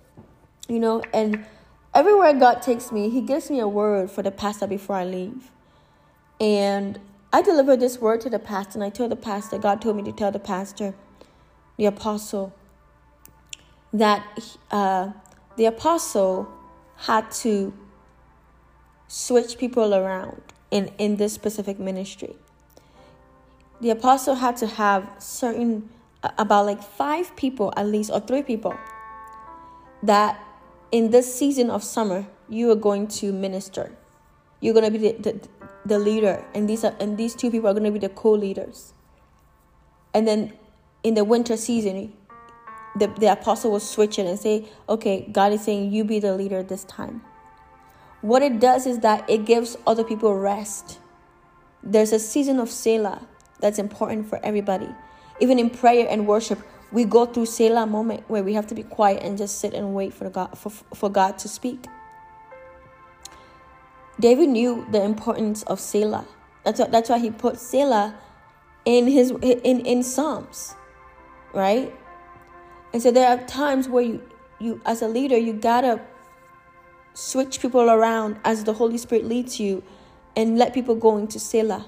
you 0.68 0.78
know, 0.78 1.02
and 1.12 1.44
everywhere 1.94 2.34
God 2.34 2.62
takes 2.62 2.92
me, 2.92 3.08
He 3.08 3.20
gives 3.20 3.50
me 3.50 3.58
a 3.58 3.66
word 3.66 4.10
for 4.10 4.22
the 4.22 4.30
pastor 4.30 4.66
before 4.66 4.96
I 4.96 5.04
leave. 5.04 5.50
And 6.40 7.00
I 7.32 7.42
delivered 7.42 7.80
this 7.80 7.98
word 7.98 8.20
to 8.22 8.30
the 8.30 8.38
pastor, 8.38 8.78
and 8.78 8.84
I 8.84 8.90
told 8.90 9.10
the 9.10 9.16
pastor, 9.16 9.58
God 9.58 9.80
told 9.80 9.96
me 9.96 10.02
to 10.04 10.12
tell 10.12 10.30
the 10.30 10.38
pastor, 10.38 10.94
the 11.76 11.86
apostle, 11.86 12.54
that 13.92 14.24
uh, 14.70 15.12
the 15.56 15.66
apostle 15.66 16.48
had 16.96 17.30
to 17.30 17.72
switch 19.08 19.58
people 19.58 19.94
around 19.94 20.42
in, 20.70 20.90
in 20.98 21.16
this 21.16 21.32
specific 21.32 21.78
ministry. 21.78 22.36
The 23.80 23.90
apostle 23.90 24.36
had 24.36 24.56
to 24.58 24.66
have 24.66 25.08
certain, 25.18 25.90
about 26.22 26.66
like 26.66 26.82
five 26.82 27.36
people 27.36 27.72
at 27.76 27.86
least, 27.86 28.10
or 28.10 28.20
three 28.20 28.42
people, 28.42 28.74
that 30.02 30.42
in 30.92 31.10
this 31.10 31.34
season 31.34 31.70
of 31.70 31.82
summer, 31.82 32.26
you 32.48 32.70
are 32.70 32.76
going 32.76 33.08
to 33.08 33.32
minister. 33.32 33.92
You're 34.60 34.74
going 34.74 34.90
to 34.90 34.98
be 34.98 35.12
the, 35.12 35.12
the, 35.32 35.48
the 35.86 35.98
leader, 35.98 36.44
and 36.54 36.68
these, 36.68 36.84
are, 36.84 36.94
and 37.00 37.16
these 37.16 37.34
two 37.34 37.50
people 37.50 37.68
are 37.68 37.72
going 37.72 37.84
to 37.84 37.90
be 37.90 37.98
the 37.98 38.08
co 38.08 38.32
leaders. 38.32 38.92
And 40.14 40.26
then 40.26 40.52
in 41.02 41.14
the 41.14 41.24
winter 41.24 41.56
season, 41.56 42.12
the, 42.96 43.08
the 43.18 43.32
apostle 43.32 43.70
will 43.70 43.80
switch 43.80 44.18
it 44.18 44.26
and 44.26 44.38
say, 44.38 44.66
okay, 44.88 45.28
God 45.30 45.52
is 45.52 45.64
saying, 45.64 45.92
you 45.92 46.04
be 46.04 46.18
the 46.18 46.34
leader 46.34 46.62
this 46.62 46.84
time. 46.84 47.22
What 48.22 48.42
it 48.42 48.58
does 48.58 48.86
is 48.86 49.00
that 49.00 49.28
it 49.28 49.44
gives 49.44 49.76
other 49.86 50.02
people 50.02 50.34
rest. 50.34 50.98
There's 51.82 52.12
a 52.12 52.18
season 52.18 52.58
of 52.58 52.70
Selah 52.70 53.26
that's 53.60 53.78
important 53.78 54.28
for 54.28 54.44
everybody. 54.44 54.88
Even 55.40 55.58
in 55.58 55.70
prayer 55.70 56.06
and 56.08 56.26
worship, 56.26 56.58
we 56.90 57.04
go 57.04 57.26
through 57.26 57.46
Selah 57.46 57.86
moment 57.86 58.24
where 58.28 58.42
we 58.42 58.54
have 58.54 58.66
to 58.68 58.74
be 58.74 58.82
quiet 58.82 59.22
and 59.22 59.36
just 59.36 59.60
sit 59.60 59.74
and 59.74 59.94
wait 59.94 60.14
for 60.14 60.30
God 60.30 60.56
for, 60.56 60.70
for 60.70 61.10
God 61.10 61.38
to 61.38 61.48
speak. 61.48 61.86
David 64.18 64.48
knew 64.48 64.86
the 64.90 65.02
importance 65.02 65.62
of 65.64 65.78
Selah. 65.78 66.26
That's 66.64 66.80
why, 66.80 66.88
that's 66.88 67.10
why 67.10 67.18
he 67.18 67.30
put 67.30 67.58
Selah 67.58 68.14
in 68.84 69.06
his 69.06 69.30
in 69.30 69.80
in 69.80 70.02
Psalms, 70.02 70.74
right? 71.52 71.92
And 72.92 73.02
so 73.02 73.10
there 73.10 73.28
are 73.28 73.44
times 73.46 73.88
where 73.88 74.02
you, 74.02 74.22
you 74.58 74.80
as 74.86 75.02
a 75.02 75.08
leader, 75.08 75.36
you 75.36 75.52
gotta 75.52 76.00
switch 77.12 77.60
people 77.60 77.90
around 77.90 78.38
as 78.44 78.64
the 78.64 78.74
Holy 78.74 78.98
Spirit 78.98 79.24
leads 79.24 79.58
you 79.60 79.82
and 80.34 80.58
let 80.58 80.72
people 80.72 80.94
go 80.94 81.16
into 81.16 81.38
Selah. 81.38 81.86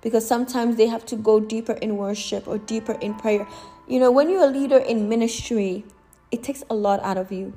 Because 0.00 0.26
sometimes 0.26 0.76
they 0.76 0.86
have 0.86 1.04
to 1.06 1.16
go 1.16 1.40
deeper 1.40 1.74
in 1.74 1.96
worship 1.96 2.48
or 2.48 2.56
deeper 2.56 2.92
in 2.92 3.14
prayer. 3.14 3.46
You 3.86 4.00
know, 4.00 4.10
when 4.10 4.30
you're 4.30 4.44
a 4.44 4.46
leader 4.46 4.78
in 4.78 5.08
ministry, 5.08 5.84
it 6.30 6.42
takes 6.42 6.64
a 6.70 6.74
lot 6.74 7.02
out 7.02 7.18
of 7.18 7.30
you. 7.30 7.52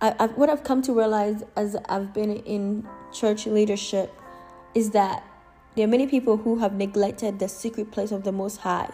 I, 0.00 0.14
I, 0.18 0.26
what 0.28 0.50
I've 0.50 0.64
come 0.64 0.82
to 0.82 0.92
realize 0.92 1.42
as 1.56 1.76
I've 1.88 2.12
been 2.12 2.30
in 2.30 2.86
church 3.12 3.46
leadership 3.46 4.14
is 4.74 4.90
that 4.90 5.24
there 5.74 5.84
are 5.84 5.90
many 5.90 6.06
people 6.06 6.36
who 6.36 6.58
have 6.58 6.74
neglected 6.74 7.38
the 7.38 7.48
secret 7.48 7.90
place 7.90 8.12
of 8.12 8.24
the 8.24 8.32
Most 8.32 8.58
High. 8.58 8.90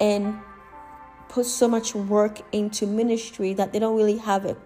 And 0.00 0.40
put 1.34 1.46
so 1.46 1.66
much 1.66 1.94
work 1.94 2.40
into 2.52 2.86
ministry 2.86 3.54
that 3.54 3.72
they 3.72 3.78
don't 3.80 3.96
really 3.96 4.18
have 4.18 4.44
a 4.44 4.56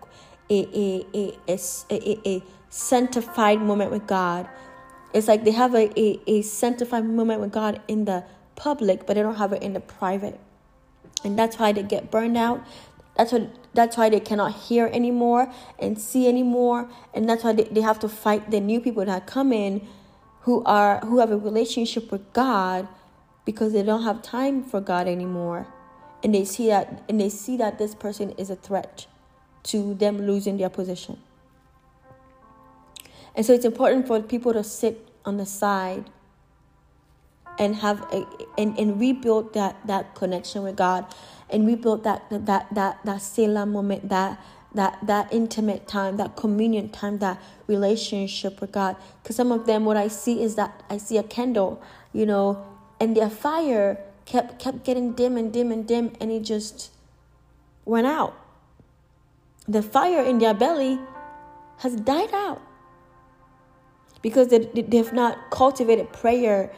a 0.51 0.59
a 0.75 1.37
a, 1.49 1.69
a, 1.91 2.29
a, 2.29 2.43
sanctified 2.71 3.61
moment 3.63 3.91
with 3.91 4.07
God. 4.07 4.47
It's 5.15 5.27
like 5.27 5.45
they 5.45 5.53
have 5.53 5.75
a, 5.75 5.89
a, 5.99 6.21
a 6.27 6.43
sanctified 6.43 7.07
moment 7.07 7.41
with 7.41 7.53
God 7.53 7.81
in 7.89 8.05
the 8.05 8.25
public, 8.57 9.07
but 9.07 9.15
they 9.15 9.23
don't 9.23 9.37
have 9.37 9.55
it 9.55 9.63
in 9.63 9.73
the 9.73 9.81
private. 9.81 10.39
And 11.25 11.39
that's 11.39 11.59
why 11.59 11.73
they 11.73 11.83
get 11.83 12.11
burned 12.11 12.37
out. 12.37 12.63
That's 13.19 13.33
why 13.33 13.49
that's 13.75 13.97
why 13.97 14.09
they 14.09 14.21
cannot 14.21 14.55
hear 14.55 14.87
anymore 14.87 15.53
and 15.79 16.01
see 16.01 16.29
anymore. 16.29 16.89
And 17.13 17.29
that's 17.29 17.45
why 17.45 17.53
they, 17.53 17.65
they 17.65 17.81
have 17.81 17.99
to 18.01 18.09
fight 18.09 18.51
the 18.51 18.61
new 18.61 18.81
people 18.81 19.05
that 19.05 19.27
come 19.27 19.53
in 19.53 19.87
who 20.43 20.65
are 20.65 21.01
who 21.01 21.19
have 21.19 21.31
a 21.31 21.37
relationship 21.37 22.11
with 22.11 22.33
God 22.33 22.89
because 23.45 23.73
they 23.73 23.83
don't 23.83 24.05
have 24.05 24.23
time 24.23 24.63
for 24.63 24.81
God 24.81 25.09
anymore 25.09 25.67
and 26.23 26.35
they 26.35 26.45
see 26.45 26.69
that 26.69 27.03
and 27.09 27.21
they 27.21 27.29
see 27.29 27.57
that 27.57 27.79
this 27.79 27.95
person 27.95 28.31
is 28.33 28.51
a 28.51 28.57
threat 28.57 29.07
to 29.65 29.95
them 29.95 30.19
losing 30.19 30.57
their 30.57 30.71
position. 30.71 31.19
And 33.35 33.45
so 33.45 33.53
it's 33.53 33.65
important 33.65 34.07
for 34.07 34.21
people 34.21 34.53
to 34.53 34.65
sit 34.65 35.09
on 35.25 35.37
the 35.37 35.47
side 35.47 36.11
and 37.59 37.77
have 37.77 38.01
a, 38.13 38.27
and, 38.57 38.79
and 38.79 39.01
rebuild 39.01 39.55
that 39.55 39.77
that 39.87 40.15
connection 40.15 40.63
with 40.63 40.77
God 40.77 41.07
and 41.51 41.65
we 41.65 41.75
built 41.75 42.05
that 42.05 42.29
that 42.31 42.67
that 42.75 42.99
that 43.05 43.23
Selah 43.23 43.67
moment 43.67 44.09
that 44.09 44.41
that 44.75 44.99
that 45.03 45.33
intimate 45.33 45.89
time 45.89 46.17
that 46.17 46.37
communion 46.37 46.89
time 46.91 47.19
that 47.19 47.41
relationship 47.67 48.61
with 48.61 48.73
God. 48.73 48.97
Because 49.23 49.37
some 49.37 49.53
of 49.53 49.67
them 49.67 49.85
what 49.85 49.97
I 49.97 50.09
see 50.09 50.43
is 50.43 50.55
that 50.57 50.83
I 50.91 50.99
see 50.99 51.17
a 51.17 51.23
candle 51.23 51.83
you 52.13 52.27
know 52.27 52.65
and 53.01 53.17
their 53.17 53.31
fire 53.31 53.99
kept 54.27 54.59
kept 54.59 54.85
getting 54.85 55.13
dim 55.13 55.37
and 55.37 55.53
dim 55.53 55.73
and 55.73 55.87
dim 55.87 56.13
and 56.21 56.31
it 56.31 56.43
just 56.43 56.91
went 57.85 58.07
out. 58.07 58.37
The 59.67 59.83
fire 59.83 60.23
in 60.23 60.39
their 60.39 60.55
belly 60.55 60.99
has 61.79 61.97
died 61.97 62.33
out. 62.33 62.61
Because 64.21 64.49
they, 64.49 64.59
they've 64.59 65.13
not 65.13 65.51
cultivated 65.51 66.13
prayer 66.13 66.73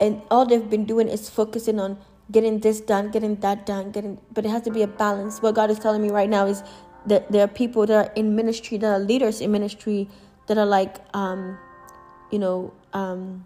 and 0.00 0.22
all 0.30 0.46
they've 0.46 0.68
been 0.68 0.86
doing 0.86 1.08
is 1.08 1.28
focusing 1.28 1.78
on 1.78 1.98
getting 2.30 2.60
this 2.60 2.80
done 2.80 3.10
getting 3.10 3.36
that 3.36 3.66
done 3.66 3.90
getting 3.90 4.18
but 4.32 4.44
it 4.44 4.48
has 4.48 4.62
to 4.62 4.70
be 4.70 4.82
a 4.82 4.86
balance 4.86 5.42
what 5.42 5.54
god 5.54 5.70
is 5.70 5.78
telling 5.78 6.00
me 6.00 6.10
right 6.10 6.30
now 6.30 6.46
is 6.46 6.62
that 7.06 7.30
there 7.30 7.44
are 7.44 7.48
people 7.48 7.86
that 7.86 8.06
are 8.06 8.12
in 8.14 8.34
ministry 8.34 8.78
that 8.78 8.86
are 8.86 8.98
leaders 8.98 9.40
in 9.40 9.52
ministry 9.52 10.08
that 10.46 10.56
are 10.56 10.66
like 10.66 10.96
um 11.14 11.58
you 12.30 12.38
know 12.38 12.72
um 12.94 13.44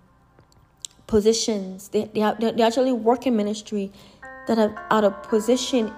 positions. 1.09 1.89
They, 1.89 2.05
they, 2.15 2.21
have, 2.21 2.39
they 2.39 2.63
actually 2.63 2.93
work 2.93 3.27
in 3.27 3.35
ministry 3.35 3.91
that 4.47 4.59
are 4.59 4.87
out 4.93 5.03
of 5.03 5.21
position 5.25 5.93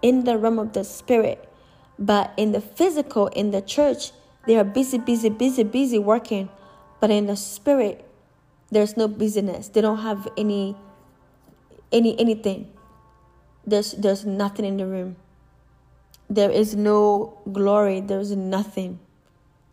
in 0.00 0.24
the 0.24 0.38
realm 0.38 0.58
of 0.58 0.72
the 0.72 0.84
spirit. 0.84 1.52
But 1.98 2.32
in 2.38 2.52
the 2.52 2.62
physical, 2.62 3.26
in 3.28 3.50
the 3.50 3.60
church, 3.60 4.12
they 4.46 4.56
are 4.56 4.64
busy, 4.64 4.96
busy, 4.96 5.28
busy, 5.28 5.62
busy 5.64 5.98
working. 5.98 6.48
But 7.00 7.10
in 7.10 7.26
the 7.26 7.36
spirit, 7.36 8.08
there's 8.70 8.96
no 8.96 9.06
busyness. 9.06 9.68
They 9.68 9.82
don't 9.82 9.98
have 9.98 10.26
any 10.38 10.76
any 11.92 12.18
anything. 12.18 12.72
There's 13.66 13.92
there's 13.92 14.24
nothing 14.26 14.64
in 14.64 14.76
the 14.78 14.86
room. 14.86 15.16
there 16.28 16.50
is 16.50 16.74
no 16.74 17.38
glory, 17.52 18.00
there's 18.00 18.34
nothing. 18.34 18.98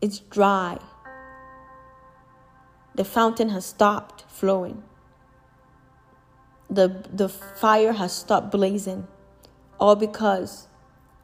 It's 0.01 0.19
dry. 0.19 0.77
The 2.95 3.05
fountain 3.05 3.49
has 3.49 3.65
stopped 3.65 4.25
flowing. 4.29 4.83
The, 6.69 7.03
the 7.11 7.29
fire 7.29 7.93
has 7.93 8.13
stopped 8.13 8.51
blazing. 8.51 9.07
All 9.79 9.95
because 9.95 10.67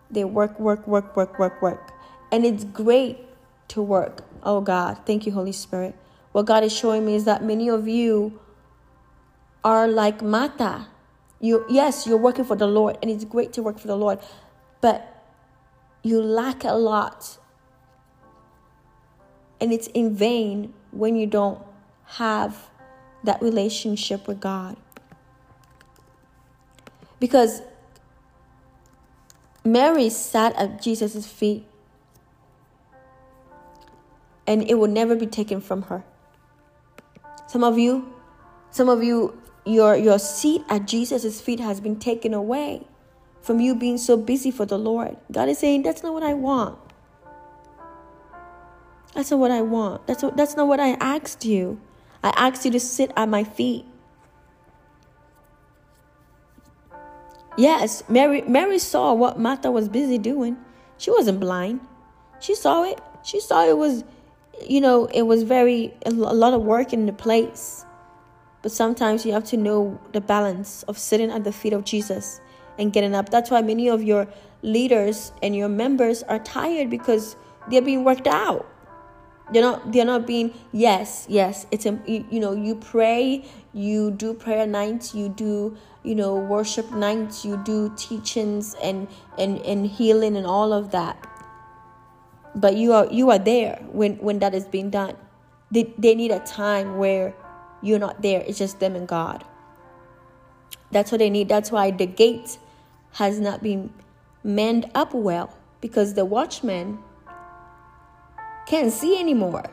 they 0.10 0.24
work, 0.24 0.60
work, 0.60 0.88
work, 0.88 1.16
work, 1.18 1.38
work, 1.38 1.62
work. 1.62 1.94
And 2.32 2.46
it's 2.46 2.64
great 2.64 3.20
to 3.70 3.82
work. 3.82 4.24
Oh 4.44 4.62
God, 4.62 5.00
thank 5.06 5.26
you, 5.26 5.34
Holy 5.34 5.52
Spirit. 5.52 5.96
What 6.32 6.46
God 6.46 6.64
is 6.64 6.76
showing 6.76 7.06
me 7.06 7.16
is 7.16 7.26
that 7.26 7.44
many 7.44 7.70
of 7.70 7.88
you 7.88 8.40
are 9.66 9.88
like 9.88 10.22
mata. 10.22 10.88
You 11.42 11.66
yes, 11.68 12.08
you're 12.08 12.18
working 12.18 12.46
for 12.46 12.56
the 12.56 12.68
Lord, 12.68 12.98
and 13.02 13.12
it's 13.12 13.26
great 13.26 13.52
to 13.54 13.64
work 13.64 13.80
for 13.80 13.88
the 13.88 13.98
Lord, 13.98 14.20
but 14.80 15.26
you 16.04 16.22
lack 16.22 16.64
a 16.64 16.74
lot. 16.74 17.38
And 19.60 19.74
it's 19.74 19.88
in 19.88 20.16
vain 20.16 20.74
when 20.92 21.16
you 21.16 21.26
don't 21.26 21.62
have 22.06 22.70
that 23.24 23.42
relationship 23.42 24.28
with 24.28 24.40
God. 24.40 24.78
Because 27.20 27.62
Mary 29.64 30.10
sat 30.10 30.56
at 30.58 30.82
Jesus' 30.82 31.26
feet 31.26 31.66
and 34.46 34.62
it 34.70 34.76
will 34.76 34.90
never 34.90 35.16
be 35.16 35.26
taken 35.26 35.60
from 35.60 35.84
her. 35.84 36.04
Some 37.48 37.64
of 37.64 37.80
you, 37.80 38.14
some 38.70 38.90
of 38.90 39.04
you, 39.04 39.42
your 39.66 39.96
your 39.96 40.20
seat 40.20 40.64
at 40.70 40.88
Jesus' 40.88 41.42
feet 41.42 41.60
has 41.60 41.80
been 41.82 41.98
taken 41.98 42.34
away 42.34 42.88
from 43.42 43.60
you 43.60 43.76
being 43.76 43.98
so 43.98 44.18
busy 44.18 44.50
for 44.50 44.66
the 44.66 44.78
Lord. 44.78 45.18
God 45.32 45.50
is 45.50 45.60
saying, 45.60 45.84
That's 45.84 46.02
not 46.02 46.14
what 46.14 46.24
I 46.24 46.34
want. 46.34 46.80
That's 49.14 49.32
not 49.32 49.40
what 49.40 49.52
I 49.52 49.62
want. 49.62 50.08
That's, 50.08 50.24
what, 50.24 50.36
that's 50.36 50.58
not 50.58 50.68
what 50.68 50.80
I 50.80 50.90
asked 51.00 51.46
you. 51.46 51.80
I 52.22 52.34
asked 52.36 52.66
you 52.66 52.72
to 52.72 52.80
sit 52.80 53.12
at 53.16 53.30
my 53.30 53.44
feet. 53.44 53.86
Yes, 57.58 58.04
Mary 58.10 58.42
Mary 58.42 58.80
saw 58.80 59.14
what 59.14 59.40
Martha 59.40 59.72
was 59.72 59.88
busy 59.88 60.18
doing. 60.18 60.58
She 60.98 61.10
wasn't 61.12 61.40
blind. 61.40 61.80
She 62.42 62.54
saw 62.54 62.84
it. 62.84 63.00
She 63.24 63.40
saw 63.40 63.66
it 63.66 63.78
was 63.78 64.04
you 64.68 64.82
know, 64.82 65.06
it 65.06 65.24
was 65.24 65.44
very 65.44 65.94
a 66.06 66.12
lot 66.12 66.54
of 66.54 66.64
work 66.64 66.92
in 66.92 67.06
the 67.06 67.14
place. 67.14 67.86
But 68.66 68.72
sometimes 68.72 69.28
you 69.28 69.32
have 69.34 69.44
to 69.54 69.58
know 69.58 70.02
the 70.12 70.20
balance 70.20 70.82
of 70.88 70.98
sitting 70.98 71.30
at 71.30 71.44
the 71.44 71.52
feet 71.52 71.72
of 71.72 71.84
Jesus 71.84 72.42
and 72.80 72.92
getting 72.92 73.14
up. 73.14 73.30
That's 73.30 73.52
why 73.52 73.62
many 73.62 73.88
of 73.88 74.02
your 74.02 74.28
leaders 74.64 75.32
and 75.44 75.56
your 75.56 75.70
members 75.70 76.24
are 76.24 76.40
tired 76.40 76.90
because 76.90 77.36
they're 77.70 77.84
being 77.84 78.04
worked 78.04 78.26
out. 78.26 78.66
They're 79.54 79.62
not 79.62 79.92
they're 79.94 80.04
not 80.04 80.26
being 80.26 80.52
yes, 80.72 81.28
yes, 81.30 81.68
it's 81.70 81.86
a, 81.86 82.02
you, 82.08 82.26
you 82.32 82.40
know, 82.40 82.54
you 82.54 82.74
pray, 82.74 83.46
you 83.72 84.10
do 84.10 84.34
prayer 84.34 84.66
nights, 84.66 85.14
you 85.14 85.30
do, 85.30 85.78
you 86.02 86.16
know, 86.16 86.34
worship 86.34 86.90
nights, 86.90 87.46
you 87.46 87.58
do 87.58 87.94
teachings 87.96 88.76
and 88.82 89.08
and 89.38 89.60
and 89.60 89.86
healing 89.86 90.36
and 90.36 90.48
all 90.48 90.74
of 90.74 90.90
that 90.90 91.22
but 92.56 92.76
you 92.76 92.94
are 92.94 93.06
you 93.12 93.30
are 93.30 93.38
there 93.38 93.76
when 93.92 94.16
when 94.16 94.40
that 94.40 94.56
is 94.56 94.66
being 94.66 94.90
done 94.90 95.16
they, 95.72 95.94
they 95.98 96.16
need 96.16 96.32
a 96.32 96.40
time 96.40 96.98
where 96.98 97.36
you're 97.86 98.00
not 98.00 98.22
there. 98.22 98.44
It's 98.48 98.58
just 98.58 98.80
them 98.80 98.96
and 98.96 99.08
god. 99.08 99.44
That's 100.92 101.12
what 101.12 101.20
they 101.20 101.30
need. 101.30 101.50
That's 101.50 101.72
why 101.72 101.92
the 101.92 102.06
gate 102.06 102.58
has 103.14 103.40
not 103.40 103.64
been 103.64 103.94
manned 104.44 104.90
up 104.94 105.14
well 105.14 105.56
because 105.82 106.14
the 106.14 106.26
watchmen 106.26 107.00
can't 108.68 108.92
see 108.92 109.20
anymore. 109.20 109.66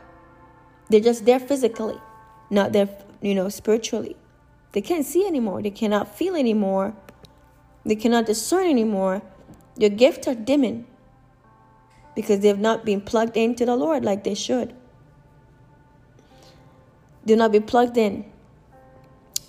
They're 0.90 1.00
just 1.00 1.24
there 1.24 1.40
physically 1.40 1.98
not 2.52 2.72
there 2.72 2.88
you 3.20 3.34
know 3.34 3.48
spiritually. 3.48 4.14
They 4.72 4.82
can't 4.82 5.06
see 5.06 5.26
anymore. 5.26 5.62
They 5.62 5.70
cannot 5.70 6.14
feel 6.14 6.36
anymore. 6.36 6.94
They 7.84 7.96
cannot 7.96 8.26
discern 8.26 8.68
anymore. 8.68 9.22
Your 9.76 9.90
gifts 9.90 10.28
are 10.28 10.34
dimming 10.34 10.86
because 12.14 12.40
they've 12.40 12.58
not 12.58 12.84
been 12.84 13.00
plugged 13.00 13.36
into 13.36 13.64
the 13.64 13.74
Lord 13.74 14.04
like 14.04 14.22
they 14.22 14.34
should. 14.34 14.74
Do 17.26 17.36
not 17.36 17.52
be 17.52 17.60
plugged 17.60 17.96
in. 17.96 18.24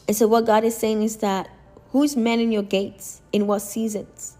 And 0.08 0.16
so, 0.16 0.28
what 0.28 0.46
God 0.46 0.64
is 0.64 0.76
saying 0.78 1.02
is 1.02 1.18
that 1.18 1.50
who's 1.92 2.16
manning 2.16 2.52
your 2.52 2.64
gates 2.64 3.22
in 3.32 3.48
what 3.48 3.60
seasons? 3.60 4.38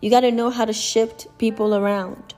You 0.00 0.10
got 0.10 0.20
to 0.20 0.30
know 0.30 0.50
how 0.50 0.64
to 0.64 0.72
shift 0.72 1.26
people 1.38 1.74
around 1.74 2.34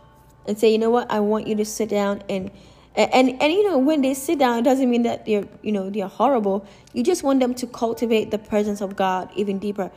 and 0.47 0.59
say, 0.59 0.71
you 0.71 0.79
know 0.79 0.91
what, 0.91 1.11
I 1.11 1.21
want 1.21 1.47
you 1.47 1.55
to 1.57 1.65
sit 1.65 1.89
down 1.89 2.23
and 2.29 2.51
and, 2.97 3.13
and 3.15 3.43
and 3.43 3.53
you 3.53 3.69
know 3.69 3.79
when 3.79 4.03
they 4.03 4.15
sit 4.15 4.39
down 4.39 4.59
it 4.59 4.63
doesn't 4.63 4.91
mean 4.91 5.03
that 5.03 5.25
they're 5.25 5.47
you 5.63 5.71
know 5.73 5.91
they're 5.91 6.09
horrible 6.09 6.67
you 6.93 7.05
just 7.05 7.23
want 7.23 7.39
them 7.41 7.55
to 7.55 7.67
cultivate 7.67 8.31
the 8.31 8.39
presence 8.39 8.81
of 8.81 8.97
god 8.97 9.31
even 9.37 9.59
deeper 9.59 9.91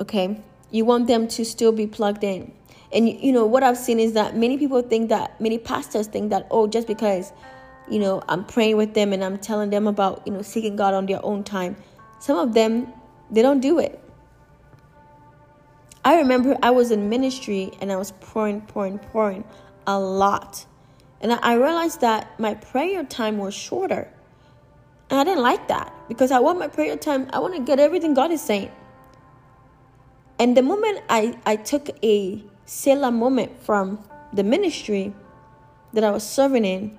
okay 0.00 0.40
you 0.70 0.84
want 0.84 1.08
them 1.08 1.26
to 1.26 1.44
still 1.44 1.72
be 1.72 1.86
plugged 1.86 2.22
in 2.22 2.52
and 2.92 3.08
you 3.08 3.32
know 3.32 3.46
what 3.46 3.62
I've 3.62 3.78
seen 3.78 3.98
is 3.98 4.12
that 4.12 4.36
many 4.36 4.58
people 4.58 4.82
think 4.82 5.08
that 5.08 5.40
many 5.40 5.58
pastors 5.58 6.06
think 6.06 6.30
that 6.30 6.46
oh 6.50 6.66
just 6.66 6.86
because 6.86 7.32
you 7.88 7.98
know 7.98 8.22
I'm 8.28 8.44
praying 8.44 8.76
with 8.76 8.94
them 8.94 9.12
and 9.12 9.22
I'm 9.24 9.38
telling 9.38 9.70
them 9.70 9.86
about 9.86 10.22
you 10.26 10.32
know 10.32 10.42
seeking 10.42 10.76
God 10.76 10.94
on 10.94 11.06
their 11.06 11.24
own 11.24 11.44
time, 11.44 11.76
some 12.20 12.38
of 12.38 12.54
them 12.54 12.92
they 13.30 13.42
don't 13.42 13.60
do 13.60 13.78
it. 13.78 13.98
I 16.04 16.16
remember 16.16 16.56
I 16.62 16.70
was 16.70 16.90
in 16.90 17.08
ministry 17.08 17.70
and 17.80 17.92
I 17.92 17.96
was 17.96 18.12
pouring, 18.20 18.60
pouring, 18.62 18.98
pouring 18.98 19.44
a 19.86 19.98
lot. 19.98 20.66
And 21.20 21.32
I 21.32 21.54
realized 21.54 22.00
that 22.00 22.38
my 22.40 22.54
prayer 22.54 23.04
time 23.04 23.38
was 23.38 23.54
shorter. 23.54 24.12
And 25.08 25.20
I 25.20 25.24
didn't 25.24 25.42
like 25.42 25.68
that 25.68 25.94
because 26.08 26.32
I 26.32 26.40
want 26.40 26.58
my 26.58 26.66
prayer 26.66 26.96
time, 26.96 27.30
I 27.32 27.38
want 27.38 27.54
to 27.54 27.60
get 27.60 27.78
everything 27.78 28.14
God 28.14 28.32
is 28.32 28.40
saying. 28.42 28.72
And 30.38 30.56
the 30.56 30.62
moment 30.62 31.02
I, 31.08 31.38
I 31.46 31.56
took 31.56 31.88
a 32.02 32.42
Selah 32.66 33.12
moment 33.12 33.62
from 33.62 34.02
the 34.32 34.42
ministry 34.42 35.14
that 35.92 36.02
I 36.02 36.10
was 36.10 36.26
serving 36.26 36.64
in, 36.64 36.98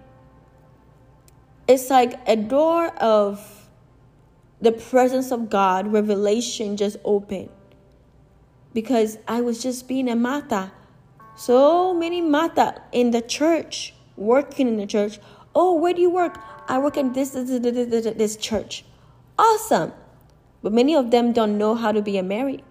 it's 1.67 1.89
like 1.89 2.19
a 2.27 2.35
door 2.35 2.87
of 2.97 3.69
the 4.61 4.71
presence 4.71 5.31
of 5.31 5.49
God, 5.49 5.91
revelation 5.91 6.77
just 6.77 6.97
opened. 7.03 7.49
Because 8.73 9.17
I 9.27 9.41
was 9.41 9.61
just 9.61 9.87
being 9.87 10.09
a 10.09 10.15
Mata. 10.15 10.71
So 11.35 11.93
many 11.93 12.21
Mata 12.21 12.81
in 12.91 13.11
the 13.11 13.21
church, 13.21 13.93
working 14.15 14.67
in 14.67 14.77
the 14.77 14.87
church. 14.87 15.19
Oh, 15.53 15.73
where 15.73 15.93
do 15.93 16.01
you 16.01 16.09
work? 16.09 16.39
I 16.67 16.79
work 16.79 16.97
in 16.97 17.13
this, 17.13 17.31
this, 17.31 17.49
this, 17.49 17.61
this, 17.61 18.15
this 18.15 18.35
church. 18.37 18.85
Awesome. 19.37 19.91
But 20.61 20.71
many 20.71 20.95
of 20.95 21.11
them 21.11 21.33
don't 21.33 21.57
know 21.57 21.75
how 21.75 21.91
to 21.91 22.01
be 22.01 22.17
a 22.17 22.23
Mary. 22.23 22.63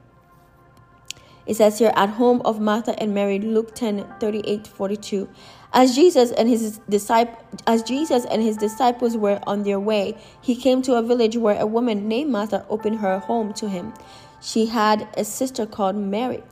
It 1.47 1.57
says 1.57 1.79
here, 1.79 1.93
at 1.97 2.11
home 2.11 2.41
of 2.45 2.61
Martha 2.61 2.99
and 3.01 3.13
Mary, 3.13 3.39
Luke 3.39 3.75
10 3.75 4.07
38 4.21 4.67
42. 4.67 5.29
As 5.73 5.95
Jesus 5.95 6.31
and 6.33 6.49
his 6.49 6.79
disciple, 6.89 7.37
as 7.67 7.83
Jesus 7.83 8.25
and 8.27 8.43
his 8.43 8.57
disciples 8.57 9.17
were 9.17 9.41
on 9.47 9.63
their 9.63 9.81
way, 9.81 10.17
he 10.41 10.55
came 10.55 10.83
to 10.83 10.95
a 10.95 11.03
village 11.03 11.37
where 11.37 11.59
a 11.61 11.67
woman 11.67 12.07
named 12.07 12.31
Martha 12.31 12.65
opened 12.69 12.99
her 12.99 13.19
home 13.19 13.53
to 13.55 13.69
him. 13.69 13.95
She 14.41 14.67
had 14.67 15.09
a 15.17 15.25
sister 15.25 15.67
called 15.67 15.97
Mary, 15.97 16.43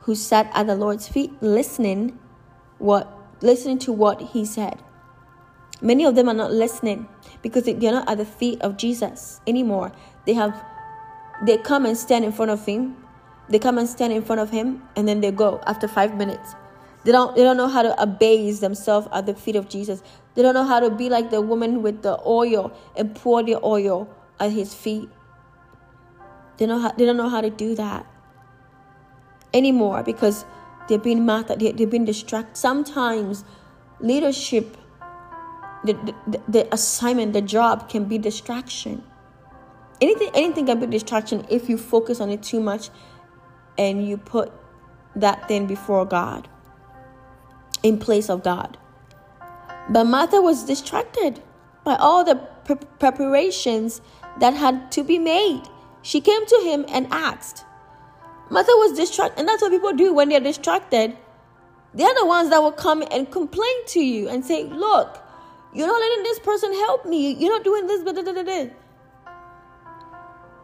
who 0.00 0.14
sat 0.14 0.50
at 0.54 0.66
the 0.66 0.74
Lord's 0.74 1.08
feet 1.08 1.32
listening 1.40 2.18
what 2.78 3.10
listening 3.40 3.78
to 3.78 3.92
what 3.92 4.20
he 4.20 4.44
said. 4.44 4.78
Many 5.80 6.04
of 6.04 6.14
them 6.14 6.28
are 6.28 6.34
not 6.34 6.52
listening 6.52 7.08
because 7.42 7.64
they're 7.64 7.92
not 7.92 8.08
at 8.08 8.18
the 8.18 8.24
feet 8.24 8.60
of 8.60 8.76
Jesus 8.76 9.40
anymore. 9.46 9.92
They 10.26 10.34
have 10.34 10.54
they 11.44 11.56
come 11.56 11.86
and 11.86 11.96
stand 11.98 12.24
in 12.24 12.30
front 12.30 12.52
of 12.52 12.64
him 12.64 13.01
they 13.48 13.58
come 13.58 13.78
and 13.78 13.88
stand 13.88 14.12
in 14.12 14.22
front 14.22 14.40
of 14.40 14.50
him 14.50 14.82
and 14.96 15.06
then 15.06 15.20
they 15.20 15.30
go 15.30 15.60
after 15.66 15.88
five 15.88 16.16
minutes. 16.16 16.54
They 17.04 17.12
don't 17.12 17.34
they 17.34 17.42
don't 17.42 17.56
know 17.56 17.68
how 17.68 17.82
to 17.82 18.00
abase 18.00 18.60
themselves 18.60 19.08
at 19.12 19.26
the 19.26 19.34
feet 19.34 19.56
of 19.56 19.68
Jesus. 19.68 20.02
They 20.34 20.42
don't 20.42 20.54
know 20.54 20.64
how 20.64 20.80
to 20.80 20.90
be 20.90 21.08
like 21.10 21.30
the 21.30 21.40
woman 21.40 21.82
with 21.82 22.02
the 22.02 22.18
oil 22.24 22.72
and 22.96 23.14
pour 23.14 23.42
the 23.42 23.58
oil 23.62 24.08
at 24.38 24.52
his 24.52 24.72
feet. 24.74 25.08
They 26.58 26.66
how, 26.66 26.92
they 26.92 27.04
don't 27.04 27.16
know 27.16 27.28
how 27.28 27.40
to 27.40 27.50
do 27.50 27.74
that 27.74 28.06
anymore 29.52 30.02
because 30.02 30.44
they've 30.88 31.02
been 31.02 31.26
mad 31.26 31.48
they, 31.48 31.72
they've 31.72 31.90
been 31.90 32.04
distracted. 32.04 32.56
Sometimes 32.56 33.44
leadership, 34.00 34.76
the, 35.84 35.94
the, 36.26 36.40
the 36.48 36.74
assignment, 36.74 37.32
the 37.32 37.42
job 37.42 37.88
can 37.88 38.04
be 38.04 38.16
distraction. 38.18 39.02
Anything 40.00 40.30
anything 40.34 40.66
can 40.66 40.78
be 40.80 40.86
distraction 40.86 41.46
if 41.48 41.68
you 41.68 41.76
focus 41.76 42.20
on 42.20 42.30
it 42.30 42.42
too 42.42 42.60
much 42.60 42.90
and 43.90 44.06
you 44.06 44.16
put 44.16 44.52
that 45.16 45.48
thing 45.48 45.66
before 45.66 46.04
God 46.04 46.48
in 47.82 47.98
place 47.98 48.30
of 48.30 48.42
God. 48.42 48.78
But 49.90 50.04
Martha 50.04 50.40
was 50.40 50.64
distracted 50.64 51.42
by 51.84 51.96
all 51.96 52.24
the 52.24 52.36
pre- 52.64 52.76
preparations 52.98 54.00
that 54.38 54.54
had 54.54 54.92
to 54.92 55.02
be 55.02 55.18
made. 55.18 55.62
She 56.02 56.20
came 56.20 56.46
to 56.46 56.60
him 56.64 56.84
and 56.88 57.06
asked, 57.10 57.64
Martha 58.50 58.72
was 58.72 58.96
distracted, 58.96 59.38
and 59.40 59.48
that's 59.48 59.62
what 59.62 59.72
people 59.72 59.92
do 59.92 60.12
when 60.12 60.28
they're 60.28 60.40
distracted. 60.40 61.16
They're 61.94 62.14
the 62.14 62.26
ones 62.26 62.50
that 62.50 62.62
will 62.62 62.72
come 62.72 63.02
and 63.10 63.30
complain 63.30 63.86
to 63.88 64.00
you 64.00 64.28
and 64.28 64.44
say, 64.44 64.64
Look, 64.64 65.18
you're 65.74 65.86
not 65.86 66.00
letting 66.00 66.22
this 66.22 66.38
person 66.38 66.72
help 66.72 67.04
me. 67.06 67.32
You're 67.32 67.50
not 67.50 67.64
doing 67.64 67.86
this. 67.86 68.02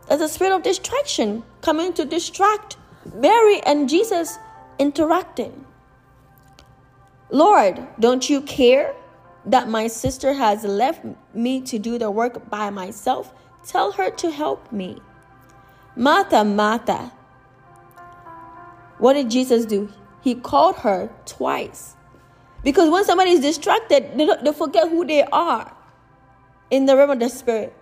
There's 0.08 0.20
a 0.22 0.28
spirit 0.28 0.54
of 0.54 0.62
distraction 0.62 1.44
coming 1.60 1.92
to 1.94 2.04
distract 2.04 2.77
Mary 3.14 3.60
and 3.62 3.88
Jesus 3.88 4.38
interacting. 4.78 5.64
Lord, 7.30 7.86
don't 7.98 8.28
you 8.28 8.40
care 8.40 8.94
that 9.44 9.68
my 9.68 9.86
sister 9.86 10.32
has 10.32 10.64
left 10.64 11.04
me 11.34 11.60
to 11.62 11.78
do 11.78 11.98
the 11.98 12.10
work 12.10 12.48
by 12.48 12.70
myself? 12.70 13.32
Tell 13.66 13.92
her 13.92 14.10
to 14.10 14.30
help 14.30 14.72
me. 14.72 14.98
Martha, 15.96 16.44
Martha. 16.44 17.12
What 18.98 19.14
did 19.14 19.30
Jesus 19.30 19.66
do? 19.66 19.92
He 20.20 20.34
called 20.34 20.76
her 20.76 21.10
twice. 21.26 21.96
Because 22.64 22.90
when 22.90 23.04
somebody 23.04 23.30
is 23.30 23.40
distracted, 23.40 24.16
they, 24.16 24.28
they 24.42 24.52
forget 24.52 24.88
who 24.88 25.04
they 25.04 25.22
are 25.22 25.74
in 26.70 26.86
the 26.86 26.96
realm 26.96 27.10
of 27.10 27.20
the 27.20 27.28
spirit. 27.28 27.74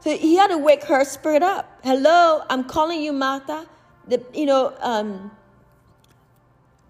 So 0.00 0.16
he 0.16 0.36
had 0.36 0.48
to 0.48 0.58
wake 0.58 0.84
her 0.84 1.04
spirit 1.04 1.42
up. 1.42 1.80
Hello, 1.82 2.42
I'm 2.50 2.64
calling 2.64 3.02
you 3.02 3.12
Martha. 3.12 3.66
The 4.08 4.22
you 4.34 4.46
know, 4.46 4.76
um, 4.80 5.30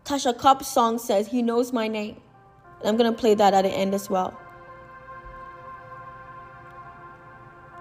Tasha 0.05 0.37
Cobbs 0.37 0.67
song 0.67 0.99
says 0.99 1.29
he 1.29 1.43
knows 1.43 1.73
my 1.73 1.89
name. 1.89 2.21
And 2.81 2.89
I'm 2.89 2.97
gonna 2.97 3.13
play 3.13 3.35
that 3.35 3.55
at 3.55 3.63
the 3.63 3.71
end 3.71 3.95
as 3.95 4.11
well. 4.11 4.39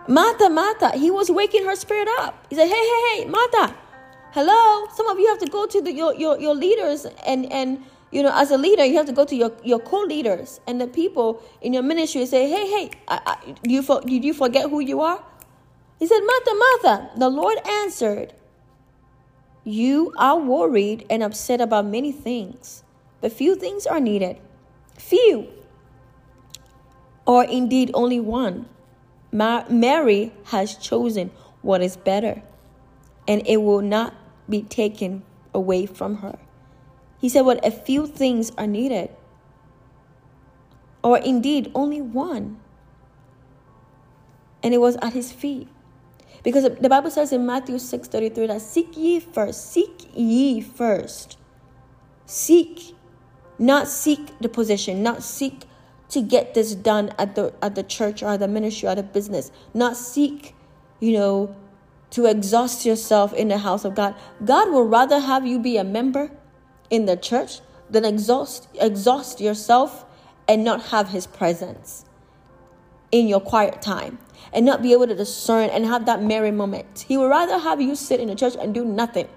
Mata, 0.08 0.50
Mata, 0.50 0.98
he 0.98 1.10
was 1.12 1.32
waking 1.32 1.66
her 1.66 1.76
spirit 1.76 2.10
up. 2.20 2.46
He 2.50 2.56
said, 2.56 2.68
Hey, 2.68 2.74
hey, 2.74 3.24
hey, 3.24 3.26
Mata, 3.26 3.76
hello. 4.32 4.88
Some 4.94 5.08
of 5.08 5.18
you 5.18 5.28
have 5.30 5.40
to 5.40 5.48
go 5.48 5.66
to 5.66 5.82
the, 5.82 5.94
your, 5.94 6.14
your, 6.16 6.40
your 6.40 6.56
leaders 6.56 7.06
and, 7.26 7.52
and 7.52 7.84
you 8.12 8.22
know, 8.22 8.32
as 8.34 8.52
a 8.52 8.58
leader, 8.58 8.86
you 8.86 8.98
have 8.98 9.08
to 9.08 9.14
go 9.14 9.26
to 9.26 9.36
your, 9.36 9.52
your 9.64 9.80
co-leaders 9.80 10.60
and 10.68 10.80
the 10.80 10.88
people 10.88 11.42
in 11.62 11.74
your 11.74 11.84
ministry 11.84 12.22
and 12.22 12.30
say, 12.30 12.50
hey, 12.50 12.68
hey, 12.68 12.92
I, 13.08 13.22
I, 13.26 13.56
you 13.64 13.82
for, 13.82 14.02
did 14.02 14.24
you 14.24 14.34
forget 14.34 14.70
who 14.70 14.82
you 14.82 15.02
are? 15.02 15.24
He 16.00 16.06
said, 16.06 16.20
Martha, 16.20 16.52
Martha, 16.54 17.12
the 17.18 17.30
Lord 17.30 17.58
answered, 17.66 18.34
you 19.64 20.14
are 20.18 20.38
worried 20.38 21.06
and 21.10 21.24
upset 21.24 21.62
about 21.62 21.86
many 21.86 22.12
things, 22.12 22.84
but 23.22 23.32
few 23.32 23.56
things 23.56 23.86
are 23.86 24.00
needed. 24.00 24.38
Few, 24.98 25.48
or 27.26 27.44
indeed 27.46 27.92
only 27.94 28.20
one. 28.20 28.68
Mary 29.32 30.32
has 30.46 30.76
chosen 30.76 31.32
what 31.62 31.82
is 31.82 31.98
better, 31.98 32.44
and 33.28 33.42
it 33.48 33.58
will 33.58 33.82
not 33.82 34.14
be 34.50 34.62
taken 34.62 35.24
away 35.54 35.86
from 35.86 36.18
her. 36.18 36.38
He 37.20 37.30
said, 37.30 37.42
What 37.42 37.66
a 37.66 37.72
few 37.72 38.06
things 38.06 38.52
are 38.58 38.68
needed, 38.68 39.10
or 41.02 41.18
indeed 41.18 41.72
only 41.74 42.02
one. 42.02 42.60
And 44.62 44.74
it 44.74 44.80
was 44.80 44.98
at 45.02 45.14
his 45.14 45.32
feet. 45.32 45.68
Because 46.44 46.64
the 46.64 46.90
Bible 46.90 47.10
says 47.10 47.32
in 47.32 47.46
Matthew 47.46 47.80
6 47.80 48.08
33 48.08 48.48
that 48.48 48.62
seek 48.62 48.98
ye 48.98 49.20
first, 49.20 49.72
seek 49.72 50.10
ye 50.14 50.60
first. 50.62 51.38
Seek, 52.26 52.96
not 53.58 53.88
seek 53.88 54.38
the 54.40 54.50
position, 54.50 55.02
not 55.02 55.24
seek 55.24 55.64
to 56.10 56.22
get 56.22 56.54
this 56.54 56.76
done 56.76 57.14
at 57.18 57.36
the 57.36 57.54
at 57.62 57.76
the 57.76 57.84
church 57.84 58.22
or 58.22 58.38
the 58.38 58.48
ministry 58.48 58.90
or 58.90 58.96
the 58.96 59.04
business, 59.04 59.52
not 59.74 59.96
seek, 59.96 60.54
you 61.00 61.14
know, 61.14 61.56
to 62.12 62.26
exhaust 62.26 62.86
yourself 62.86 63.34
in 63.34 63.48
the 63.48 63.60
house 63.60 63.86
of 63.86 63.96
God. 63.96 64.14
God 64.44 64.70
will 64.70 64.86
rather 64.86 65.20
have 65.20 65.48
you 65.48 65.60
be 65.60 65.78
a 65.78 65.84
member 65.84 66.30
in 66.90 67.06
the 67.06 67.16
church 67.16 67.62
than 67.90 68.04
exhaust 68.04 68.68
exhaust 68.80 69.40
yourself 69.40 70.06
and 70.48 70.64
not 70.64 70.88
have 70.88 71.10
his 71.10 71.26
presence 71.26 72.04
in 73.12 73.28
your 73.28 73.40
quiet 73.40 73.82
time 73.82 74.18
and 74.52 74.66
not 74.66 74.82
be 74.82 74.94
able 74.94 75.08
to 75.08 75.16
discern 75.16 75.70
and 75.70 75.86
have 75.86 76.06
that 76.06 76.22
merry 76.22 76.52
moment. 76.52 77.06
He 77.08 77.18
would 77.18 77.30
rather 77.30 77.58
have 77.58 77.82
you 77.82 77.96
sit 77.96 78.20
in 78.20 78.28
the 78.28 78.36
church 78.36 78.56
and 78.60 78.74
do 78.74 78.84
nothing 78.84 79.28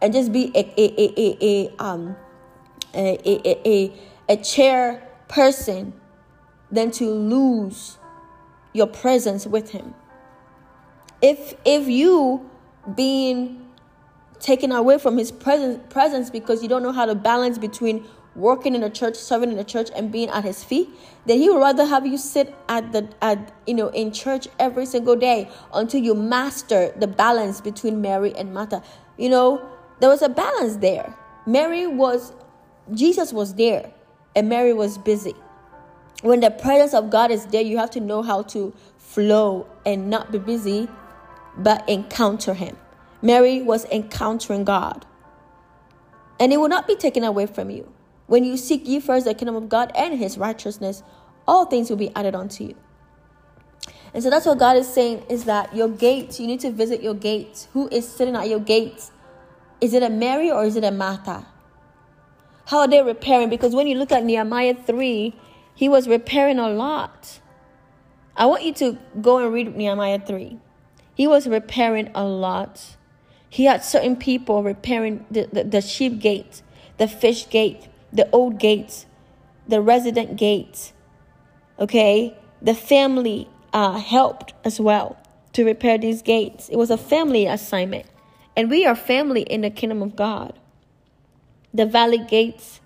and 0.00 0.12
just 0.12 0.32
be 0.32 0.52
a 0.54 0.60
a 0.78 1.00
a 1.00 1.14
a, 1.16 1.36
a 1.42 1.82
um 1.82 2.16
a, 2.94 3.18
a, 3.28 3.68
a, 3.68 3.92
a 4.28 4.36
chair 4.38 5.06
person 5.28 5.92
than 6.70 6.90
to 6.90 7.10
lose 7.10 7.98
your 8.72 8.86
presence 8.86 9.46
with 9.46 9.70
him. 9.70 9.94
If 11.22 11.54
if 11.64 11.88
you 11.88 12.48
being 12.94 13.66
taken 14.38 14.70
away 14.70 14.98
from 14.98 15.16
his 15.16 15.32
presence 15.32 15.80
presence 15.88 16.30
because 16.30 16.62
you 16.62 16.68
don't 16.68 16.82
know 16.82 16.92
how 16.92 17.06
to 17.06 17.14
balance 17.14 17.58
between 17.58 18.04
working 18.36 18.74
in 18.74 18.82
the 18.82 18.90
church, 18.90 19.16
serving 19.16 19.50
in 19.50 19.56
the 19.56 19.64
church, 19.64 19.88
and 19.96 20.12
being 20.12 20.28
at 20.28 20.44
his 20.44 20.62
feet, 20.62 20.88
then 21.24 21.38
he 21.38 21.48
would 21.48 21.58
rather 21.58 21.84
have 21.84 22.06
you 22.06 22.18
sit 22.18 22.54
at 22.68 22.92
the 22.92 23.08
at 23.20 23.52
you 23.66 23.74
know 23.74 23.88
in 23.88 24.12
church 24.12 24.46
every 24.58 24.86
single 24.86 25.16
day 25.16 25.48
until 25.72 26.00
you 26.00 26.14
master 26.14 26.92
the 26.96 27.06
balance 27.06 27.60
between 27.60 28.00
Mary 28.00 28.34
and 28.36 28.52
Martha. 28.52 28.82
You 29.16 29.30
know, 29.30 29.66
there 30.00 30.10
was 30.10 30.22
a 30.22 30.28
balance 30.28 30.76
there. 30.76 31.14
Mary 31.46 31.86
was 31.86 32.32
Jesus 32.92 33.32
was 33.32 33.54
there, 33.54 33.92
and 34.36 34.48
Mary 34.48 34.72
was 34.72 34.98
busy. 34.98 35.34
When 36.22 36.40
the 36.40 36.50
presence 36.50 36.94
of 36.94 37.10
God 37.10 37.30
is 37.30 37.46
there, 37.46 37.62
you 37.62 37.78
have 37.78 37.90
to 37.90 38.00
know 38.00 38.22
how 38.22 38.42
to 38.42 38.72
flow 38.96 39.66
and 39.84 40.08
not 40.10 40.32
be 40.32 40.38
busy, 40.38 40.88
but 41.56 41.88
encounter 41.88 42.54
him. 42.54 42.76
Mary 43.22 43.62
was 43.62 43.84
encountering 43.86 44.64
God. 44.64 45.06
And 46.38 46.52
it 46.52 46.58
will 46.58 46.68
not 46.68 46.86
be 46.86 46.96
taken 46.96 47.24
away 47.24 47.46
from 47.46 47.70
you. 47.70 47.90
When 48.26 48.44
you 48.44 48.56
seek 48.56 48.86
ye 48.86 49.00
first 49.00 49.24
the 49.24 49.34
kingdom 49.34 49.56
of 49.56 49.68
God 49.68 49.92
and 49.94 50.18
his 50.18 50.36
righteousness, 50.36 51.02
all 51.46 51.66
things 51.66 51.90
will 51.90 51.96
be 51.96 52.14
added 52.14 52.34
unto 52.34 52.64
you. 52.64 52.74
And 54.12 54.22
so 54.22 54.30
that's 54.30 54.46
what 54.46 54.58
God 54.58 54.76
is 54.76 54.92
saying 54.92 55.24
is 55.28 55.44
that 55.44 55.74
your 55.76 55.88
gates, 55.88 56.40
you 56.40 56.46
need 56.46 56.60
to 56.60 56.70
visit 56.70 57.02
your 57.02 57.14
gates. 57.14 57.68
Who 57.72 57.88
is 57.88 58.08
sitting 58.08 58.34
at 58.34 58.48
your 58.48 58.60
gates? 58.60 59.12
Is 59.80 59.94
it 59.94 60.02
a 60.02 60.10
Mary 60.10 60.50
or 60.50 60.64
is 60.64 60.76
it 60.76 60.84
a 60.84 60.90
Martha? 60.90 61.46
How 62.66 62.78
are 62.80 62.88
they 62.88 63.02
repairing? 63.02 63.48
Because 63.48 63.74
when 63.74 63.86
you 63.86 63.96
look 63.96 64.10
at 64.10 64.24
Nehemiah 64.24 64.74
3, 64.74 65.34
he 65.74 65.88
was 65.88 66.08
repairing 66.08 66.58
a 66.58 66.68
lot. 66.68 67.40
I 68.36 68.46
want 68.46 68.64
you 68.64 68.72
to 68.74 68.98
go 69.20 69.38
and 69.38 69.52
read 69.52 69.76
Nehemiah 69.76 70.18
3. 70.18 70.58
He 71.14 71.26
was 71.26 71.46
repairing 71.46 72.10
a 72.14 72.24
lot. 72.24 72.96
He 73.48 73.64
had 73.64 73.84
certain 73.84 74.16
people 74.16 74.62
repairing 74.62 75.24
the, 75.30 75.48
the, 75.52 75.64
the 75.64 75.80
sheep 75.80 76.18
gate, 76.18 76.62
the 76.98 77.06
fish 77.06 77.48
gate, 77.48 77.88
the 78.16 78.28
old 78.30 78.58
gates, 78.58 79.06
the 79.68 79.80
resident 79.80 80.36
gates. 80.36 80.92
Okay? 81.78 82.36
The 82.62 82.74
family 82.74 83.48
uh, 83.72 83.98
helped 83.98 84.54
as 84.64 84.80
well 84.80 85.18
to 85.52 85.64
repair 85.64 85.98
these 85.98 86.22
gates. 86.22 86.68
It 86.68 86.76
was 86.76 86.90
a 86.90 86.96
family 86.96 87.46
assignment. 87.46 88.06
And 88.56 88.70
we 88.70 88.86
are 88.86 88.94
family 88.94 89.42
in 89.42 89.60
the 89.60 89.70
kingdom 89.70 90.02
of 90.02 90.16
God. 90.16 90.58
The 91.74 91.86
valley 91.86 92.18
gates. 92.18 92.80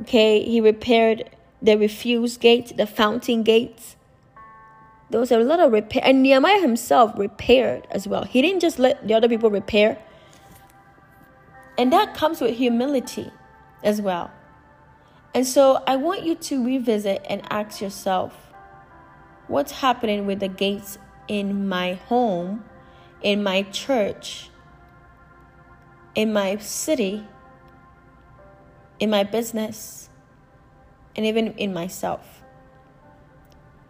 Okay? 0.00 0.42
He 0.44 0.60
repaired 0.60 1.30
the 1.60 1.76
refuse 1.76 2.36
gate, 2.36 2.76
the 2.76 2.86
fountain 2.86 3.42
gates 3.42 3.96
there 5.12 5.20
was 5.20 5.30
a 5.30 5.38
lot 5.38 5.60
of 5.60 5.70
repair 5.72 6.02
and 6.04 6.22
nehemiah 6.22 6.60
himself 6.60 7.12
repaired 7.18 7.86
as 7.90 8.08
well 8.08 8.24
he 8.24 8.40
didn't 8.40 8.60
just 8.60 8.78
let 8.78 9.06
the 9.06 9.14
other 9.14 9.28
people 9.28 9.50
repair 9.50 9.98
and 11.76 11.92
that 11.92 12.14
comes 12.14 12.40
with 12.40 12.56
humility 12.56 13.30
as 13.82 14.00
well. 14.00 14.30
And 15.34 15.46
so 15.46 15.82
i 15.86 15.96
want 15.96 16.24
you 16.24 16.34
to 16.34 16.64
revisit 16.64 17.24
and 17.28 17.42
ask 17.50 17.80
yourself 17.80 18.52
what's 19.48 19.72
happening 19.72 20.26
with 20.26 20.40
the 20.40 20.48
gates 20.48 20.98
in 21.26 21.68
my 21.68 21.94
home 21.94 22.64
in 23.22 23.42
my 23.42 23.62
church 23.62 24.50
in 26.14 26.32
my 26.32 26.56
city 26.56 27.26
in 29.02 29.10
my 29.10 29.24
business 29.24 30.08
and 31.16 31.26
even 31.26 31.54
in 31.54 31.74
myself? 31.74 32.42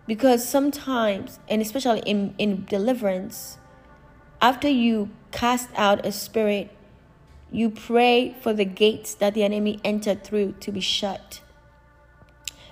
Because 0.07 0.47
sometimes, 0.49 1.39
and 1.49 1.63
especially 1.63 2.01
in, 2.01 2.35
in 2.39 2.65
deliverance, 2.65 3.59
after 4.41 4.69
you 4.69 5.11
cast 5.31 5.69
out 5.77 6.05
a 6.05 6.13
spirit, 6.13 6.71
you 7.53 7.69
pray 7.71 8.35
for 8.41 8.55
the 8.55 8.65
gates 8.65 9.15
that 9.15 9.35
the 9.35 9.45
enemy 9.45 9.79
entered 9.85 10.25
through 10.25 10.53
to 10.61 10.73
be 10.73 10.81
shut 10.81 11.41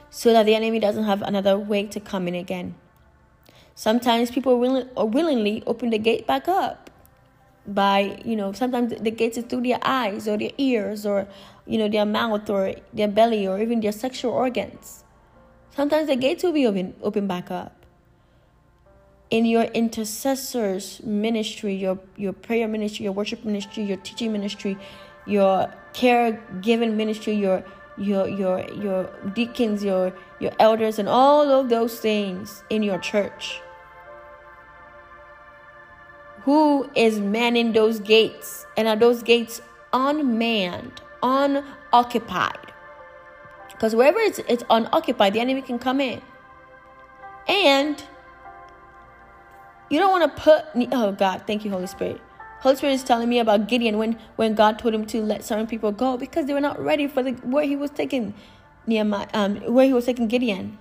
so 0.09 0.33
that 0.33 0.45
the 0.47 0.55
enemy 0.55 0.81
doesn't 0.81 1.05
have 1.05 1.23
another 1.23 1.57
way 1.59 1.87
to 1.87 2.01
come 2.01 2.27
in 2.27 2.35
again. 2.35 2.75
Sometimes 3.75 4.31
people 4.31 4.59
will, 4.59 4.89
willingly 4.97 5.63
open 5.67 5.91
the 5.91 5.99
gate 5.99 6.27
back 6.27 6.49
up 6.49 6.91
by, 7.67 8.21
you 8.25 8.37
know, 8.37 8.53
sometimes 8.53 8.93
the 9.01 9.11
gates 9.11 9.39
is 9.39 9.45
through 9.45 9.63
their 9.63 9.79
eyes 9.83 10.27
or 10.27 10.37
their 10.37 10.51
ears 10.59 11.07
or, 11.07 11.29
you 11.67 11.79
know, 11.79 11.89
their 11.89 12.05
mouth 12.07 12.49
or 12.51 12.75
their 12.93 13.09
belly 13.09 13.47
or 13.47 13.61
even 13.61 13.81
their 13.81 13.93
sexual 13.93 14.33
organs. 14.33 15.05
Sometimes 15.75 16.09
the 16.09 16.17
gates 16.17 16.43
will 16.43 16.53
be 16.53 16.67
open, 16.67 16.95
open 17.03 17.27
back 17.27 17.51
up. 17.51 17.80
In 19.31 19.45
your 19.45 19.65
intercessors 19.65 21.01
ministry, 21.05 21.75
your 21.75 21.99
your 22.17 22.33
prayer 22.33 22.69
ministry, 22.69 23.05
your 23.05 23.13
worship 23.13 23.45
ministry, 23.45 23.85
your 23.85 23.97
teaching 23.99 24.33
ministry, 24.33 24.77
your 25.27 25.73
caregiving 25.93 26.95
ministry, 26.95 27.35
your 27.35 27.65
your 27.97 28.29
your 28.29 28.69
your 28.75 29.11
deacons, 29.35 29.85
your 29.85 30.13
your 30.41 30.53
elders, 30.59 30.99
and 30.99 31.09
all 31.09 31.51
of 31.51 31.69
those 31.69 32.01
things 32.01 32.65
in 32.71 32.83
your 32.83 32.99
church. 32.99 33.61
Who 36.43 36.91
is 36.97 37.21
manning 37.21 37.73
those 37.73 38.01
gates? 38.01 38.67
And 38.77 38.89
are 38.89 38.97
those 38.97 39.23
gates 39.23 39.61
unmanned, 39.93 41.03
unoccupied? 41.23 42.73
Because 43.69 43.95
wherever 43.95 44.19
it's, 44.19 44.39
it's 44.41 44.65
unoccupied, 44.71 45.35
the 45.35 45.41
enemy 45.41 45.61
can 45.63 45.79
come 45.79 46.01
in. 46.01 46.23
And 47.47 48.03
you 49.91 49.99
don't 49.99 50.11
want 50.11 50.37
to 50.37 50.43
put, 50.43 50.65
oh 50.93 51.13
God, 51.13 51.43
thank 51.47 51.65
you, 51.65 51.71
Holy 51.71 51.89
Spirit. 51.89 52.21
Holy 52.61 52.77
Spirit 52.77 52.93
is 52.93 53.03
telling 53.03 53.29
me 53.29 53.39
about 53.39 53.69
Gideon 53.69 53.99
when, 53.99 54.19
when 54.37 54.55
God 54.55 54.79
told 54.79 54.95
him 54.95 55.05
to 55.07 55.23
let 55.23 55.45
certain 55.45 55.67
people 55.67 55.93
go 55.93 56.17
because 56.17 56.47
they 56.47 56.55
were 56.55 56.61
not 56.61 56.79
ready 56.79 57.09
for 57.09 57.23
the 57.23 57.33
where 57.33 57.65
he 57.65 57.75
was 57.75 57.91
taking 57.91 58.35
Nehemiah, 58.87 59.27
um, 59.35 59.57
where 59.73 59.87
he 59.87 59.93
was 59.93 60.07
taking 60.07 60.29
Gideon. 60.29 60.79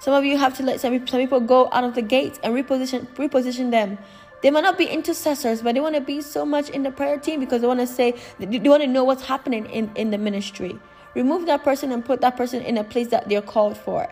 Some 0.00 0.14
of 0.14 0.24
you 0.24 0.38
have 0.38 0.56
to 0.56 0.62
let 0.62 0.80
some, 0.80 1.06
some 1.06 1.20
people 1.20 1.40
go 1.40 1.68
out 1.70 1.84
of 1.84 1.94
the 1.94 2.02
gates 2.02 2.40
and 2.42 2.54
reposition 2.54 3.06
reposition 3.16 3.70
them. 3.70 3.98
They 4.42 4.50
might 4.50 4.62
not 4.62 4.78
be 4.78 4.86
intercessors, 4.86 5.62
but 5.62 5.74
they 5.74 5.80
want 5.80 5.96
to 5.96 6.00
be 6.00 6.20
so 6.20 6.46
much 6.46 6.70
in 6.70 6.82
the 6.82 6.90
prayer 6.90 7.18
team 7.18 7.40
because 7.40 7.60
they 7.60 7.66
want 7.66 7.80
to 7.80 7.86
say 7.86 8.14
they 8.38 8.68
want 8.68 8.82
to 8.82 8.86
know 8.86 9.04
what's 9.04 9.24
happening 9.24 9.66
in, 9.66 9.90
in 9.96 10.10
the 10.10 10.18
ministry. 10.18 10.78
Remove 11.14 11.46
that 11.46 11.62
person 11.62 11.92
and 11.92 12.04
put 12.04 12.20
that 12.22 12.36
person 12.36 12.62
in 12.62 12.78
a 12.78 12.84
place 12.84 13.08
that 13.08 13.28
they're 13.28 13.42
called 13.42 13.76
for. 13.76 14.08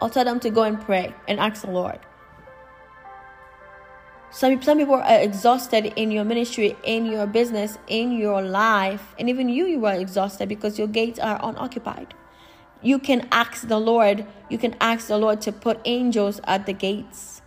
I'll 0.00 0.10
tell 0.10 0.24
them 0.24 0.40
to 0.40 0.50
go 0.50 0.62
and 0.62 0.80
pray 0.80 1.14
and 1.26 1.40
ask 1.40 1.62
the 1.62 1.70
Lord. 1.70 1.98
Some, 4.30 4.60
some 4.60 4.76
people 4.76 4.96
are 4.96 5.20
exhausted 5.20 5.94
in 5.96 6.10
your 6.10 6.24
ministry, 6.24 6.76
in 6.82 7.06
your 7.06 7.26
business, 7.26 7.78
in 7.86 8.12
your 8.12 8.42
life, 8.42 9.14
and 9.18 9.30
even 9.30 9.48
you, 9.48 9.66
you 9.66 9.86
are 9.86 9.94
exhausted 9.94 10.48
because 10.48 10.78
your 10.78 10.88
gates 10.88 11.18
are 11.18 11.40
unoccupied. 11.42 12.12
You 12.82 12.98
can 12.98 13.26
ask 13.32 13.66
the 13.66 13.78
Lord, 13.78 14.26
you 14.50 14.58
can 14.58 14.76
ask 14.80 15.06
the 15.06 15.16
Lord 15.16 15.40
to 15.42 15.52
put 15.52 15.80
angels 15.86 16.40
at 16.44 16.66
the 16.66 16.74
gates. 16.74 17.40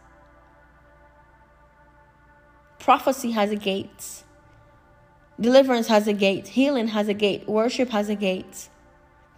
Prophecy 2.80 3.32
has 3.32 3.52
a 3.52 3.56
gate. 3.56 4.24
Deliverance 5.40 5.88
has 5.88 6.08
a 6.08 6.14
gate. 6.14 6.48
Healing 6.50 6.88
has 6.90 7.08
a 7.08 7.14
gate. 7.14 7.48
Worship 7.48 7.90
has 7.90 8.10
a 8.10 8.16
gate. 8.16 8.70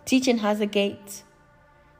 Teaching 0.06 0.38
has 0.38 0.62
a 0.62 0.66
gate. 0.66 1.24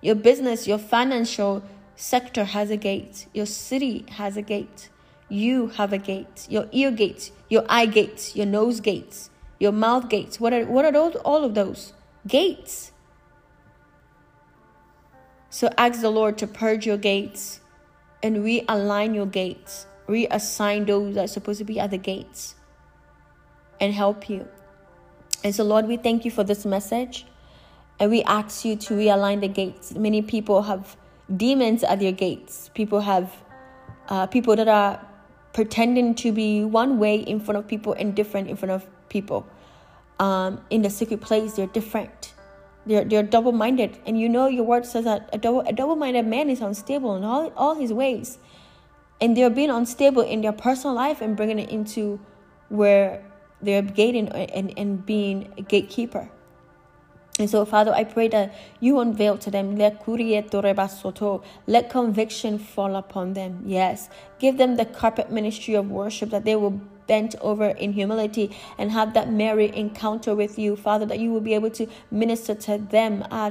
Your 0.02 0.16
business, 0.16 0.68
your 0.68 0.78
financial 0.78 1.64
sector 1.96 2.44
has 2.44 2.70
a 2.72 2.78
gate. 2.78 3.28
Your 3.34 3.46
city 3.46 4.06
has 4.12 4.36
a 4.36 4.42
gate. 4.42 4.90
You 5.30 5.68
have 5.68 5.94
a 5.94 5.98
gate. 5.98 6.48
Your 6.50 6.68
ear 6.72 6.92
gates, 6.92 7.32
your 7.50 7.64
eye 7.70 7.86
gates, 7.86 8.36
your 8.36 8.48
nose 8.48 8.80
gates, 8.80 9.30
your 9.60 9.72
mouth 9.72 10.10
gates. 10.10 10.40
What 10.40 10.54
are 10.54 10.66
what 10.66 10.84
are 10.86 10.92
those 10.92 11.16
all 11.18 11.46
of 11.46 11.54
those? 11.54 11.94
Gates. 12.28 12.92
So 15.50 15.70
ask 15.78 16.02
the 16.02 16.10
Lord 16.10 16.38
to 16.40 16.48
purge 16.48 16.86
your 16.86 16.98
gates 16.98 17.62
and 18.24 18.38
realign 18.38 19.14
your 19.14 19.26
gates. 19.26 19.86
Reassign 20.08 20.88
those 20.88 21.16
that 21.16 21.26
are 21.26 21.28
supposed 21.28 21.60
to 21.60 21.66
be 21.66 21.80
at 21.80 21.92
the 21.92 21.98
gates 21.98 22.56
and 23.80 23.94
help 23.94 24.30
you. 24.30 24.48
And 25.44 25.54
so, 25.56 25.64
Lord, 25.64 25.88
we 25.88 25.98
thank 25.98 26.26
you 26.26 26.32
for 26.32 26.44
this 26.44 26.66
message. 26.66 27.26
And 28.02 28.10
we 28.10 28.24
ask 28.24 28.66
you 28.66 28.76
to 28.78 28.96
realign 28.96 29.42
the 29.42 29.48
gates. 29.48 29.94
Many 29.94 30.24
people 30.24 30.64
have 30.64 30.98
demons 31.38 31.84
at 31.84 32.00
their 32.00 32.12
gates. 32.12 32.72
People 32.74 33.02
have 33.02 33.32
uh, 34.10 34.26
people 34.26 34.56
that 34.56 34.68
are 34.68 35.00
pretending 35.54 36.16
to 36.16 36.32
be 36.32 36.64
one 36.64 36.98
way 36.98 37.18
in 37.18 37.40
front 37.40 37.60
of 37.60 37.68
people 37.68 37.94
and 37.94 38.16
different 38.16 38.50
in 38.50 38.56
front 38.56 38.72
of 38.72 38.90
people. 39.10 39.46
Um, 40.20 40.62
in 40.72 40.82
the 40.82 40.90
secret 40.90 41.22
place, 41.22 41.54
they're 41.54 41.68
different. 41.68 42.34
They're 42.88 43.04
they're 43.04 43.22
double 43.22 43.52
minded, 43.52 44.00
and 44.08 44.20
you 44.20 44.28
know 44.28 44.48
your 44.48 44.64
word 44.64 44.88
says 44.88 45.06
that 45.06 45.30
a 45.32 45.38
double 45.38 45.62
a 45.62 45.72
double 45.72 45.96
minded 45.96 46.26
man 46.26 46.50
is 46.50 46.60
unstable 46.60 47.16
in 47.18 47.24
all 47.24 47.54
all 47.56 47.76
his 47.76 47.94
ways, 47.94 48.40
and 49.22 49.38
they're 49.38 49.52
being 49.52 49.70
unstable 49.70 50.24
in 50.24 50.42
their 50.42 50.54
personal 50.54 50.96
life 50.96 51.22
and 51.22 51.38
bringing 51.38 51.60
it 51.60 51.70
into 51.70 52.20
where 52.70 53.24
they're 53.62 53.84
gating 53.84 54.30
and, 54.30 54.74
and 54.76 55.06
being 55.06 55.54
a 55.60 55.62
gatekeeper. 55.62 56.32
And 57.40 57.50
so, 57.50 57.66
Father, 57.66 57.94
I 57.94 58.04
pray 58.04 58.28
that 58.28 58.54
you 58.80 59.00
unveil 59.00 59.38
to 59.40 59.50
them, 59.50 59.76
let 59.78 60.00
conviction 61.90 62.60
fall 62.60 62.96
upon 62.96 63.34
them. 63.34 63.64
Yes, 63.66 64.10
give 64.40 64.58
them 64.58 64.76
the 64.76 64.86
carpet 64.86 65.32
ministry 65.32 65.74
of 65.74 65.90
worship 65.90 66.30
that 66.30 66.46
they 66.46 66.56
will 66.56 66.82
bent 67.08 67.36
over 67.42 67.66
in 67.66 67.92
humility 67.92 68.56
and 68.78 68.92
have 68.92 69.14
that 69.14 69.30
Mary 69.30 69.70
encounter 69.76 70.34
with 70.34 70.58
you, 70.58 70.78
Father, 70.78 71.06
that 71.06 71.20
you 71.20 71.30
will 71.30 71.42
be 71.42 71.54
able 71.54 71.70
to 71.70 71.86
minister 72.10 72.56
to 72.56 72.78
them. 72.78 73.26
Ah, 73.32 73.50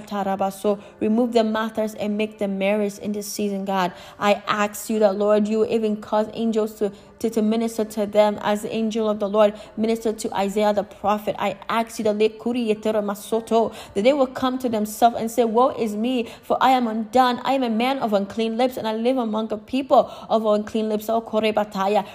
so 0.50 0.78
remove 1.00 1.32
the 1.34 1.40
Marthas 1.40 1.94
and 2.00 2.16
make 2.16 2.38
them 2.38 2.58
Marys 2.58 2.98
in 2.98 3.12
this 3.12 3.26
season, 3.26 3.66
God. 3.66 3.92
I 4.18 4.42
ask 4.46 4.88
you 4.88 4.98
that, 5.00 5.16
Lord, 5.16 5.46
you 5.46 5.66
even 5.66 6.00
cause 6.00 6.28
angels 6.32 6.74
to 6.76 6.90
to, 7.20 7.30
to 7.30 7.42
minister 7.42 7.84
to 7.84 8.06
them 8.06 8.38
as 8.42 8.62
the 8.62 8.74
angel 8.74 9.08
of 9.08 9.20
the 9.20 9.28
Lord 9.28 9.54
ministered 9.76 10.18
to 10.20 10.34
Isaiah 10.34 10.72
the 10.72 10.82
prophet. 10.82 11.36
I 11.38 11.58
ask 11.68 11.98
you 11.98 12.04
that 12.04 12.18
they 12.18 14.12
will 14.12 14.26
come 14.26 14.58
to 14.58 14.68
themselves 14.68 15.16
and 15.18 15.30
say, 15.30 15.44
Woe 15.44 15.70
is 15.70 15.94
me, 15.94 16.30
for 16.42 16.56
I 16.60 16.70
am 16.70 16.86
undone. 16.86 17.40
I 17.44 17.52
am 17.52 17.62
a 17.62 17.70
man 17.70 17.98
of 17.98 18.12
unclean 18.12 18.56
lips, 18.56 18.76
and 18.76 18.88
I 18.88 18.94
live 18.94 19.18
among 19.18 19.52
a 19.52 19.58
people 19.58 20.10
of 20.28 20.44
unclean 20.44 20.88
lips. 20.88 21.08
Oh, 21.08 21.20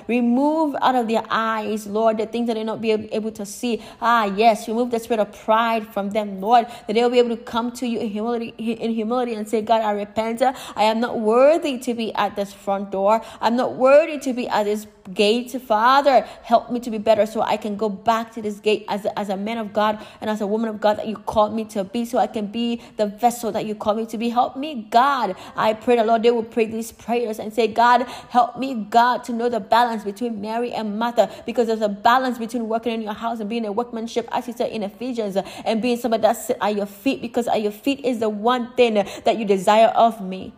remove 0.07 0.75
out 0.81 0.95
of 0.95 1.07
their 1.07 1.23
eyes, 1.29 1.87
Lord, 1.87 2.17
the 2.17 2.25
things 2.25 2.47
that 2.47 2.55
they're 2.55 2.63
not 2.63 2.81
be 2.81 2.91
able 2.91 3.31
to 3.31 3.45
see. 3.45 3.81
Ah, 4.01 4.25
yes, 4.25 4.67
remove 4.67 4.91
the 4.91 4.99
spirit 4.99 5.19
of 5.21 5.31
pride 5.31 5.87
from 5.93 6.11
them, 6.11 6.41
Lord, 6.41 6.67
that 6.87 6.93
they'll 6.93 7.09
be 7.09 7.19
able 7.19 7.35
to 7.35 7.43
come 7.43 7.71
to 7.73 7.87
you 7.87 7.99
in 7.99 8.09
humility, 8.09 8.49
in 8.57 8.91
humility 8.91 9.35
and 9.35 9.47
say, 9.47 9.61
God, 9.61 9.81
I 9.81 9.91
repent. 9.91 10.41
I 10.41 10.83
am 10.83 10.99
not 10.99 11.19
worthy 11.19 11.77
to 11.79 11.93
be 11.93 12.13
at 12.15 12.35
this 12.35 12.51
front 12.53 12.91
door. 12.91 13.21
I'm 13.39 13.55
not 13.55 13.75
worthy 13.75 14.17
to 14.19 14.33
be 14.33 14.47
at 14.47 14.63
this 14.63 14.87
gate. 15.13 15.51
Father, 15.61 16.21
help 16.43 16.71
me 16.71 16.79
to 16.79 16.89
be 16.89 16.97
better 16.97 17.25
so 17.25 17.41
I 17.41 17.57
can 17.57 17.77
go 17.77 17.89
back 17.89 18.33
to 18.33 18.41
this 18.41 18.59
gate 18.59 18.85
as 18.87 19.05
a, 19.05 19.17
as 19.17 19.29
a 19.29 19.37
man 19.37 19.57
of 19.57 19.73
God 19.73 20.05
and 20.21 20.29
as 20.29 20.41
a 20.41 20.47
woman 20.47 20.69
of 20.69 20.81
God 20.81 20.97
that 20.97 21.07
you 21.07 21.15
called 21.15 21.53
me 21.53 21.65
to 21.65 21.83
be, 21.83 22.05
so 22.05 22.17
I 22.17 22.27
can 22.27 22.47
be 22.47 22.81
the 22.97 23.07
vessel 23.07 23.51
that 23.51 23.65
you 23.65 23.75
called 23.75 23.97
me 23.97 24.05
to 24.07 24.17
be. 24.17 24.29
Help 24.29 24.57
me, 24.57 24.87
God. 24.89 25.35
I 25.55 25.73
pray 25.73 25.95
the 25.95 26.03
Lord, 26.03 26.23
they 26.23 26.31
will 26.31 26.43
pray 26.43 26.65
these 26.65 26.91
prayers 26.91 27.39
and 27.39 27.53
say, 27.53 27.67
God, 27.67 28.03
help 28.29 28.57
me, 28.57 28.85
God, 28.89 29.23
to 29.25 29.33
know 29.33 29.49
the 29.49 29.59
balance 29.59 30.03
between 30.03 30.41
Mary 30.41 30.71
and 30.71 30.97
Martha 30.97 31.29
because 31.45 31.67
there's 31.67 31.81
a 31.81 31.89
balance 31.89 32.37
between 32.37 32.67
working 32.67 32.93
in 32.93 33.01
your 33.01 33.13
house 33.13 33.39
and 33.39 33.49
being 33.49 33.65
a 33.65 33.71
workmanship, 33.71 34.27
as 34.31 34.45
he 34.45 34.51
said 34.51 34.71
in 34.71 34.83
Ephesians, 34.83 35.37
and 35.65 35.81
being 35.81 35.97
somebody 35.97 36.21
that 36.21 36.37
sit 36.37 36.57
at 36.61 36.75
your 36.75 36.85
feet 36.85 37.21
because 37.21 37.47
at 37.47 37.61
your 37.61 37.71
feet 37.71 38.03
is 38.03 38.19
the 38.19 38.29
one 38.29 38.73
thing 38.75 38.95
that 38.95 39.37
you 39.37 39.45
desire 39.45 39.87
of 39.87 40.21
me. 40.21 40.53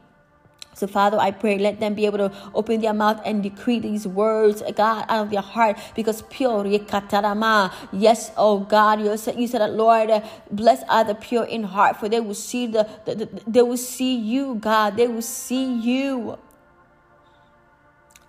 So, 0.77 0.85
Father, 0.85 1.17
I 1.17 1.31
pray, 1.31 1.57
let 1.57 1.79
them 1.79 1.95
be 1.95 2.05
able 2.05 2.19
to 2.19 2.31
open 2.53 2.81
their 2.81 2.93
mouth 2.93 3.19
and 3.25 3.41
decree 3.41 3.79
these 3.79 4.05
words, 4.05 4.61
God, 4.75 5.05
out 5.09 5.23
of 5.25 5.31
their 5.31 5.41
heart, 5.41 5.79
because 5.95 6.21
pure, 6.29 6.67
yes, 6.67 8.31
oh 8.37 8.59
God, 8.59 9.01
you 9.01 9.17
said, 9.17 9.39
you 9.39 9.47
said 9.47 9.61
that, 9.61 9.73
Lord, 9.73 10.11
bless 10.51 10.83
are 10.87 11.03
the 11.03 11.15
pure 11.15 11.45
in 11.45 11.63
heart, 11.63 11.97
for 11.97 12.07
they 12.07 12.19
will 12.19 12.35
see 12.35 12.67
the, 12.67 12.87
the, 13.05 13.15
the 13.15 13.41
they 13.47 13.63
will 13.63 13.75
see 13.75 14.15
you, 14.15 14.53
God, 14.53 14.97
they 14.97 15.07
will 15.07 15.23
see 15.23 15.65
you. 15.65 16.37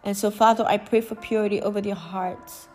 And 0.03 0.17
so, 0.17 0.31
Father, 0.31 0.65
I 0.67 0.79
pray 0.79 1.03
for 1.03 1.17
purity 1.17 1.61
over 1.61 1.83
their 1.83 1.95
hearts. 1.95 2.69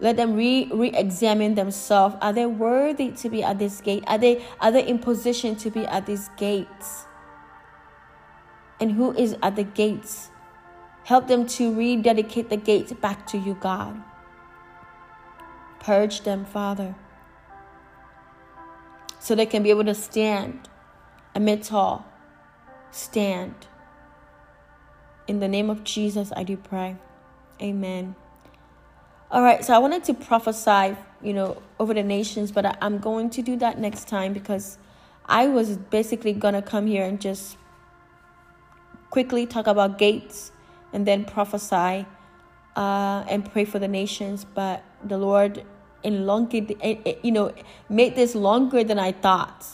Let 0.00 0.16
them 0.16 0.34
re 0.34 0.68
re-examine 0.72 1.54
themselves. 1.54 2.16
Are 2.20 2.32
they 2.32 2.46
worthy 2.46 3.12
to 3.12 3.30
be 3.30 3.44
at 3.44 3.60
this 3.60 3.80
gate? 3.80 4.02
Are 4.08 4.18
they 4.18 4.44
are 4.60 4.72
they 4.72 4.84
in 4.84 4.98
position 4.98 5.54
to 5.62 5.70
be 5.70 5.86
at 5.86 6.06
these 6.06 6.28
gates? 6.36 7.06
And 8.80 8.92
who 8.92 9.12
is 9.14 9.36
at 9.42 9.56
the 9.56 9.64
gates. 9.64 10.30
Help 11.04 11.28
them 11.28 11.46
to 11.46 11.74
rededicate 11.74 12.48
the 12.48 12.56
gates 12.56 12.92
back 12.92 13.26
to 13.28 13.38
you, 13.38 13.54
God. 13.54 14.02
Purge 15.80 16.22
them, 16.22 16.44
Father, 16.46 16.94
so 19.20 19.34
they 19.34 19.44
can 19.44 19.62
be 19.62 19.70
able 19.70 19.84
to 19.84 19.94
stand 19.94 20.68
amidst 21.34 21.72
all. 21.72 22.06
Stand. 22.90 23.54
In 25.26 25.40
the 25.40 25.48
name 25.48 25.68
of 25.68 25.84
Jesus, 25.84 26.32
I 26.34 26.42
do 26.42 26.56
pray. 26.56 26.96
Amen. 27.60 28.14
All 29.30 29.42
right, 29.42 29.64
so 29.64 29.74
I 29.74 29.78
wanted 29.78 30.04
to 30.04 30.14
prophesy, 30.14 30.96
you 31.22 31.32
know, 31.32 31.60
over 31.80 31.92
the 31.92 32.02
nations, 32.02 32.52
but 32.52 32.64
I, 32.64 32.76
am 32.80 32.98
going 32.98 33.30
to 33.30 33.42
do 33.42 33.56
that 33.56 33.78
next 33.78 34.06
time 34.06 34.32
because 34.32 34.78
I 35.26 35.48
was 35.48 35.76
basically 35.76 36.32
going 36.32 36.54
to 36.54 36.62
come 36.62 36.86
here 36.86 37.04
and 37.04 37.20
just 37.20 37.56
quickly 39.14 39.46
talk 39.46 39.68
about 39.68 39.96
gates 39.96 40.50
and 40.92 41.06
then 41.06 41.24
prophesy 41.24 42.04
uh, 42.74 43.22
and 43.32 43.48
pray 43.52 43.64
for 43.64 43.78
the 43.78 43.86
nations. 43.86 44.44
But 44.44 44.82
the 45.04 45.16
Lord 45.16 45.62
elongated, 46.02 46.76
you 47.22 47.30
know, 47.30 47.54
made 47.88 48.16
this 48.16 48.34
longer 48.34 48.82
than 48.82 48.98
I 48.98 49.12
thought. 49.12 49.64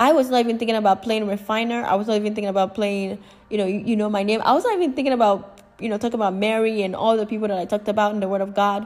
I 0.00 0.10
was 0.12 0.30
not 0.30 0.40
even 0.40 0.58
thinking 0.58 0.76
about 0.76 1.02
playing 1.04 1.28
refiner. 1.28 1.84
I 1.84 1.94
was 1.94 2.08
not 2.08 2.16
even 2.16 2.34
thinking 2.34 2.50
about 2.50 2.74
playing, 2.74 3.22
you 3.50 3.58
know, 3.58 3.66
you, 3.66 3.78
you 3.90 3.96
know 3.96 4.10
my 4.10 4.24
name. 4.24 4.40
I 4.44 4.52
was 4.52 4.64
not 4.64 4.74
even 4.74 4.92
thinking 4.94 5.12
about, 5.12 5.60
you 5.78 5.88
know, 5.88 5.96
talking 5.96 6.18
about 6.18 6.34
Mary 6.34 6.82
and 6.82 6.96
all 6.96 7.16
the 7.16 7.26
people 7.26 7.46
that 7.46 7.58
I 7.58 7.66
talked 7.66 7.86
about 7.86 8.14
in 8.14 8.20
the 8.20 8.28
Word 8.28 8.40
of 8.40 8.52
God. 8.52 8.84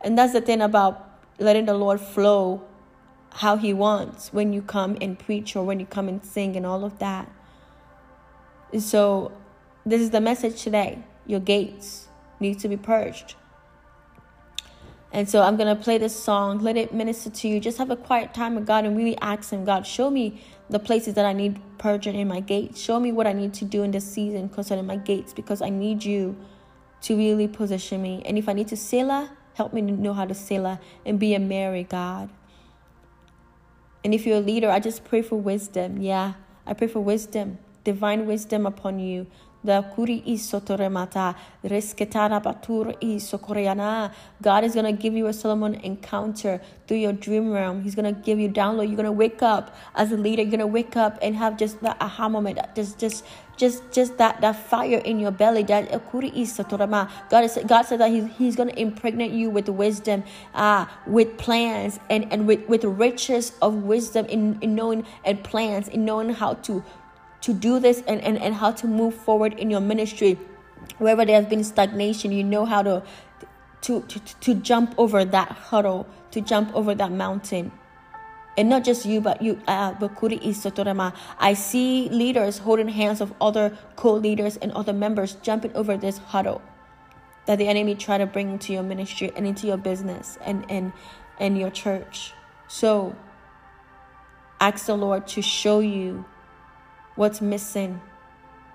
And 0.00 0.18
that's 0.18 0.32
the 0.32 0.40
thing 0.40 0.62
about 0.62 1.08
letting 1.38 1.66
the 1.66 1.74
Lord 1.74 2.00
flow 2.00 2.64
how 3.30 3.56
He 3.56 3.72
wants 3.72 4.32
when 4.32 4.52
you 4.52 4.62
come 4.62 4.98
and 5.00 5.16
preach 5.16 5.54
or 5.54 5.64
when 5.64 5.78
you 5.78 5.86
come 5.86 6.08
and 6.08 6.24
sing 6.24 6.56
and 6.56 6.66
all 6.66 6.84
of 6.84 6.98
that. 6.98 7.30
And 8.72 8.82
So, 8.82 9.30
this 9.86 10.00
is 10.00 10.10
the 10.10 10.20
message 10.20 10.62
today. 10.62 10.98
Your 11.26 11.40
gates 11.40 12.08
need 12.40 12.58
to 12.60 12.68
be 12.68 12.76
purged. 12.76 13.34
And 15.14 15.28
so 15.28 15.42
I'm 15.42 15.56
going 15.56 15.74
to 15.74 15.80
play 15.80 15.96
this 15.96 16.14
song. 16.14 16.58
Let 16.58 16.76
it 16.76 16.92
minister 16.92 17.30
to 17.30 17.48
you. 17.48 17.60
Just 17.60 17.78
have 17.78 17.90
a 17.90 17.96
quiet 17.96 18.34
time 18.34 18.56
with 18.56 18.66
God 18.66 18.84
and 18.84 18.96
really 18.96 19.16
ask 19.18 19.50
Him, 19.50 19.64
God, 19.64 19.86
show 19.86 20.10
me 20.10 20.42
the 20.68 20.80
places 20.80 21.14
that 21.14 21.24
I 21.24 21.32
need 21.32 21.60
purging 21.78 22.16
in 22.16 22.26
my 22.26 22.40
gates. 22.40 22.80
Show 22.80 22.98
me 22.98 23.12
what 23.12 23.26
I 23.26 23.32
need 23.32 23.54
to 23.54 23.64
do 23.64 23.84
in 23.84 23.92
this 23.92 24.04
season 24.04 24.48
concerning 24.48 24.86
my 24.86 24.96
gates 24.96 25.32
because 25.32 25.62
I 25.62 25.68
need 25.68 26.04
you 26.04 26.36
to 27.02 27.16
really 27.16 27.46
position 27.46 28.02
me. 28.02 28.22
And 28.26 28.36
if 28.36 28.48
I 28.48 28.54
need 28.54 28.66
to 28.68 28.76
Selah, 28.76 29.30
help 29.54 29.72
me 29.72 29.82
to 29.82 29.92
know 29.92 30.14
how 30.14 30.24
to 30.24 30.34
Selah 30.34 30.80
and 31.06 31.20
be 31.20 31.32
a 31.34 31.38
Mary, 31.38 31.84
God. 31.84 32.28
And 34.02 34.12
if 34.12 34.26
you're 34.26 34.38
a 34.38 34.40
leader, 34.40 34.68
I 34.68 34.80
just 34.80 35.04
pray 35.04 35.22
for 35.22 35.36
wisdom. 35.36 36.02
Yeah, 36.02 36.34
I 36.66 36.74
pray 36.74 36.88
for 36.88 36.98
wisdom, 36.98 37.58
divine 37.84 38.26
wisdom 38.26 38.66
upon 38.66 38.98
you 38.98 39.28
the 39.64 39.82
kuri 39.94 40.22
isotoremata 40.26 41.34
resketana 41.64 42.42
batur 42.42 42.94
isokoreana. 43.00 44.12
God 44.42 44.64
is 44.64 44.74
gonna 44.74 44.92
give 44.92 45.14
you 45.14 45.26
a 45.26 45.32
Solomon 45.32 45.74
encounter 45.76 46.60
through 46.86 46.98
your 46.98 47.12
dream 47.12 47.50
realm. 47.50 47.82
He's 47.82 47.94
gonna 47.94 48.12
give 48.12 48.38
you 48.38 48.48
download. 48.48 48.88
You're 48.88 48.96
gonna 48.96 49.12
wake 49.12 49.42
up 49.42 49.74
as 49.94 50.12
a 50.12 50.16
leader. 50.16 50.42
You're 50.42 50.50
gonna 50.50 50.66
wake 50.66 50.96
up 50.96 51.18
and 51.22 51.34
have 51.36 51.56
just 51.56 51.80
that 51.82 51.96
aha 52.00 52.28
moment. 52.28 52.58
Just 52.76 52.98
just 52.98 53.24
just 53.56 53.90
just 53.92 54.18
that 54.18 54.40
that 54.42 54.56
fire 54.56 54.98
in 54.98 55.18
your 55.18 55.30
belly. 55.30 55.62
That 55.62 55.90
kuri 56.10 56.30
isotorema. 56.32 57.10
God 57.30 57.44
is 57.44 57.58
God 57.66 57.82
said 57.82 58.00
that 58.00 58.10
He's 58.10 58.26
He's 58.36 58.56
gonna 58.56 58.74
impregnate 58.76 59.32
you 59.32 59.50
with 59.50 59.68
wisdom, 59.68 60.24
uh, 60.54 60.86
with 61.06 61.38
plans 61.38 61.98
and 62.10 62.30
and 62.32 62.46
with 62.46 62.68
with 62.68 62.84
riches 62.84 63.52
of 63.62 63.84
wisdom 63.84 64.26
in 64.26 64.58
in 64.60 64.74
knowing 64.74 65.06
and 65.24 65.42
plans 65.42 65.88
in 65.88 66.04
knowing 66.04 66.30
how 66.30 66.54
to 66.54 66.84
to 67.44 67.52
do 67.52 67.78
this 67.78 68.02
and, 68.06 68.22
and, 68.22 68.38
and 68.38 68.54
how 68.54 68.72
to 68.72 68.86
move 68.86 69.14
forward 69.14 69.52
in 69.54 69.70
your 69.70 69.80
ministry. 69.80 70.38
Wherever 70.96 71.26
there 71.26 71.36
has 71.36 71.44
been 71.46 71.62
stagnation, 71.62 72.32
you 72.32 72.42
know 72.42 72.64
how 72.64 72.82
to, 72.82 73.02
to, 73.82 74.00
to, 74.00 74.18
to 74.40 74.54
jump 74.54 74.94
over 74.96 75.26
that 75.26 75.52
hurdle, 75.52 76.06
to 76.30 76.40
jump 76.40 76.74
over 76.74 76.94
that 76.94 77.12
mountain. 77.12 77.70
And 78.56 78.70
not 78.70 78.82
just 78.82 79.04
you, 79.04 79.20
but 79.20 79.42
you, 79.42 79.60
uh, 79.68 79.94
I 81.38 81.54
see 81.54 82.08
leaders 82.08 82.58
holding 82.58 82.88
hands 82.88 83.20
of 83.20 83.34
other 83.42 83.76
co-leaders 83.96 84.56
and 84.56 84.72
other 84.72 84.94
members 84.94 85.34
jumping 85.42 85.74
over 85.74 85.98
this 85.98 86.18
hurdle 86.18 86.62
that 87.44 87.58
the 87.58 87.68
enemy 87.68 87.94
try 87.94 88.16
to 88.16 88.24
bring 88.24 88.52
into 88.52 88.72
your 88.72 88.82
ministry 88.82 89.30
and 89.36 89.46
into 89.46 89.66
your 89.66 89.76
business 89.76 90.38
and, 90.46 90.64
and, 90.70 90.92
and 91.38 91.58
your 91.58 91.70
church. 91.70 92.32
So 92.68 93.14
ask 94.60 94.86
the 94.86 94.96
Lord 94.96 95.26
to 95.28 95.42
show 95.42 95.80
you 95.80 96.24
what's 97.16 97.40
missing 97.40 98.00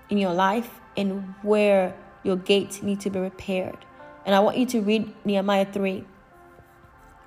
in 0.08 0.18
your 0.18 0.34
life 0.34 0.80
and 0.96 1.34
where 1.42 1.94
your 2.22 2.36
gates 2.36 2.82
need 2.82 3.00
to 3.00 3.10
be 3.10 3.18
repaired. 3.18 3.78
And 4.26 4.34
I 4.34 4.40
want 4.40 4.58
you 4.58 4.66
to 4.66 4.80
read 4.80 5.12
Nehemiah 5.24 5.66
3. 5.70 6.04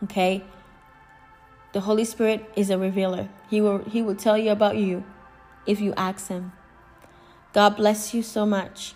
Okay? 0.03 0.43
The 1.73 1.81
Holy 1.81 2.05
Spirit 2.05 2.51
is 2.55 2.69
a 2.69 2.77
revealer. 2.77 3.29
He 3.49 3.59
will 3.59 3.79
he 3.79 4.01
will 4.03 4.15
tell 4.15 4.37
you 4.37 4.51
about 4.51 4.77
you 4.77 5.03
if 5.65 5.81
you 5.81 5.93
ask 5.97 6.27
him. 6.27 6.51
God 7.51 7.77
bless 7.77 8.13
you 8.13 8.21
so 8.21 8.45
much. 8.45 8.93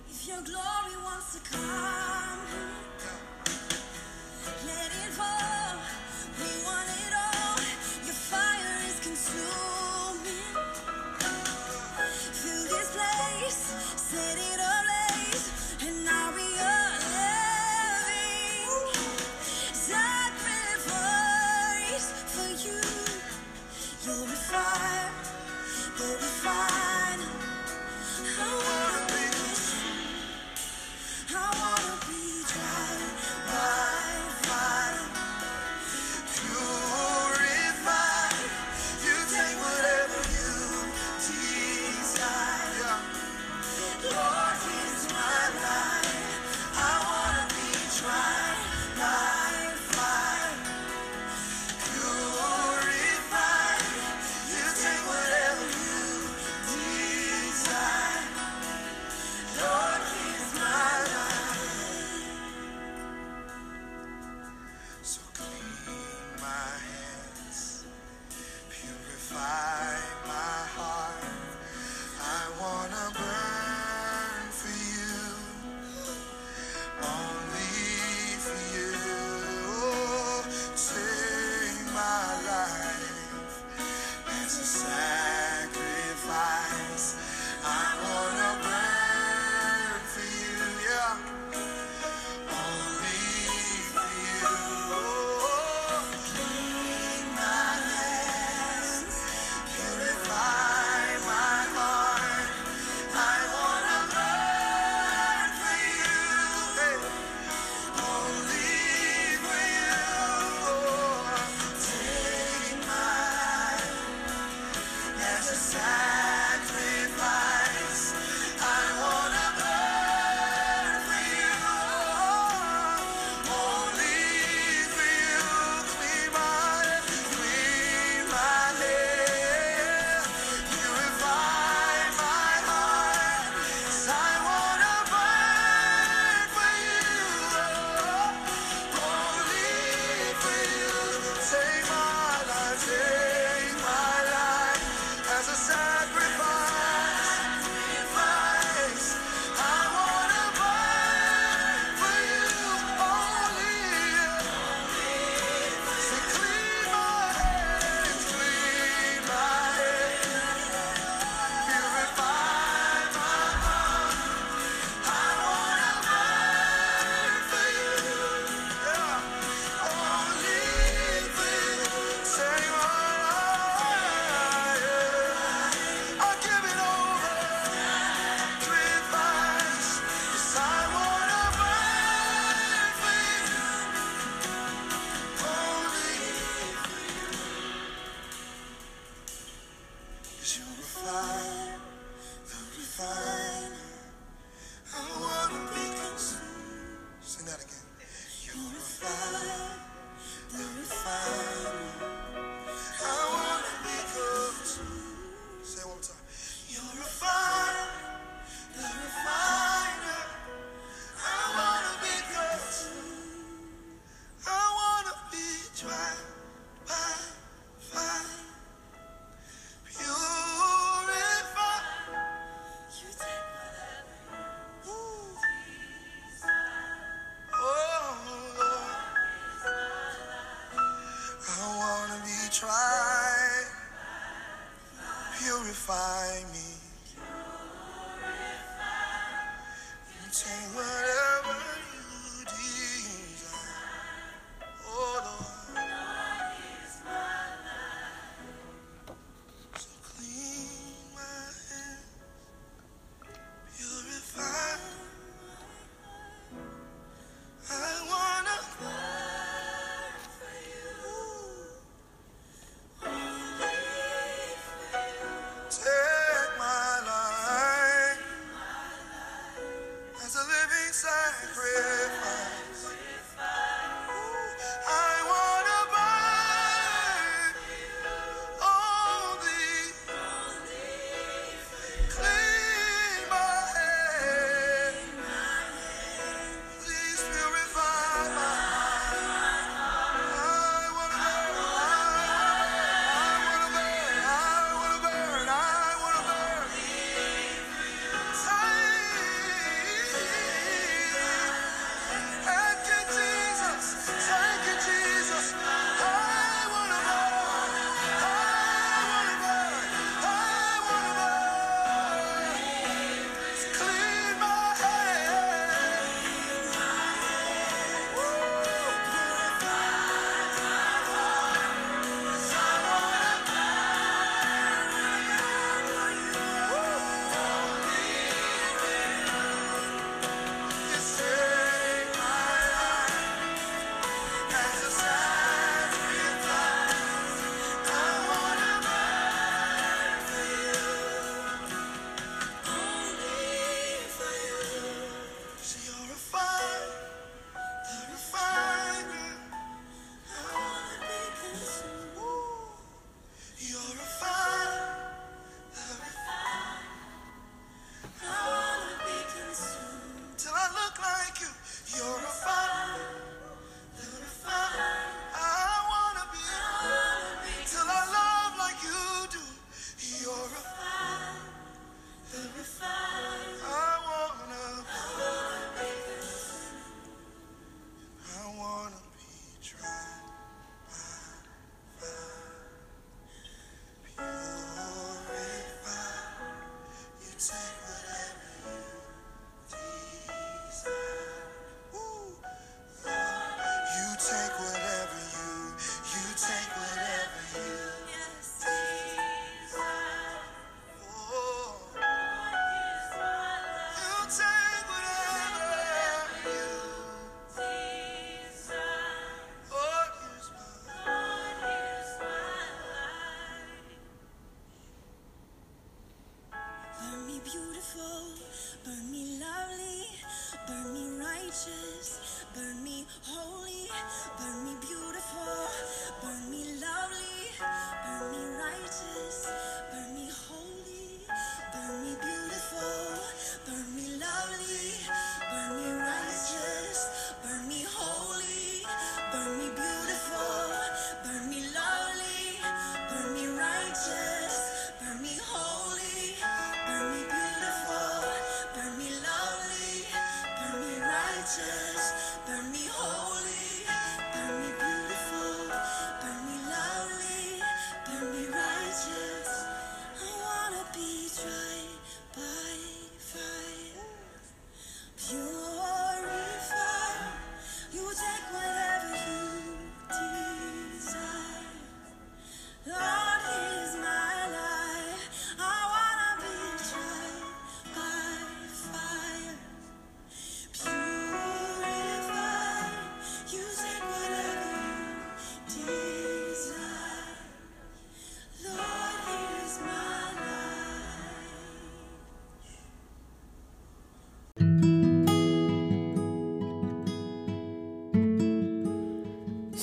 If 0.10 0.28
your 0.28 0.42
glory 0.44 1.04
wants 1.04 1.34
to 1.36 1.52
come, 1.52 2.09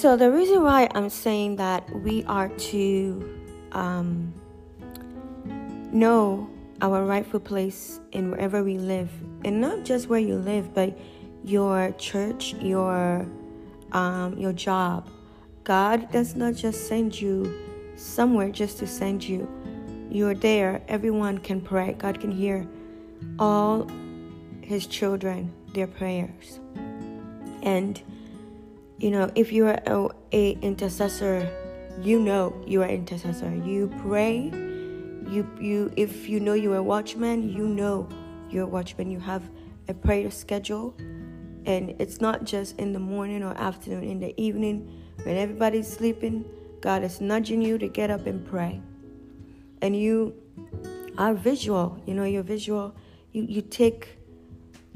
so 0.06 0.14
the 0.14 0.30
reason 0.30 0.62
why 0.62 0.88
I'm 0.94 1.10
saying 1.10 1.56
that 1.56 1.82
we 1.90 2.22
are 2.26 2.48
to 2.70 3.40
um, 3.72 4.32
know 5.90 6.48
our 6.80 7.04
rightful 7.04 7.40
place 7.40 7.98
in 8.12 8.30
wherever 8.30 8.62
we 8.62 8.78
live, 8.78 9.10
and 9.44 9.60
not 9.60 9.84
just 9.84 10.08
where 10.08 10.20
you 10.20 10.36
live, 10.36 10.72
but 10.72 10.96
your 11.42 11.90
church, 11.98 12.54
your 12.60 13.26
um, 13.90 14.38
your 14.38 14.52
job. 14.52 15.10
God 15.64 16.08
does 16.12 16.36
not 16.36 16.54
just 16.54 16.86
send 16.86 17.20
you 17.20 17.52
somewhere 17.96 18.50
just 18.50 18.78
to 18.78 18.86
send 18.86 19.24
you. 19.24 19.48
You're 20.08 20.36
there. 20.36 20.82
Everyone 20.86 21.38
can 21.38 21.60
pray. 21.60 21.96
God 21.98 22.20
can 22.20 22.30
hear 22.30 22.64
all 23.40 23.90
His 24.60 24.86
children 24.86 25.52
their 25.74 25.88
prayers, 25.88 26.60
and 27.62 28.00
you 28.98 29.10
know 29.10 29.30
if 29.34 29.52
you 29.52 29.66
are 29.66 29.80
a, 29.86 30.08
a 30.32 30.52
intercessor, 30.62 31.48
you 32.00 32.18
know 32.18 32.54
you 32.66 32.82
are 32.82 32.88
intercessor. 32.88 33.54
You 33.54 33.92
pray 33.98 34.50
you 35.28 35.48
you 35.60 35.92
if 35.96 36.28
you 36.28 36.40
know 36.40 36.54
you're 36.54 36.76
a 36.76 36.82
watchman 36.82 37.48
you 37.48 37.66
know 37.68 38.08
you're 38.50 38.66
watchman. 38.66 39.10
You 39.10 39.20
have 39.20 39.42
a 39.88 39.94
prayer 39.94 40.30
schedule. 40.30 40.94
And 41.66 41.96
it's 41.98 42.20
not 42.20 42.44
just 42.44 42.78
in 42.78 42.92
the 42.92 43.00
morning 43.00 43.42
or 43.42 43.52
afternoon 43.58 44.04
in 44.04 44.20
the 44.20 44.40
evening 44.40 45.02
when 45.24 45.36
everybody's 45.36 45.92
sleeping 45.92 46.44
god 46.80 47.02
is 47.02 47.20
nudging 47.20 47.60
you 47.60 47.76
to 47.78 47.88
get 47.88 48.10
up 48.10 48.26
and 48.26 48.46
pray. 48.46 48.80
And 49.82 49.96
you 49.96 50.34
are 51.18 51.34
visual 51.34 52.00
you 52.06 52.14
know 52.14 52.24
you're 52.24 52.42
visual. 52.42 52.94
You 53.32 53.44
you 53.48 53.62
take 53.62 54.18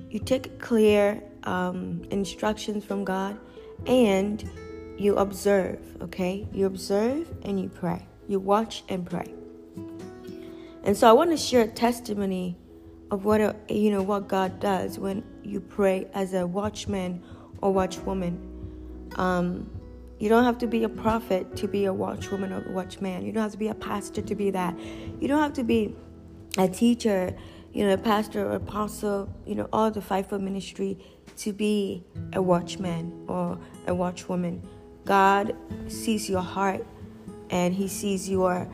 you 0.09 0.19
take 0.19 0.59
clear 0.59 1.23
um, 1.45 2.03
instructions 2.11 2.85
from 2.85 3.05
god 3.05 3.39
and 3.87 4.49
you 4.99 5.16
observe 5.16 5.81
okay 6.03 6.47
you 6.53 6.66
observe 6.66 7.33
and 7.43 7.61
you 7.61 7.68
pray 7.68 8.07
you 8.28 8.39
watch 8.39 8.85
and 8.89 9.09
pray 9.09 9.35
and 10.83 10.97
so 10.97 11.09
I 11.09 11.12
want 11.12 11.31
to 11.31 11.37
share 11.37 11.62
a 11.62 11.68
testimony 11.68 12.57
of 13.11 13.24
what 13.24 13.41
a, 13.41 13.57
you 13.68 13.91
know 13.91 14.03
what 14.03 14.28
God 14.28 14.61
does 14.61 14.99
when 14.99 15.22
you 15.43 15.61
pray 15.61 16.09
as 16.14 16.33
a 16.33 16.47
watchman 16.47 17.22
or 17.61 17.72
watchwoman. 17.74 18.39
Um, 19.18 19.70
you 20.18 20.28
don't 20.28 20.45
have 20.45 20.59
to 20.59 20.66
be 20.66 20.85
a 20.85 20.89
prophet 20.89 21.57
to 21.57 21.68
be 21.68 21.87
a 21.87 21.93
watchwoman 21.93 22.53
or 22.53 22.72
watchman. 22.72 23.24
You 23.24 23.33
don't 23.33 23.43
have 23.43 23.53
to 23.53 23.59
be 23.59 23.68
a 23.68 23.74
pastor 23.74 24.22
to 24.22 24.35
be 24.35 24.51
that. 24.51 24.78
You 25.20 25.28
don't 25.28 25.41
have 25.41 25.55
to 25.55 25.64
be 25.64 25.95
a 26.57 26.68
teacher, 26.68 27.37
you 27.72 27.87
know, 27.87 27.95
a 27.95 27.99
pastor 27.99 28.47
or 28.47 28.53
apostle, 28.53 29.28
you 29.47 29.55
know, 29.55 29.68
all 29.72 29.91
the 29.91 30.01
fivefold 30.01 30.43
ministry 30.43 30.99
to 31.39 31.53
be 31.53 32.05
a 32.33 32.43
watchman 32.43 33.24
or 33.28 33.59
a 33.87 33.93
watchwoman. 33.93 34.61
God 35.05 35.57
sees 35.89 36.28
your 36.28 36.43
heart 36.43 36.87
and 37.51 37.74
he 37.74 37.89
sees 37.89 38.28
your 38.28 38.68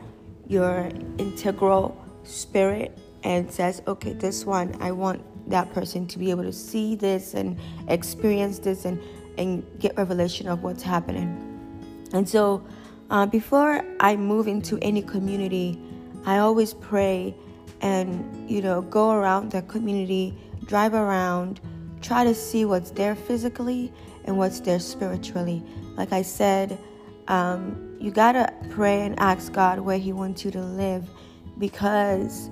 your 0.47 0.89
integral 1.17 1.97
spirit 2.23 2.97
and 3.23 3.51
says, 3.51 3.81
okay, 3.87 4.13
this 4.13 4.45
one, 4.45 4.75
I 4.81 4.91
want 4.91 5.21
that 5.49 5.73
person 5.73 6.07
to 6.07 6.19
be 6.19 6.29
able 6.29 6.43
to 6.43 6.53
see 6.53 6.95
this 6.95 7.33
and 7.33 7.57
experience 7.87 8.59
this 8.59 8.85
and, 8.85 9.01
and 9.37 9.65
get 9.79 9.97
revelation 9.97 10.47
of 10.47 10.63
what's 10.63 10.83
happening. 10.83 11.43
And 12.13 12.27
so, 12.27 12.65
uh, 13.09 13.25
before 13.25 13.83
I 13.99 14.15
move 14.15 14.47
into 14.47 14.77
any 14.81 15.01
community, 15.01 15.79
I 16.25 16.39
always 16.39 16.73
pray 16.73 17.35
and, 17.81 18.49
you 18.49 18.61
know, 18.61 18.81
go 18.81 19.11
around 19.11 19.51
the 19.51 19.61
community, 19.63 20.37
drive 20.65 20.93
around, 20.93 21.61
try 22.01 22.23
to 22.23 22.33
see 22.33 22.65
what's 22.65 22.91
there 22.91 23.15
physically 23.15 23.91
and 24.25 24.37
what's 24.37 24.59
there 24.59 24.79
spiritually. 24.79 25.63
Like 25.95 26.13
I 26.13 26.21
said, 26.21 26.77
um, 27.27 27.95
you 27.99 28.11
gotta 28.11 28.53
pray 28.69 29.05
and 29.05 29.19
ask 29.19 29.51
God 29.51 29.79
where 29.79 29.97
He 29.97 30.13
wants 30.13 30.45
you 30.45 30.51
to 30.51 30.61
live 30.61 31.09
because 31.57 32.49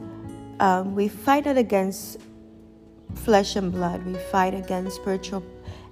um, 0.60 0.96
we 0.96 1.08
fight 1.08 1.48
it 1.48 1.58
against 1.58 2.20
flesh 3.14 3.56
and 3.56 3.72
blood. 3.72 4.06
We 4.06 4.16
fight 4.16 4.54
against 4.54 4.96
spiritual 4.98 5.44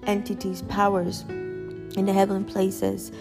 entities, 0.05 0.61
powers 0.63 1.21
in 1.21 2.05
the 2.05 2.13
heavenly 2.13 2.51
places, 2.51 3.11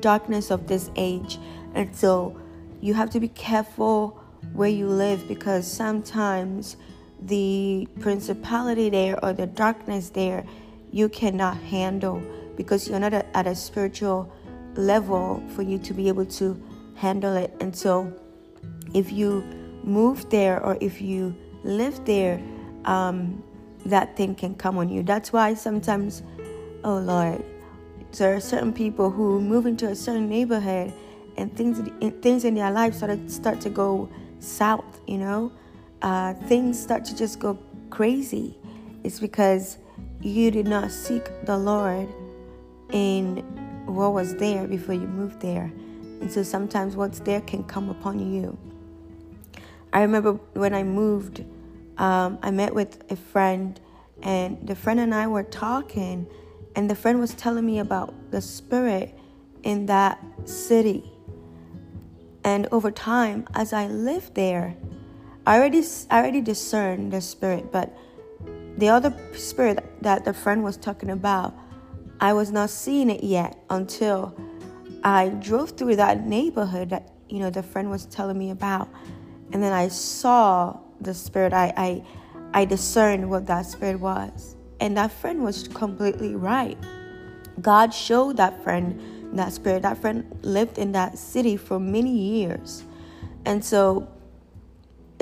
darkness 0.00 0.50
of 0.50 0.66
this 0.66 0.90
age. 0.96 1.38
And 1.74 1.94
so 1.94 2.40
you 2.80 2.94
have 2.94 3.10
to 3.10 3.20
be 3.20 3.28
careful 3.28 4.20
where 4.52 4.68
you 4.68 4.88
live 4.88 5.28
because 5.28 5.70
sometimes 5.70 6.76
the 7.26 7.86
principality 8.00 8.90
there 8.90 9.22
or 9.24 9.32
the 9.32 9.46
darkness 9.46 10.10
there 10.10 10.44
you 10.90 11.08
cannot 11.08 11.56
handle 11.56 12.22
because 12.56 12.88
you're 12.88 13.00
not 13.00 13.14
at 13.14 13.46
a 13.46 13.54
spiritual 13.54 14.32
level 14.74 15.42
for 15.54 15.62
you 15.62 15.78
to 15.78 15.94
be 15.94 16.08
able 16.08 16.26
to 16.26 16.60
handle 16.96 17.36
it. 17.36 17.54
And 17.60 17.74
so 17.74 18.12
if 18.94 19.12
you 19.12 19.42
move 19.82 20.28
there 20.30 20.62
or 20.62 20.76
if 20.80 21.00
you 21.00 21.34
live 21.64 22.04
there, 22.04 22.40
um, 22.84 23.42
that 23.86 24.16
thing 24.16 24.34
can 24.34 24.54
come 24.54 24.78
on 24.78 24.88
you. 24.88 25.02
That's 25.02 25.32
why 25.32 25.54
sometimes, 25.54 26.22
oh 26.84 26.98
Lord, 26.98 27.44
there 28.12 28.34
are 28.34 28.40
certain 28.40 28.72
people 28.72 29.10
who 29.10 29.40
move 29.40 29.66
into 29.66 29.88
a 29.88 29.96
certain 29.96 30.28
neighborhood 30.28 30.92
and 31.36 31.56
things 31.56 31.80
things 32.20 32.44
in 32.44 32.54
their 32.54 32.70
life 32.70 32.94
start 32.94 33.30
start 33.30 33.60
to 33.62 33.70
go 33.70 34.08
south. 34.38 35.00
You 35.06 35.18
know, 35.18 35.52
uh, 36.02 36.34
things 36.34 36.80
start 36.80 37.04
to 37.06 37.16
just 37.16 37.38
go 37.38 37.58
crazy. 37.90 38.58
It's 39.04 39.20
because 39.20 39.78
you 40.20 40.50
did 40.50 40.66
not 40.66 40.90
seek 40.90 41.28
the 41.44 41.56
Lord 41.56 42.08
in 42.92 43.38
what 43.86 44.12
was 44.12 44.36
there 44.36 44.66
before 44.66 44.94
you 44.94 45.06
moved 45.06 45.40
there. 45.40 45.72
And 46.20 46.30
so 46.30 46.42
sometimes 46.42 46.94
what's 46.94 47.20
there 47.20 47.40
can 47.40 47.64
come 47.64 47.88
upon 47.88 48.32
you. 48.32 48.56
I 49.92 50.02
remember 50.02 50.34
when 50.54 50.72
I 50.74 50.82
moved, 50.82 51.44
um, 51.98 52.38
I 52.42 52.50
met 52.50 52.74
with 52.74 53.02
a 53.10 53.16
friend, 53.16 53.78
and 54.22 54.66
the 54.66 54.74
friend 54.74 55.00
and 55.00 55.14
I 55.14 55.26
were 55.26 55.42
talking, 55.42 56.26
and 56.76 56.88
the 56.88 56.94
friend 56.94 57.20
was 57.20 57.34
telling 57.34 57.66
me 57.66 57.80
about 57.80 58.14
the 58.30 58.40
spirit 58.40 59.18
in 59.62 59.86
that 59.86 60.18
city. 60.44 61.10
And 62.44 62.66
over 62.72 62.90
time, 62.90 63.46
as 63.54 63.72
I 63.72 63.86
lived 63.86 64.34
there, 64.34 64.76
I 65.46 65.58
already, 65.58 65.82
I 66.10 66.18
already 66.18 66.40
discerned 66.40 67.12
the 67.12 67.20
spirit, 67.20 67.72
but 67.72 67.96
the 68.78 68.88
other 68.88 69.14
spirit 69.34 69.84
that 70.02 70.24
the 70.24 70.32
friend 70.32 70.62
was 70.62 70.76
talking 70.76 71.10
about, 71.10 71.54
I 72.20 72.32
was 72.32 72.52
not 72.52 72.70
seeing 72.70 73.10
it 73.10 73.24
yet 73.24 73.58
until 73.68 74.36
I 75.02 75.30
drove 75.30 75.70
through 75.70 75.96
that 75.96 76.24
neighborhood 76.24 76.90
that 76.90 77.10
you 77.28 77.40
know 77.40 77.50
the 77.50 77.62
friend 77.62 77.90
was 77.90 78.06
telling 78.06 78.38
me 78.38 78.50
about, 78.50 78.88
and 79.52 79.62
then 79.62 79.72
I 79.72 79.88
saw 79.88 80.78
the 81.00 81.14
spirit. 81.14 81.52
I 81.52 81.72
I, 81.76 82.04
I 82.54 82.64
discerned 82.64 83.28
what 83.28 83.46
that 83.46 83.66
spirit 83.66 83.98
was, 83.98 84.54
and 84.78 84.96
that 84.96 85.10
friend 85.10 85.42
was 85.42 85.66
completely 85.68 86.36
right. 86.36 86.78
God 87.60 87.92
showed 87.92 88.36
that 88.36 88.62
friend 88.62 89.00
that 89.36 89.52
spirit. 89.52 89.82
That 89.82 89.98
friend 89.98 90.24
lived 90.42 90.78
in 90.78 90.92
that 90.92 91.18
city 91.18 91.56
for 91.56 91.80
many 91.80 92.16
years, 92.16 92.84
and 93.44 93.64
so 93.64 94.08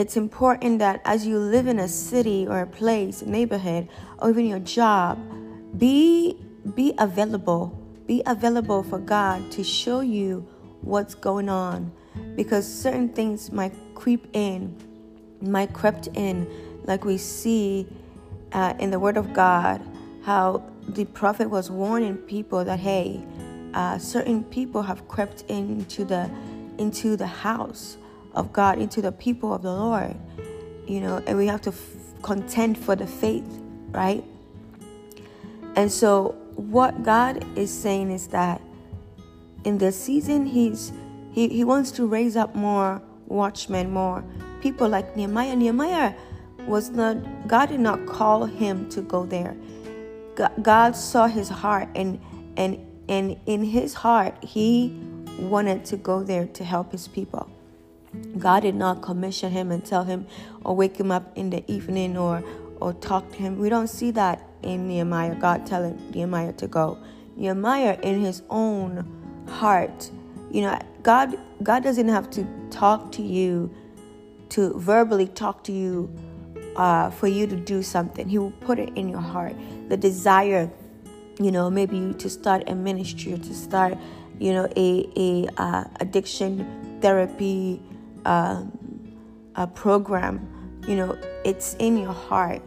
it's 0.01 0.17
important 0.17 0.79
that 0.79 1.03
as 1.05 1.27
you 1.27 1.39
live 1.39 1.67
in 1.67 1.79
a 1.79 1.87
city 1.87 2.47
or 2.49 2.61
a 2.61 2.67
place, 2.67 3.21
neighborhood, 3.21 3.87
or 4.19 4.31
even 4.31 4.47
your 4.47 4.59
job, 4.59 5.19
be 5.77 6.39
be 6.75 6.95
available. 6.97 7.79
Be 8.07 8.23
available 8.25 8.83
for 8.83 8.99
God 8.99 9.53
to 9.53 9.63
show 9.63 10.01
you 10.01 10.49
what's 10.81 11.15
going 11.15 11.51
on 11.51 11.93
because 12.35 12.67
certain 12.67 13.11
things 13.11 13.53
might 13.53 13.75
creep 13.95 14.27
in, 14.33 14.75
might 15.43 15.75
crept 15.75 16.09
in, 16.15 16.49
like 16.85 17.05
we 17.05 17.19
see 17.19 17.87
uh, 18.53 18.73
in 18.79 18.91
the 18.91 18.99
Word 18.99 19.19
of 19.19 19.35
God, 19.35 19.83
how 20.23 20.65
the 20.89 21.05
prophet 21.05 21.51
was 21.51 21.71
warning 21.71 22.17
people 22.17 22.65
that 22.65 22.81
hey, 22.81 23.23
uh, 23.75 23.99
certain 23.99 24.45
people 24.45 24.81
have 24.81 25.07
crept 25.09 25.43
into 25.49 26.07
the 26.07 26.31
into 26.79 27.17
the 27.19 27.27
house 27.27 27.99
of 28.35 28.53
God, 28.53 28.79
into 28.79 29.03
the 29.03 29.13
people 29.13 29.53
of 29.55 29.63
the 29.63 29.73
Lord, 29.73 30.15
you 30.87 31.01
know, 31.01 31.23
and 31.27 31.37
we 31.37 31.47
have 31.47 31.61
to 31.63 31.71
f- 31.71 31.97
contend 32.23 32.79
for 32.79 32.97
the 32.97 33.07
faith, 33.07 33.47
right? 33.91 34.25
And 35.77 35.91
so 35.91 36.35
what 36.57 37.03
God 37.03 37.45
is 37.59 37.73
saying 37.73 38.11
is 38.11 38.29
that 38.29 38.61
in 39.65 39.79
this 39.79 39.99
season, 39.99 40.47
He's 40.47 40.93
He, 41.33 41.49
he 41.49 41.65
wants 41.65 41.91
to 41.93 42.07
raise 42.07 42.37
up 42.37 42.55
more 42.55 43.01
watchmen, 43.27 43.93
more 43.93 44.25
people 44.61 44.89
like 44.89 45.17
Nehemiah. 45.17 45.57
Nehemiah 45.57 46.15
was 46.67 46.91
not 46.91 47.17
God 47.49 47.71
did 47.71 47.81
not 47.81 48.07
call 48.07 48.45
him 48.45 48.89
to 48.91 49.01
go 49.03 49.25
there. 49.27 49.57
God 50.63 50.97
saw 50.97 51.27
his 51.27 51.49
heart 51.49 51.89
and 51.95 52.21
and 52.57 52.79
and 53.09 53.37
in 53.47 53.65
his 53.65 53.95
heart 53.95 54.43
he 54.43 54.99
wanted 55.39 55.85
to 55.87 55.97
go 55.97 56.23
there 56.23 56.47
to 56.47 56.65
help 56.65 56.93
his 56.93 57.09
people. 57.09 57.51
God 58.39 58.61
did 58.61 58.75
not 58.75 59.03
commission 59.03 59.53
him 59.53 59.71
and 59.71 59.85
tell 59.85 60.05
him 60.05 60.27
or 60.65 60.75
wake 60.75 60.97
him 60.97 61.11
up 61.11 61.37
in 61.37 61.51
the 61.51 61.65
evening 61.71 62.17
or 62.17 62.43
or 62.81 62.95
talk 62.95 63.31
to 63.33 63.37
him. 63.37 63.59
We 63.59 63.69
don't 63.69 63.89
see 63.89 64.11
that 64.13 64.43
in 64.63 64.89
Nehemiah, 64.89 65.35
God 65.35 65.67
telling 65.67 65.99
Nehemiah 66.13 66.53
to 66.55 66.67
go. 66.67 66.99
Nehemiah 67.37 67.99
in 68.03 68.21
his 68.21 68.43
own 68.51 69.45
heart. 69.49 70.11
You 70.51 70.63
know, 70.63 70.79
God 71.03 71.39
God 71.63 71.83
doesn't 71.83 72.09
have 72.09 72.31
to 72.31 72.47
talk 72.71 73.13
to 73.13 73.23
you 73.23 73.73
to 74.51 74.79
verbally 74.79 75.29
talk 75.29 75.63
to 75.65 75.73
you 75.73 76.11
uh, 76.77 77.11
for 77.11 77.29
you 77.29 77.47
to 77.47 77.57
do 77.57 77.83
something. 77.83 78.29
He 78.29 78.39
will 78.39 78.51
put 78.51 78.79
it 78.79 78.91
in 78.97 79.09
your 79.09 79.21
heart. 79.21 79.55
The 79.89 79.97
desire, 79.97 80.71
you 81.39 81.53
know, 81.53 81.71
maybe 81.71 82.15
to 82.15 82.31
start 82.31 82.65
a 82.67 82.75
ministry 82.75 83.39
to 83.39 83.55
start, 83.55 83.97
you 84.39 84.53
know, 84.53 84.69
a 84.77 85.09
a 85.17 85.49
uh, 85.57 85.85
addiction 86.01 86.99
therapy 87.01 87.81
um, 88.25 89.17
a 89.55 89.67
program. 89.67 90.81
You 90.87 90.97
know, 90.97 91.19
it's 91.45 91.75
in 91.79 91.97
your 91.97 92.13
heart. 92.13 92.63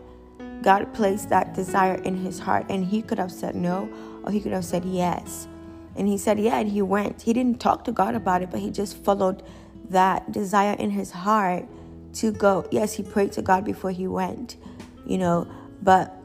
God 0.62 0.94
placed 0.94 1.30
that 1.30 1.54
desire 1.54 1.96
in 1.96 2.16
his 2.16 2.40
heart, 2.40 2.66
and 2.70 2.86
he 2.86 3.02
could 3.02 3.18
have 3.18 3.32
said 3.32 3.56
no, 3.56 3.90
or 4.24 4.32
he 4.32 4.40
could 4.40 4.54
have 4.54 4.66
said 4.66 4.86
yes. 4.86 5.48
And 5.96 6.08
he 6.08 6.18
said, 6.18 6.40
yeah, 6.40 6.60
and 6.60 6.70
he 6.70 6.82
went. 6.82 7.22
He 7.22 7.34
didn't 7.34 7.60
talk 7.60 7.84
to 7.86 7.92
God 7.92 8.16
about 8.16 8.42
it, 8.42 8.50
but 8.50 8.60
he 8.60 8.72
just 8.72 8.98
followed 8.98 9.44
that 9.90 10.32
desire 10.32 10.74
in 10.74 10.90
his 10.92 11.12
heart 11.12 11.66
to 12.14 12.32
go. 12.32 12.66
Yes, 12.72 12.94
he 12.94 13.04
prayed 13.04 13.32
to 13.34 13.42
God 13.42 13.66
before 13.66 13.92
he 13.92 14.08
went, 14.08 14.58
you 15.06 15.18
know, 15.18 15.48
but 15.82 16.16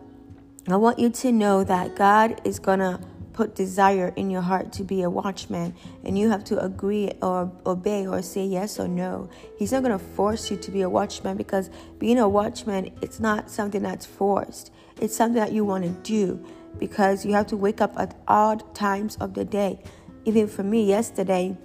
I 0.69 0.77
want 0.77 0.99
you 0.99 1.11
to 1.11 1.33
know 1.33 1.65
that 1.65 1.97
God 1.97 2.41
is 2.45 2.59
going 2.59 2.79
to 2.79 3.01
put 3.39 3.55
desire 3.55 4.13
in 4.17 4.31
your 4.31 4.41
heart 4.41 4.73
to 4.73 4.83
be 4.83 5.03
a 5.03 5.09
watchman 5.09 5.73
and 6.03 6.19
you 6.19 6.29
have 6.29 6.43
to 6.43 6.61
agree 6.61 7.09
or 7.23 7.49
obey 7.67 8.05
or 8.05 8.21
say 8.21 8.45
yes 8.45 8.81
or 8.81 8.89
no. 8.89 9.31
He's 9.57 9.71
not 9.71 9.85
going 9.85 9.97
to 9.97 10.05
force 10.05 10.51
you 10.51 10.57
to 10.57 10.73
be 10.73 10.81
a 10.83 10.91
watchman 10.91 11.37
because 11.37 11.71
being 12.01 12.19
a 12.19 12.29
watchman 12.29 12.91
it's 13.01 13.21
not 13.21 13.49
something 13.49 13.81
that's 13.81 14.05
forced. 14.05 14.73
It's 15.01 15.15
something 15.15 15.39
that 15.41 15.53
you 15.53 15.65
want 15.65 15.85
to 15.85 15.91
do 16.03 16.45
because 16.81 17.25
you 17.25 17.33
have 17.35 17.47
to 17.47 17.57
wake 17.57 17.81
up 17.81 17.97
at 17.97 18.17
odd 18.27 18.75
times 18.75 19.15
of 19.21 19.35
the 19.35 19.45
day. 19.45 19.85
Even 20.25 20.49
for 20.49 20.65
me 20.65 20.85
yesterday, 20.85 21.57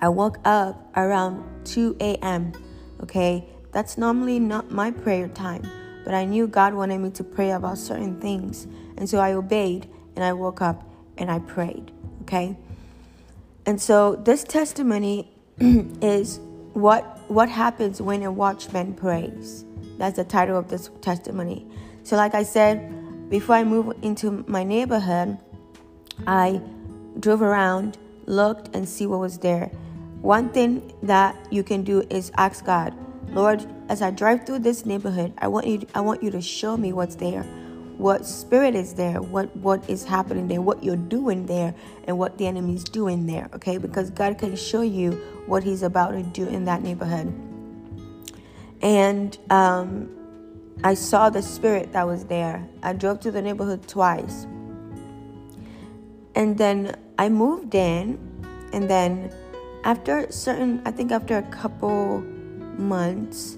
I 0.00 0.10
woke 0.10 0.38
up 0.44 0.92
around 0.94 1.66
2 1.66 1.96
a.m. 1.98 2.52
Okay, 3.02 3.48
that's 3.72 3.98
normally 3.98 4.38
not 4.38 4.70
my 4.70 4.92
prayer 4.92 5.26
time, 5.26 5.68
but 6.04 6.14
I 6.14 6.24
knew 6.24 6.46
God 6.46 6.72
wanted 6.72 6.98
me 6.98 7.10
to 7.10 7.24
pray 7.24 7.50
about 7.50 7.78
certain 7.78 8.20
things, 8.20 8.68
and 8.96 9.10
so 9.10 9.18
I 9.18 9.32
obeyed 9.32 9.88
and 10.16 10.24
I 10.24 10.32
woke 10.32 10.62
up 10.62 10.84
and 11.18 11.30
I 11.30 11.38
prayed. 11.38 11.90
Okay, 12.22 12.56
and 13.66 13.80
so 13.80 14.16
this 14.16 14.44
testimony 14.44 15.30
is 15.58 16.40
what 16.72 17.20
what 17.28 17.48
happens 17.48 18.00
when 18.02 18.22
a 18.22 18.32
watchman 18.32 18.94
prays. 18.94 19.64
That's 19.98 20.16
the 20.16 20.24
title 20.24 20.58
of 20.58 20.68
this 20.68 20.90
testimony. 21.00 21.66
So, 22.02 22.16
like 22.16 22.34
I 22.34 22.42
said, 22.42 23.30
before 23.30 23.56
I 23.56 23.64
moved 23.64 24.04
into 24.04 24.44
my 24.46 24.64
neighborhood, 24.64 25.38
I 26.26 26.60
drove 27.18 27.42
around, 27.42 27.96
looked, 28.26 28.74
and 28.74 28.88
see 28.88 29.06
what 29.06 29.20
was 29.20 29.38
there. 29.38 29.70
One 30.20 30.48
thing 30.50 30.92
that 31.02 31.36
you 31.50 31.62
can 31.62 31.82
do 31.84 32.02
is 32.10 32.32
ask 32.36 32.64
God, 32.64 32.94
Lord, 33.30 33.66
as 33.88 34.02
I 34.02 34.10
drive 34.10 34.46
through 34.46 34.60
this 34.60 34.86
neighborhood, 34.86 35.32
I 35.38 35.48
want 35.48 35.66
you 35.66 35.86
I 35.94 36.00
want 36.00 36.22
you 36.22 36.30
to 36.30 36.40
show 36.40 36.76
me 36.76 36.92
what's 36.92 37.14
there. 37.14 37.44
What 37.96 38.26
spirit 38.26 38.74
is 38.74 38.94
there? 38.94 39.22
What 39.22 39.54
what 39.56 39.88
is 39.88 40.04
happening 40.04 40.48
there? 40.48 40.60
What 40.60 40.82
you're 40.82 40.96
doing 40.96 41.46
there 41.46 41.74
and 42.06 42.18
what 42.18 42.38
the 42.38 42.46
enemy's 42.46 42.84
doing 42.84 43.26
there, 43.26 43.48
okay? 43.54 43.78
Because 43.78 44.10
God 44.10 44.36
can 44.38 44.56
show 44.56 44.82
you 44.82 45.12
what 45.46 45.62
he's 45.62 45.82
about 45.82 46.10
to 46.10 46.22
do 46.22 46.46
in 46.48 46.64
that 46.64 46.82
neighborhood. 46.82 47.32
And 48.82 49.38
um, 49.48 50.10
I 50.82 50.94
saw 50.94 51.30
the 51.30 51.40
spirit 51.40 51.92
that 51.92 52.06
was 52.06 52.24
there. 52.24 52.68
I 52.82 52.92
drove 52.94 53.20
to 53.20 53.30
the 53.30 53.40
neighborhood 53.40 53.86
twice. 53.86 54.46
And 56.34 56.58
then 56.58 56.96
I 57.16 57.28
moved 57.28 57.74
in 57.76 58.18
and 58.72 58.90
then 58.90 59.32
after 59.84 60.30
certain, 60.32 60.82
I 60.84 60.90
think 60.90 61.12
after 61.12 61.38
a 61.38 61.42
couple 61.42 62.22
months, 62.76 63.56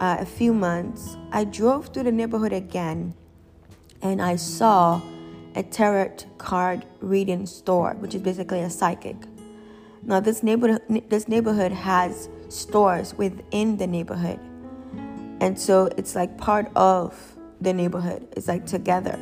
uh, 0.00 0.18
a 0.20 0.26
few 0.26 0.52
months, 0.52 1.16
I 1.32 1.44
drove 1.44 1.88
through 1.88 2.02
the 2.02 2.12
neighborhood 2.12 2.52
again 2.52 3.14
and 4.02 4.20
I 4.20 4.36
saw 4.36 5.00
a 5.54 5.62
tarot 5.62 6.16
card 6.38 6.84
reading 7.00 7.46
store, 7.46 7.94
which 7.98 8.14
is 8.14 8.22
basically 8.22 8.60
a 8.60 8.70
psychic. 8.70 9.16
Now, 10.02 10.20
this 10.20 10.42
neighborhood, 10.42 10.82
this 11.08 11.28
neighborhood 11.28 11.72
has 11.72 12.28
stores 12.48 13.14
within 13.14 13.76
the 13.76 13.86
neighborhood, 13.86 14.38
and 15.40 15.58
so 15.58 15.88
it's 15.96 16.14
like 16.14 16.36
part 16.38 16.70
of 16.76 17.14
the 17.60 17.72
neighborhood. 17.72 18.28
It's 18.36 18.48
like 18.48 18.66
together, 18.66 19.18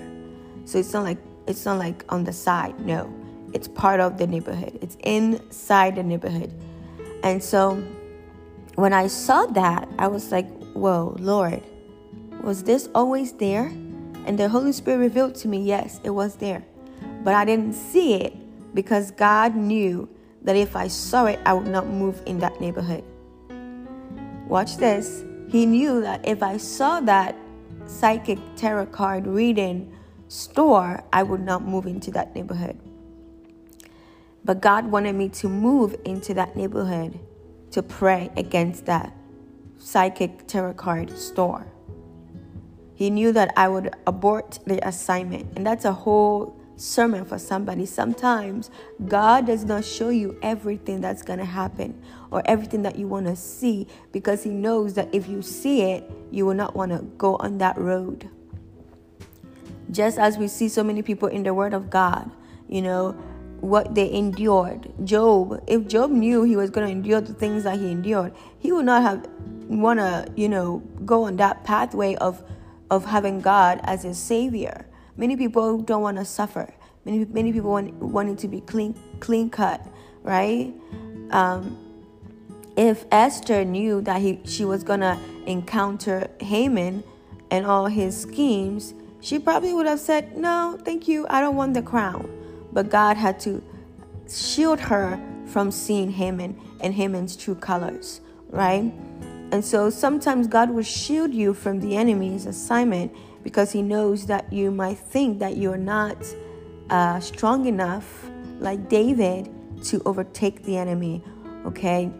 so 0.65 0.79
it's 0.79 0.93
not 0.93 1.05
like 1.05 1.19
it's 1.47 1.65
not 1.65 1.79
like 1.79 2.05
on 2.11 2.25
the 2.25 2.33
side. 2.33 2.79
No, 2.81 3.13
it's 3.55 3.69
part 3.69 4.01
of 4.01 4.19
the 4.19 4.27
neighborhood, 4.27 4.79
it's 4.83 4.97
inside 5.05 5.97
the 5.97 6.03
neighborhood. 6.03 6.53
And 7.23 7.43
so 7.43 7.83
when 8.75 8.93
I 8.93 9.07
saw 9.07 9.47
that, 9.47 9.89
I 9.99 10.09
was 10.09 10.31
like, 10.33 10.49
whoa, 10.75 11.17
Lord, 11.19 11.63
was 12.43 12.65
this 12.65 12.89
always 12.95 13.33
there? 13.33 13.73
And 14.25 14.39
the 14.39 14.49
Holy 14.49 14.73
Spirit 14.73 14.99
revealed 14.99 15.35
to 15.37 15.49
me, 15.49 15.63
yes, 15.63 16.01
it 16.03 16.11
was 16.11 16.37
there. 16.37 16.65
But 17.23 17.35
I 17.35 17.45
didn't 17.45 17.75
see 17.75 18.15
it 18.15 18.35
because 18.75 19.11
God 19.11 19.55
knew 19.55 20.09
that 20.43 20.57
if 20.57 20.77
I 20.77 20.89
saw 20.89 21.27
it, 21.27 21.39
I 21.47 21.53
would 21.53 21.67
not 21.67 21.87
move 21.87 22.23
in 22.27 22.39
that 22.39 22.61
neighborhood. 22.61 23.05
Watch 24.47 24.77
this. 24.77 25.25
He 25.49 25.67
knew 25.67 26.01
that 26.03 26.27
if 26.27 26.43
I 26.43 26.57
saw 26.57 27.01
that 27.01 27.37
psychic 27.87 28.39
tarot 28.57 28.87
card 28.87 29.27
reading 29.27 29.93
store, 30.29 31.03
I 31.13 31.23
would 31.23 31.41
not 31.41 31.63
move 31.63 31.87
into 31.87 32.11
that 32.13 32.35
neighborhood. 32.35 32.79
But 34.45 34.61
God 34.61 34.87
wanted 34.87 35.15
me 35.15 35.29
to 35.31 35.49
move 35.49 35.97
into 36.05 36.35
that 36.35 36.57
neighborhood 36.57 37.19
to 37.71 37.83
pray 37.83 38.31
against 38.37 38.87
that 38.87 39.15
psychic 39.79 40.47
tarot 40.47 40.75
card 40.75 41.17
store. 41.17 41.67
He 42.95 43.11
knew 43.11 43.33
that 43.33 43.53
I 43.57 43.69
would 43.69 43.95
abort 44.07 44.61
the 44.67 44.87
assignment, 44.87 45.57
and 45.57 45.67
that's 45.67 45.85
a 45.85 45.93
whole 45.93 46.57
sermon 46.77 47.25
for 47.25 47.39
somebody. 47.39 47.87
Sometimes 47.87 48.71
God 49.07 49.47
does 49.47 49.65
not 49.65 49.85
show 49.85 50.09
you 50.09 50.39
everything 50.43 51.01
that's 51.01 51.23
going 51.23 51.39
to 51.39 51.45
happen 51.45 52.01
or 52.31 52.43
everything 52.47 52.83
that 52.83 52.97
you 52.97 53.07
want 53.07 53.27
to 53.27 53.37
see 53.37 53.87
because 54.13 54.43
He 54.43 54.51
knows 54.51 54.95
that 54.95 55.13
if 55.13 55.29
you 55.29 55.43
see 55.43 55.83
it, 55.83 56.11
you 56.31 56.47
will 56.47 56.55
not 56.55 56.75
want 56.75 56.93
to 56.93 56.99
go 57.19 57.37
on 57.37 57.59
that 57.59 57.77
road. 57.79 58.29
Just 59.91 60.19
as 60.19 60.39
we 60.39 60.49
see 60.49 60.69
so 60.69 60.83
many 60.83 61.03
people 61.03 61.29
in 61.29 61.43
the 61.43 61.55
Word 61.55 61.75
of 61.75 61.91
God, 61.91 62.31
you 62.69 62.83
know, 62.83 63.13
what 63.61 63.95
they 63.95 64.13
endured. 64.13 64.93
Job, 65.05 65.63
if 65.67 65.87
Job 65.87 66.11
knew 66.11 66.43
he 66.43 66.57
was 66.57 66.71
going 66.71 66.87
to 66.87 66.93
endure 66.93 67.21
the 67.21 67.33
things 67.33 67.65
that 67.65 67.79
he 67.79 67.91
endured, 67.91 68.35
he 68.59 68.73
would 68.73 68.85
not 68.85 69.03
have 69.03 69.27
want 69.69 69.99
to, 69.99 70.27
you 70.37 70.49
know, 70.49 70.81
go 71.07 71.25
on 71.25 71.37
that 71.37 71.65
pathway 71.65 72.15
of 72.17 72.43
of 72.91 73.05
having 73.05 73.41
God 73.41 73.81
as 73.85 74.03
his 74.03 74.19
savior. 74.19 74.87
Many 75.17 75.37
people 75.37 75.79
don't 75.79 76.03
want 76.03 76.19
to 76.19 76.25
suffer. 76.25 76.73
Many 77.05 77.25
many 77.27 77.53
people 77.53 77.71
want 77.71 77.93
wanting 77.95 78.37
to 78.37 78.49
be 78.49 78.61
clean 78.61 78.95
clean 79.21 79.51
cut, 79.51 79.87
right? 80.23 80.73
Um, 81.31 81.79
if 82.77 83.05
Esther 83.11 83.65
knew 83.65 84.01
that 84.03 84.21
he 84.21 84.41
she 84.45 84.65
was 84.65 84.83
gonna 84.83 85.21
encounter 85.47 86.29
Haman 86.41 87.05
and 87.51 87.67
all 87.67 87.87
his 87.87 88.19
schemes, 88.21 88.95
she 89.21 89.39
probably 89.39 89.75
would 89.75 89.87
have 89.87 90.01
said, 90.01 90.37
"No, 90.37 90.79
thank 90.85 91.07
you. 91.07 91.27
I 91.29 91.41
don't 91.41 91.57
want 91.57 91.75
the 91.75 91.83
crown." 91.83 92.29
but 92.75 92.91
God 92.91 93.17
had 93.17 93.41
to 93.41 93.63
shield 94.29 94.81
her 94.81 95.19
from 95.47 95.71
seeing 95.71 96.11
Haman 96.11 96.61
and 96.81 96.93
Haman's 96.93 97.37
true 97.37 97.55
colors, 97.55 98.21
right? 98.51 98.93
And 99.55 99.65
so 99.65 99.89
sometimes 99.89 100.49
God 100.49 100.71
will 100.71 100.83
shield 100.83 101.33
you 101.33 101.55
from 101.55 101.79
the 101.79 101.97
enemy's 101.97 102.45
assignment 102.45 103.15
because 103.45 103.71
he 103.71 103.83
knows 103.83 104.27
that 104.27 104.53
you 104.53 104.73
might 104.73 104.99
think 104.99 105.39
that 105.39 105.57
you're 105.57 105.77
not 105.77 106.17
uh, 106.91 107.21
strong 107.21 107.67
enough, 107.67 108.29
like 108.59 108.89
David, 108.89 109.49
to 109.85 110.03
overtake 110.07 110.65
the 110.65 110.77
enemy, 110.77 111.23
okay? 111.67 112.11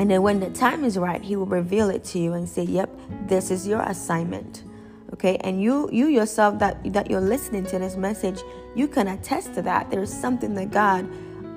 And 0.00 0.10
then 0.10 0.22
when 0.22 0.40
the 0.40 0.50
time 0.50 0.82
is 0.82 0.98
right, 0.98 1.22
he 1.22 1.36
will 1.36 1.46
reveal 1.46 1.90
it 1.90 2.02
to 2.06 2.18
you 2.18 2.32
and 2.32 2.48
say, 2.48 2.64
Yep, 2.64 2.90
this 3.28 3.52
is 3.52 3.68
your 3.68 3.82
assignment 3.82 4.64
okay 5.10 5.38
and 5.40 5.62
you 5.62 5.88
you 5.90 6.08
yourself 6.08 6.58
that 6.58 6.76
that 6.92 7.10
you're 7.10 7.18
listening 7.18 7.64
to 7.64 7.78
this 7.78 7.96
message 7.96 8.42
you 8.74 8.86
can 8.86 9.08
attest 9.08 9.54
to 9.54 9.62
that 9.62 9.90
there's 9.90 10.12
something 10.12 10.52
that 10.52 10.70
god 10.70 11.08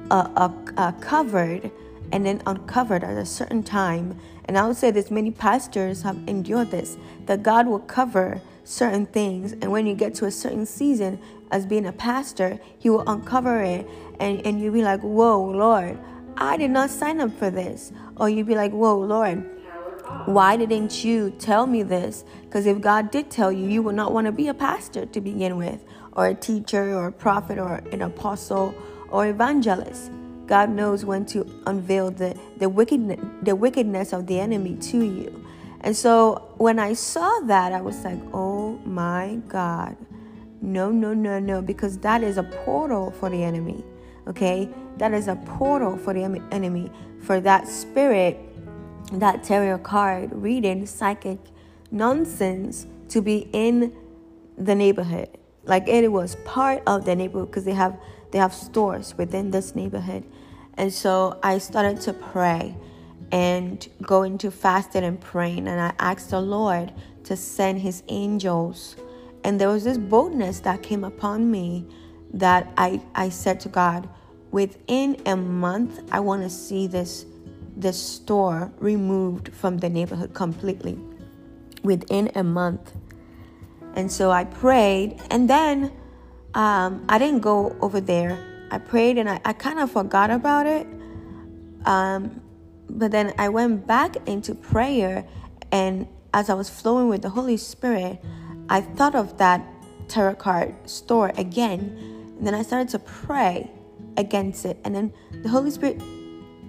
uh, 0.09 0.29
uh, 0.37 0.49
uh, 0.77 0.91
covered 0.93 1.69
and 2.11 2.25
then 2.25 2.41
uncovered 2.45 3.03
at 3.03 3.17
a 3.17 3.25
certain 3.25 3.63
time 3.63 4.17
and 4.45 4.57
i 4.57 4.65
would 4.65 4.75
say 4.75 4.91
that 4.91 5.09
many 5.11 5.31
pastors 5.31 6.01
have 6.01 6.17
endured 6.27 6.71
this 6.71 6.97
that 7.25 7.43
god 7.43 7.67
will 7.67 7.79
cover 7.79 8.41
certain 8.63 9.05
things 9.07 9.53
and 9.53 9.71
when 9.71 9.85
you 9.85 9.95
get 9.95 10.13
to 10.13 10.25
a 10.25 10.31
certain 10.31 10.65
season 10.65 11.19
as 11.51 11.65
being 11.65 11.85
a 11.85 11.91
pastor 11.91 12.59
he 12.77 12.89
will 12.89 13.07
uncover 13.09 13.61
it 13.61 13.87
and, 14.19 14.45
and 14.45 14.61
you'll 14.61 14.73
be 14.73 14.83
like 14.83 15.01
whoa 15.01 15.43
lord 15.43 15.97
i 16.37 16.57
did 16.57 16.71
not 16.71 16.89
sign 16.89 17.19
up 17.19 17.31
for 17.37 17.49
this 17.49 17.91
or 18.17 18.29
you'll 18.29 18.45
be 18.45 18.55
like 18.55 18.71
whoa 18.71 18.97
lord 18.97 19.43
why 20.25 20.57
didn't 20.57 21.03
you 21.03 21.31
tell 21.39 21.65
me 21.65 21.83
this? 21.83 22.25
Because 22.43 22.65
if 22.65 22.81
God 22.81 23.11
did 23.11 23.31
tell 23.31 23.51
you, 23.51 23.67
you 23.67 23.81
would 23.81 23.95
not 23.95 24.11
want 24.11 24.25
to 24.25 24.31
be 24.31 24.49
a 24.49 24.53
pastor 24.53 25.05
to 25.05 25.21
begin 25.21 25.55
with. 25.57 25.83
or 26.13 26.27
a 26.27 26.33
teacher 26.35 26.93
or 26.93 27.07
a 27.07 27.11
prophet 27.11 27.57
or 27.57 27.75
an 27.91 28.01
apostle 28.01 28.75
or 29.09 29.27
evangelist. 29.27 30.11
God 30.47 30.69
knows 30.69 31.05
when 31.05 31.25
to 31.27 31.45
unveil 31.67 32.11
the, 32.11 32.37
the, 32.57 32.67
wickedness, 32.67 33.19
the 33.41 33.55
wickedness 33.55 34.13
of 34.13 34.27
the 34.27 34.39
enemy 34.39 34.75
to 34.77 35.01
you. 35.01 35.45
And 35.81 35.95
so 35.95 36.53
when 36.57 36.77
I 36.79 36.93
saw 36.93 37.39
that, 37.45 37.73
I 37.73 37.81
was 37.81 38.03
like, 38.03 38.19
oh 38.33 38.77
my 38.85 39.39
God. 39.47 39.95
No, 40.61 40.91
no, 40.91 41.13
no, 41.13 41.39
no, 41.39 41.61
because 41.61 41.97
that 41.99 42.21
is 42.23 42.37
a 42.37 42.43
portal 42.43 43.11
for 43.11 43.29
the 43.29 43.43
enemy. 43.43 43.83
Okay? 44.27 44.69
That 44.97 45.13
is 45.13 45.27
a 45.27 45.35
portal 45.35 45.97
for 45.97 46.13
the 46.13 46.23
enemy, 46.51 46.91
for 47.21 47.39
that 47.39 47.67
spirit, 47.67 48.39
that 49.13 49.43
tarot 49.43 49.79
card 49.79 50.31
reading, 50.33 50.85
psychic 50.85 51.39
nonsense 51.89 52.85
to 53.09 53.21
be 53.21 53.49
in 53.51 53.93
the 54.57 54.75
neighborhood. 54.75 55.29
Like 55.63 55.87
it 55.87 56.11
was 56.11 56.35
part 56.45 56.81
of 56.87 57.05
the 57.05 57.15
neighborhood 57.15 57.49
because 57.49 57.65
they 57.65 57.73
have 57.73 57.97
they 58.31 58.39
have 58.39 58.53
stores 58.53 59.15
within 59.17 59.51
this 59.51 59.75
neighborhood. 59.75 60.23
And 60.75 60.91
so 60.91 61.39
I 61.43 61.57
started 61.57 62.01
to 62.01 62.13
pray 62.13 62.75
and 63.31 63.87
go 64.01 64.23
into 64.23 64.51
fasting 64.51 65.03
and 65.03 65.19
praying 65.19 65.67
and 65.67 65.79
I 65.79 65.93
asked 65.99 66.31
the 66.31 66.41
Lord 66.41 66.91
to 67.25 67.35
send 67.35 67.79
his 67.79 68.03
angels. 68.07 68.95
And 69.43 69.59
there 69.59 69.69
was 69.69 69.83
this 69.83 69.97
boldness 69.97 70.59
that 70.61 70.83
came 70.83 71.03
upon 71.03 71.49
me 71.49 71.85
that 72.33 72.71
I, 72.77 73.01
I 73.15 73.29
said 73.29 73.59
to 73.61 73.69
God, 73.69 74.07
within 74.51 75.21
a 75.25 75.35
month, 75.35 76.01
I 76.11 76.19
want 76.19 76.43
to 76.43 76.49
see 76.49 76.87
this, 76.87 77.25
this 77.75 78.01
store 78.01 78.71
removed 78.79 79.53
from 79.53 79.77
the 79.77 79.89
neighborhood 79.89 80.33
completely. 80.33 80.97
Within 81.83 82.31
a 82.35 82.43
month. 82.43 82.93
And 83.95 84.09
so 84.11 84.31
I 84.31 84.45
prayed, 84.45 85.19
and 85.29 85.49
then 85.49 85.91
um, 86.53 87.05
I 87.07 87.17
didn't 87.17 87.39
go 87.39 87.75
over 87.81 88.01
there. 88.01 88.37
I 88.71 88.77
prayed 88.77 89.17
and 89.17 89.29
I, 89.29 89.39
I 89.43 89.53
kind 89.53 89.79
of 89.79 89.91
forgot 89.91 90.31
about 90.31 90.65
it. 90.65 90.87
Um, 91.85 92.41
but 92.89 93.11
then 93.11 93.33
I 93.37 93.49
went 93.49 93.87
back 93.87 94.15
into 94.27 94.53
prayer, 94.53 95.25
and 95.71 96.07
as 96.33 96.49
I 96.49 96.53
was 96.53 96.69
flowing 96.69 97.07
with 97.07 97.21
the 97.21 97.29
Holy 97.29 97.57
Spirit, 97.57 98.23
I 98.69 98.81
thought 98.81 99.15
of 99.15 99.37
that 99.37 99.65
tarot 100.07 100.35
card 100.35 100.75
store 100.89 101.31
again. 101.37 101.97
And 102.37 102.45
then 102.45 102.53
I 102.53 102.63
started 102.63 102.89
to 102.89 102.99
pray 102.99 103.71
against 104.17 104.65
it. 104.65 104.77
And 104.83 104.93
then 104.93 105.13
the 105.41 105.49
Holy 105.49 105.71
Spirit 105.71 106.01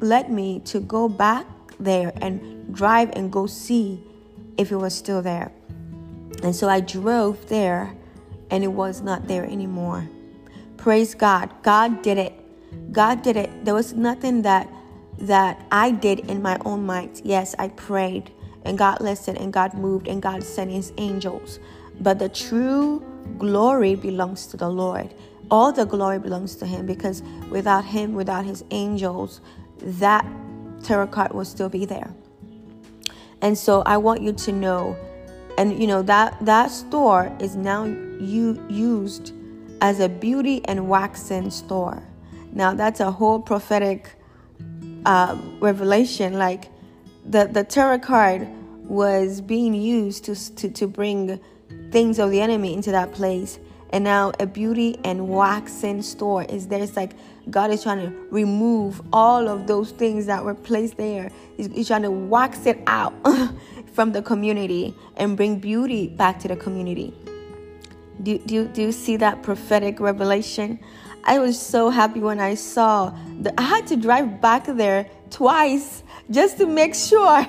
led 0.00 0.30
me 0.30 0.60
to 0.60 0.80
go 0.80 1.08
back 1.08 1.46
there 1.78 2.12
and 2.20 2.74
drive 2.74 3.10
and 3.14 3.32
go 3.32 3.46
see 3.46 4.02
if 4.56 4.70
it 4.70 4.76
was 4.76 4.94
still 4.94 5.22
there. 5.22 5.52
And 6.42 6.54
so 6.54 6.68
I 6.68 6.80
drove 6.80 7.48
there 7.48 7.96
and 8.52 8.62
it 8.62 8.68
was 8.68 9.00
not 9.00 9.26
there 9.26 9.44
anymore. 9.46 10.06
Praise 10.76 11.14
God. 11.14 11.50
God 11.62 12.02
did 12.02 12.18
it. 12.18 12.34
God 12.92 13.22
did 13.22 13.36
it. 13.36 13.64
There 13.64 13.74
was 13.74 13.94
nothing 13.94 14.42
that 14.42 14.68
that 15.18 15.64
I 15.70 15.90
did 15.90 16.20
in 16.30 16.42
my 16.42 16.58
own 16.64 16.84
might. 16.84 17.22
Yes, 17.24 17.54
I 17.58 17.68
prayed 17.68 18.30
and 18.64 18.76
God 18.76 19.00
listened 19.00 19.38
and 19.38 19.52
God 19.52 19.74
moved 19.74 20.06
and 20.06 20.20
God 20.20 20.42
sent 20.42 20.70
his 20.70 20.92
angels. 20.98 21.60
But 22.00 22.18
the 22.18 22.28
true 22.28 23.04
glory 23.38 23.94
belongs 23.94 24.46
to 24.48 24.56
the 24.56 24.68
Lord. 24.68 25.14
All 25.50 25.72
the 25.72 25.84
glory 25.84 26.18
belongs 26.18 26.56
to 26.56 26.66
him 26.66 26.86
because 26.86 27.22
without 27.50 27.84
him, 27.84 28.14
without 28.14 28.44
his 28.44 28.64
angels, 28.70 29.40
that 29.78 30.26
tarot 30.82 31.08
card 31.08 31.32
will 31.32 31.44
still 31.44 31.68
be 31.68 31.84
there. 31.84 32.12
And 33.40 33.56
so 33.56 33.82
I 33.82 33.96
want 33.96 34.20
you 34.22 34.32
to 34.32 34.52
know 34.52 34.96
and 35.58 35.80
you 35.80 35.86
know 35.86 36.02
that 36.02 36.36
that 36.44 36.70
store 36.70 37.34
is 37.40 37.56
now 37.56 37.84
you 37.84 38.64
used 38.68 39.32
as 39.80 40.00
a 40.00 40.08
beauty 40.08 40.64
and 40.66 40.88
waxing 40.88 41.50
store. 41.50 42.02
Now 42.52 42.74
that's 42.74 43.00
a 43.00 43.10
whole 43.10 43.40
prophetic 43.40 44.14
uh, 45.04 45.36
revelation. 45.60 46.34
Like 46.34 46.70
the 47.24 47.46
the 47.46 47.64
tarot 47.64 48.00
card 48.00 48.48
was 48.84 49.40
being 49.40 49.74
used 49.74 50.24
to, 50.24 50.54
to 50.56 50.68
to 50.70 50.86
bring 50.86 51.40
things 51.90 52.18
of 52.18 52.30
the 52.30 52.40
enemy 52.40 52.74
into 52.74 52.90
that 52.92 53.12
place, 53.12 53.58
and 53.90 54.04
now 54.04 54.32
a 54.40 54.46
beauty 54.46 54.98
and 55.04 55.28
waxing 55.28 56.02
store 56.02 56.44
is 56.44 56.68
there. 56.68 56.82
It's 56.82 56.96
like 56.96 57.12
God 57.50 57.70
is 57.70 57.82
trying 57.82 58.00
to 58.00 58.16
remove 58.30 59.02
all 59.12 59.48
of 59.48 59.66
those 59.66 59.90
things 59.90 60.26
that 60.26 60.44
were 60.44 60.54
placed 60.54 60.96
there. 60.96 61.30
He's, 61.56 61.66
he's 61.66 61.88
trying 61.88 62.02
to 62.02 62.10
wax 62.10 62.66
it 62.66 62.80
out 62.86 63.14
from 63.92 64.12
the 64.12 64.22
community 64.22 64.94
and 65.16 65.36
bring 65.36 65.58
beauty 65.58 66.08
back 66.08 66.38
to 66.40 66.48
the 66.48 66.56
community. 66.56 67.14
Do, 68.22 68.38
do, 68.38 68.68
do 68.68 68.82
you 68.82 68.92
see 68.92 69.16
that 69.16 69.42
prophetic 69.42 70.00
revelation? 70.00 70.78
I 71.24 71.38
was 71.38 71.60
so 71.60 71.88
happy 71.88 72.20
when 72.20 72.40
I 72.40 72.54
saw 72.54 73.14
that 73.40 73.54
I 73.56 73.62
had 73.62 73.86
to 73.88 73.96
drive 73.96 74.40
back 74.40 74.66
there 74.66 75.08
twice 75.30 76.02
just 76.30 76.58
to 76.58 76.66
make 76.66 76.94
sure 77.10 77.44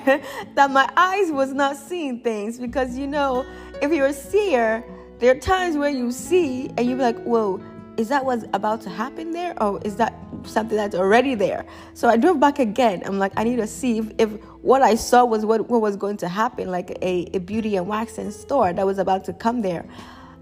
that 0.54 0.70
my 0.70 0.88
eyes 0.96 1.30
was 1.32 1.52
not 1.52 1.76
seeing 1.76 2.20
things 2.20 2.58
because 2.58 2.96
you 2.96 3.06
know 3.06 3.44
if 3.82 3.92
you're 3.92 4.06
a 4.06 4.12
seer 4.12 4.84
there 5.18 5.34
are 5.34 5.40
times 5.40 5.76
where 5.76 5.90
you 5.90 6.10
see 6.10 6.68
and 6.76 6.86
you 6.88 6.96
be 6.96 7.02
like 7.02 7.22
whoa 7.24 7.60
is 7.96 8.08
that 8.08 8.24
what's 8.24 8.44
about 8.52 8.80
to 8.80 8.90
happen 8.90 9.30
there 9.30 9.60
or 9.62 9.80
is 9.84 9.96
that 9.96 10.14
something 10.44 10.76
that's 10.76 10.94
already 10.94 11.34
there 11.34 11.64
so 11.94 12.08
i 12.08 12.16
drove 12.16 12.40
back 12.40 12.58
again 12.58 13.02
i'm 13.06 13.18
like 13.18 13.32
i 13.36 13.44
need 13.44 13.56
to 13.56 13.66
see 13.66 13.98
if, 13.98 14.10
if 14.18 14.30
what 14.62 14.82
i 14.82 14.94
saw 14.94 15.24
was 15.24 15.46
what, 15.46 15.68
what 15.70 15.80
was 15.80 15.96
going 15.96 16.16
to 16.16 16.28
happen 16.28 16.70
like 16.70 16.90
a, 17.02 17.28
a 17.34 17.38
beauty 17.38 17.76
and 17.76 17.86
waxing 17.86 18.30
store 18.30 18.72
that 18.72 18.84
was 18.84 18.98
about 18.98 19.24
to 19.24 19.32
come 19.32 19.62
there 19.62 19.86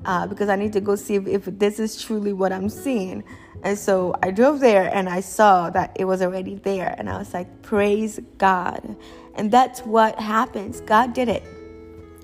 uh, 0.04 0.26
because 0.26 0.48
I 0.48 0.56
need 0.56 0.72
to 0.72 0.80
go 0.80 0.96
see 0.96 1.14
if, 1.16 1.26
if 1.26 1.44
this 1.46 1.78
is 1.78 2.02
truly 2.02 2.32
what 2.32 2.52
I'm 2.52 2.68
seeing. 2.68 3.24
And 3.62 3.78
so 3.78 4.16
I 4.22 4.30
drove 4.30 4.60
there 4.60 4.92
and 4.92 5.08
I 5.08 5.20
saw 5.20 5.70
that 5.70 5.96
it 5.98 6.04
was 6.04 6.22
already 6.22 6.56
there. 6.56 6.94
And 6.98 7.08
I 7.08 7.18
was 7.18 7.32
like, 7.32 7.62
praise 7.62 8.20
God. 8.38 8.96
And 9.34 9.50
that's 9.50 9.80
what 9.80 10.18
happens. 10.18 10.80
God 10.80 11.12
did 11.12 11.28
it. 11.28 11.42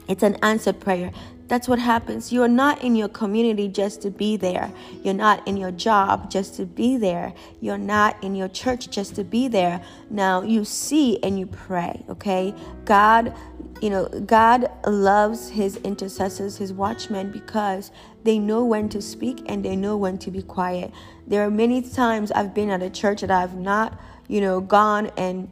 It's 0.08 0.22
an 0.22 0.36
answered 0.42 0.80
prayer. 0.80 1.12
That's 1.48 1.66
what 1.66 1.78
happens. 1.78 2.30
You're 2.30 2.46
not 2.46 2.82
in 2.84 2.94
your 2.94 3.08
community 3.08 3.68
just 3.68 4.02
to 4.02 4.10
be 4.10 4.36
there. 4.36 4.70
You're 5.02 5.14
not 5.14 5.46
in 5.48 5.56
your 5.56 5.70
job 5.70 6.30
just 6.30 6.54
to 6.56 6.66
be 6.66 6.98
there. 6.98 7.32
You're 7.60 7.78
not 7.78 8.22
in 8.22 8.34
your 8.34 8.48
church 8.48 8.90
just 8.90 9.16
to 9.16 9.24
be 9.24 9.48
there. 9.48 9.80
Now 10.10 10.42
you 10.42 10.66
see 10.66 11.22
and 11.22 11.38
you 11.38 11.46
pray, 11.46 12.04
okay? 12.10 12.54
God, 12.84 13.34
you 13.80 13.88
know, 13.88 14.08
God 14.08 14.70
loves 14.86 15.48
his 15.48 15.76
intercessors, 15.78 16.58
his 16.58 16.72
watchmen, 16.74 17.32
because 17.32 17.92
they 18.24 18.38
know 18.38 18.62
when 18.62 18.90
to 18.90 19.00
speak 19.00 19.42
and 19.46 19.64
they 19.64 19.74
know 19.74 19.96
when 19.96 20.18
to 20.18 20.30
be 20.30 20.42
quiet. 20.42 20.92
There 21.26 21.42
are 21.46 21.50
many 21.50 21.80
times 21.80 22.30
I've 22.30 22.52
been 22.52 22.68
at 22.68 22.82
a 22.82 22.90
church 22.90 23.22
that 23.22 23.30
I've 23.30 23.56
not, 23.56 23.98
you 24.28 24.42
know, 24.42 24.60
gone 24.60 25.10
and 25.16 25.50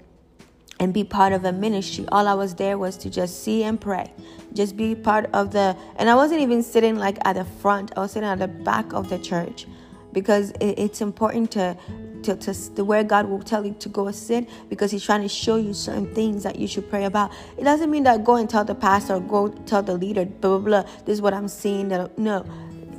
and 0.78 0.92
be 0.92 1.04
part 1.04 1.32
of 1.32 1.42
a 1.44 1.52
ministry. 1.52 2.04
All 2.12 2.28
I 2.28 2.34
was 2.34 2.54
there 2.54 2.76
was 2.76 2.98
to 2.98 3.08
just 3.08 3.42
see 3.42 3.64
and 3.64 3.80
pray. 3.80 4.12
Just 4.56 4.76
be 4.76 4.94
part 4.94 5.28
of 5.32 5.50
the 5.52 5.76
and 5.96 6.08
I 6.08 6.14
wasn't 6.14 6.40
even 6.40 6.62
sitting 6.62 6.96
like 6.96 7.18
at 7.24 7.34
the 7.34 7.44
front. 7.44 7.92
I 7.96 8.00
was 8.00 8.12
sitting 8.12 8.28
at 8.28 8.38
the 8.38 8.48
back 8.48 8.92
of 8.92 9.08
the 9.08 9.18
church 9.18 9.66
because 10.12 10.50
it, 10.52 10.78
it's 10.78 11.00
important 11.00 11.50
to 11.52 11.76
to, 12.22 12.34
to, 12.34 12.74
to 12.74 12.84
where 12.84 13.04
God 13.04 13.28
will 13.28 13.42
tell 13.42 13.64
you 13.64 13.74
to 13.74 13.88
go 13.88 14.10
sit 14.10 14.48
because 14.68 14.90
He's 14.90 15.04
trying 15.04 15.22
to 15.22 15.28
show 15.28 15.56
you 15.56 15.74
certain 15.74 16.12
things 16.14 16.42
that 16.42 16.56
you 16.56 16.66
should 16.66 16.88
pray 16.90 17.04
about. 17.04 17.30
It 17.56 17.64
doesn't 17.64 17.90
mean 17.90 18.02
that 18.04 18.24
go 18.24 18.36
and 18.36 18.48
tell 18.48 18.64
the 18.64 18.74
pastor 18.74 19.20
go 19.20 19.48
tell 19.48 19.82
the 19.82 19.94
leader, 19.94 20.24
blah 20.24 20.58
blah 20.58 20.82
blah. 20.82 20.90
This 21.04 21.14
is 21.14 21.22
what 21.22 21.34
I'm 21.34 21.48
seeing. 21.48 21.88
That 21.88 22.18
no, 22.18 22.44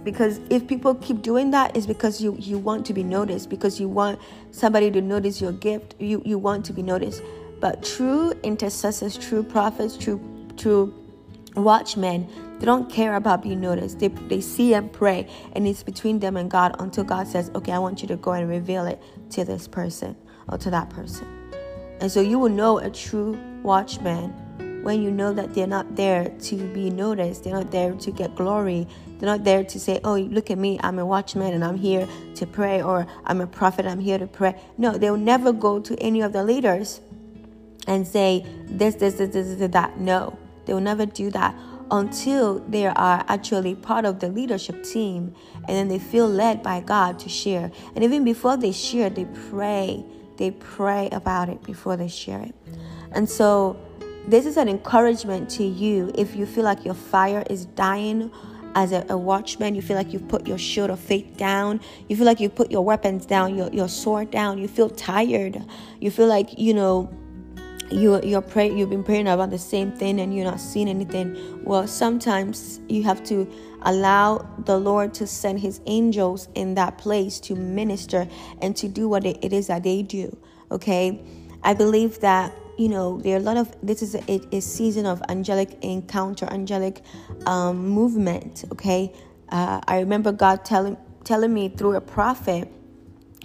because 0.03 0.39
if 0.49 0.67
people 0.67 0.95
keep 0.95 1.21
doing 1.21 1.51
that 1.51 1.75
it's 1.75 1.87
because 1.87 2.21
you 2.21 2.35
you 2.39 2.59
want 2.59 2.85
to 2.85 2.93
be 2.93 3.03
noticed 3.03 3.49
because 3.49 3.79
you 3.79 3.89
want 3.89 4.19
somebody 4.51 4.91
to 4.91 5.01
notice 5.01 5.41
your 5.41 5.51
gift 5.51 5.95
you 5.99 6.21
you 6.23 6.37
want 6.37 6.63
to 6.65 6.71
be 6.71 6.81
noticed 6.81 7.21
but 7.59 7.83
true 7.83 8.33
intercessors, 8.43 9.17
true 9.17 9.43
prophets, 9.43 9.97
true 9.97 10.21
true 10.57 10.93
watchmen, 11.63 12.27
they 12.59 12.65
don't 12.65 12.91
care 12.91 13.15
about 13.15 13.43
being 13.43 13.61
noticed. 13.61 13.99
They, 13.99 14.07
they 14.07 14.41
see 14.41 14.73
and 14.73 14.91
pray, 14.91 15.29
and 15.53 15.67
it's 15.67 15.83
between 15.83 16.19
them 16.19 16.37
and 16.37 16.49
God 16.49 16.75
until 16.79 17.03
God 17.03 17.27
says, 17.27 17.51
Okay, 17.55 17.71
I 17.71 17.79
want 17.79 18.01
you 18.01 18.07
to 18.09 18.17
go 18.17 18.31
and 18.31 18.49
reveal 18.49 18.85
it 18.85 19.01
to 19.31 19.43
this 19.43 19.67
person 19.67 20.15
or 20.49 20.57
to 20.57 20.69
that 20.71 20.89
person. 20.89 21.27
And 21.99 22.11
so 22.11 22.21
you 22.21 22.39
will 22.39 22.49
know 22.49 22.77
a 22.77 22.89
true 22.89 23.39
watchman 23.63 24.31
when 24.83 25.01
you 25.01 25.11
know 25.11 25.33
that 25.33 25.53
they're 25.53 25.67
not 25.67 25.95
there 25.95 26.29
to 26.29 26.55
be 26.73 26.89
noticed, 26.89 27.43
they're 27.43 27.53
not 27.53 27.71
there 27.71 27.93
to 27.93 28.11
get 28.11 28.35
glory, 28.35 28.87
they're 29.17 29.27
not 29.27 29.43
there 29.43 29.63
to 29.63 29.79
say, 29.79 29.99
Oh, 30.03 30.15
look 30.15 30.49
at 30.49 30.57
me, 30.57 30.79
I'm 30.81 30.99
a 30.99 31.05
watchman 31.05 31.53
and 31.53 31.63
I'm 31.63 31.77
here 31.77 32.07
to 32.35 32.45
pray, 32.45 32.81
or 32.81 33.07
I'm 33.25 33.41
a 33.41 33.47
prophet, 33.47 33.85
I'm 33.85 33.99
here 33.99 34.17
to 34.17 34.27
pray. 34.27 34.55
No, 34.77 34.97
they'll 34.97 35.17
never 35.17 35.51
go 35.51 35.79
to 35.79 35.95
any 35.99 36.21
of 36.21 36.33
the 36.33 36.43
leaders 36.43 37.01
and 37.87 38.07
say 38.07 38.45
this, 38.65 38.95
this, 38.95 39.15
this, 39.15 39.33
this, 39.33 39.57
this, 39.57 39.71
that. 39.71 39.99
No, 39.99 40.37
they 40.67 40.73
will 40.73 40.81
never 40.81 41.05
do 41.05 41.31
that 41.31 41.55
until 41.89 42.59
they 42.67 42.85
are 42.85 43.25
actually 43.27 43.73
part 43.73 44.05
of 44.05 44.19
the 44.19 44.27
leadership 44.27 44.83
team 44.83 45.33
and 45.55 45.69
then 45.69 45.87
they 45.87 45.99
feel 45.99 46.27
led 46.27 46.61
by 46.61 46.81
God 46.81 47.17
to 47.19 47.29
share. 47.29 47.71
And 47.95 48.03
even 48.03 48.23
before 48.23 48.57
they 48.57 48.71
share, 48.71 49.09
they 49.09 49.25
pray. 49.49 50.03
They 50.37 50.51
pray 50.51 51.09
about 51.11 51.49
it 51.49 51.63
before 51.63 51.97
they 51.97 52.09
share 52.09 52.41
it. 52.41 52.53
And 53.11 53.27
so, 53.27 53.79
this 54.27 54.45
is 54.45 54.57
an 54.57 54.67
encouragement 54.67 55.49
to 55.51 55.63
you 55.63 56.11
if 56.15 56.35
you 56.35 56.45
feel 56.45 56.65
like 56.65 56.83
your 56.83 56.93
fire 56.93 57.45
is 57.49 57.65
dying 57.65 58.29
as 58.75 58.91
a, 58.91 59.05
a, 59.09 59.17
watchman, 59.17 59.73
you 59.73 59.81
feel 59.81 59.95
like 59.95 60.11
you've 60.11 60.27
put 60.27 60.45
your 60.45 60.57
shield 60.57 60.89
of 60.89 60.99
faith 60.99 61.37
down. 61.37 61.79
You 62.09 62.17
feel 62.17 62.25
like 62.25 62.41
you 62.41 62.49
put 62.49 62.69
your 62.69 62.83
weapons 62.83 63.25
down, 63.25 63.57
your, 63.57 63.71
your 63.71 63.87
sword 63.87 64.29
down. 64.29 64.57
You 64.57 64.67
feel 64.67 64.89
tired. 64.89 65.63
You 65.99 66.11
feel 66.11 66.27
like, 66.27 66.59
you 66.59 66.73
know, 66.73 67.09
you 67.89 68.21
you're 68.23 68.41
pray 68.41 68.71
you've 68.71 68.89
been 68.89 69.03
praying 69.03 69.27
about 69.27 69.49
the 69.49 69.57
same 69.57 69.91
thing 69.91 70.19
and 70.19 70.35
you're 70.35 70.45
not 70.45 70.59
seeing 70.59 70.89
anything. 70.89 71.63
Well, 71.63 71.87
sometimes 71.87 72.79
you 72.87 73.03
have 73.03 73.23
to 73.25 73.49
allow 73.83 74.47
the 74.65 74.77
Lord 74.77 75.13
to 75.15 75.27
send 75.27 75.59
his 75.59 75.81
angels 75.85 76.49
in 76.55 76.75
that 76.75 76.97
place 76.97 77.39
to 77.41 77.55
minister 77.55 78.27
and 78.61 78.75
to 78.77 78.87
do 78.87 79.07
what 79.07 79.25
it 79.25 79.53
is 79.53 79.67
that 79.67 79.83
they 79.83 80.01
do. 80.01 80.35
Okay? 80.71 81.23
I 81.63 81.73
believe 81.73 82.19
that 82.19 82.53
you 82.77 82.89
know 82.89 83.19
there 83.21 83.35
are 83.35 83.39
a 83.39 83.43
lot 83.43 83.57
of 83.57 83.75
this 83.81 84.01
is 84.01 84.15
a, 84.15 84.55
a 84.55 84.61
season 84.61 85.05
of 85.05 85.21
angelic 85.29 85.83
encounter 85.83 86.45
angelic 86.45 87.01
um, 87.47 87.89
movement 87.89 88.65
okay 88.71 89.11
uh, 89.49 89.81
i 89.87 89.97
remember 89.97 90.31
god 90.31 90.63
telling 90.63 90.95
telling 91.23 91.51
me 91.51 91.69
through 91.69 91.95
a 91.95 92.01
prophet 92.01 92.71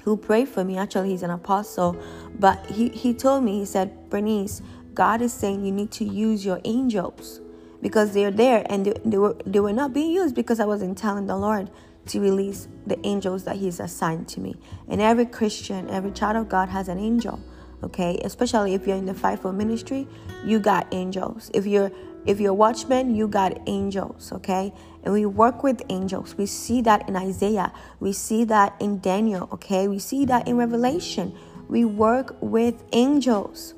who 0.05 0.17
prayed 0.17 0.49
for 0.49 0.65
me. 0.65 0.79
Actually 0.79 1.11
he's 1.11 1.23
an 1.23 1.31
apostle. 1.31 1.97
But 2.39 2.67
he, 2.67 2.89
he 2.91 3.15
told 3.15 3.45
me 3.45 3.61
he 3.61 3.65
said 3.65 4.11
bernice 4.11 4.63
god 4.95 5.23
is 5.23 5.33
saying 5.33 5.65
you 5.65 5.73
need 5.73 5.91
to 5.91 6.05
use 6.05 6.45
your 6.45 6.61
angels 6.65 7.41
because 7.81 8.13
they're 8.13 8.31
there 8.31 8.65
and 8.69 8.87
they, 8.87 8.93
they 9.05 9.19
were 9.19 9.37
they 9.47 9.61
were 9.61 9.73
not 9.73 9.93
being 9.93 10.13
used 10.13 10.35
because 10.35 10.61
i 10.61 10.65
wasn't 10.67 10.97
telling 10.97 11.27
the 11.27 11.37
lord 11.37 11.71
to 12.07 12.21
release 12.21 12.69
the 12.87 12.99
angels 13.07 13.45
that 13.45 13.57
he's 13.57 13.79
assigned 13.79 14.27
to 14.27 14.41
me. 14.41 14.57
And 14.89 15.01
every 15.01 15.27
christian 15.27 15.89
every 15.89 16.11
child 16.11 16.37
of 16.37 16.49
god 16.49 16.69
has 16.69 16.89
an 16.89 16.99
angel 16.99 17.41
okay? 17.83 18.21
Especially 18.25 18.75
if 18.75 18.87
you're 18.87 18.97
in 18.97 19.07
the 19.07 19.15
fivefold 19.15 19.57
ministry 19.57 20.07
you 20.45 20.59
got 20.59 20.87
angels. 20.93 21.51
If 21.55 21.67
you're 21.67 21.91
if 22.25 22.41
you're 22.41 22.51
a 22.51 22.55
watchman 22.55 23.15
you 23.15 23.29
got 23.29 23.59
angels 23.67 24.33
okay? 24.33 24.73
And 25.05 25.13
we 25.13 25.27
work 25.27 25.65
with 25.65 25.83
angels. 25.89 26.37
We 26.37 26.47
see 26.47 26.81
that 26.83 27.09
in 27.09 27.17
isaiah. 27.17 27.73
We 27.99 28.13
see 28.13 28.45
that 28.45 28.77
in 28.81 29.01
daniel 29.01 29.49
okay? 29.53 29.89
We 29.89 29.99
see 29.99 30.25
that 30.27 30.47
in 30.47 30.57
revelation. 30.57 31.37
We 31.69 31.85
work 31.85 32.37
with 32.41 32.83
angels 32.93 33.75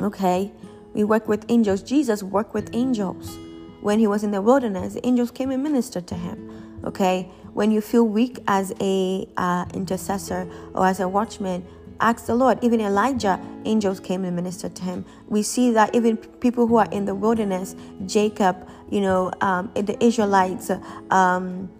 okay? 0.00 0.52
We 0.92 1.04
work 1.04 1.28
with 1.28 1.44
angels. 1.48 1.82
Jesus 1.82 2.22
worked 2.22 2.54
with 2.54 2.70
angels 2.74 3.38
when 3.80 3.98
he 3.98 4.06
was 4.06 4.24
in 4.24 4.30
the 4.30 4.42
wilderness. 4.42 4.94
The 4.94 5.06
angels 5.06 5.30
came 5.30 5.50
and 5.50 5.62
ministered 5.62 6.06
to 6.08 6.14
him 6.14 6.50
okay? 6.84 7.30
When 7.52 7.70
you 7.70 7.80
feel 7.80 8.06
weak 8.06 8.38
as 8.46 8.72
a 8.80 9.28
uh, 9.36 9.66
intercessor 9.74 10.48
or 10.74 10.86
as 10.86 11.00
a 11.00 11.08
watchman 11.08 11.66
ask 12.00 12.26
the 12.26 12.34
Lord. 12.34 12.58
Even 12.62 12.80
Elijah, 12.80 13.40
angels 13.64 14.00
came 14.00 14.24
and 14.24 14.34
ministered 14.34 14.74
to 14.76 14.82
him. 14.82 15.04
We 15.28 15.42
see 15.42 15.70
that 15.72 15.94
even 15.94 16.16
people 16.16 16.66
who 16.66 16.76
are 16.76 16.88
in 16.90 17.04
the 17.04 17.14
wilderness, 17.14 17.76
Jacob, 18.06 18.68
you 18.90 19.00
know, 19.00 19.32
um, 19.40 19.70
the 19.74 19.96
Israelites, 20.02 20.70
um, 21.10 21.70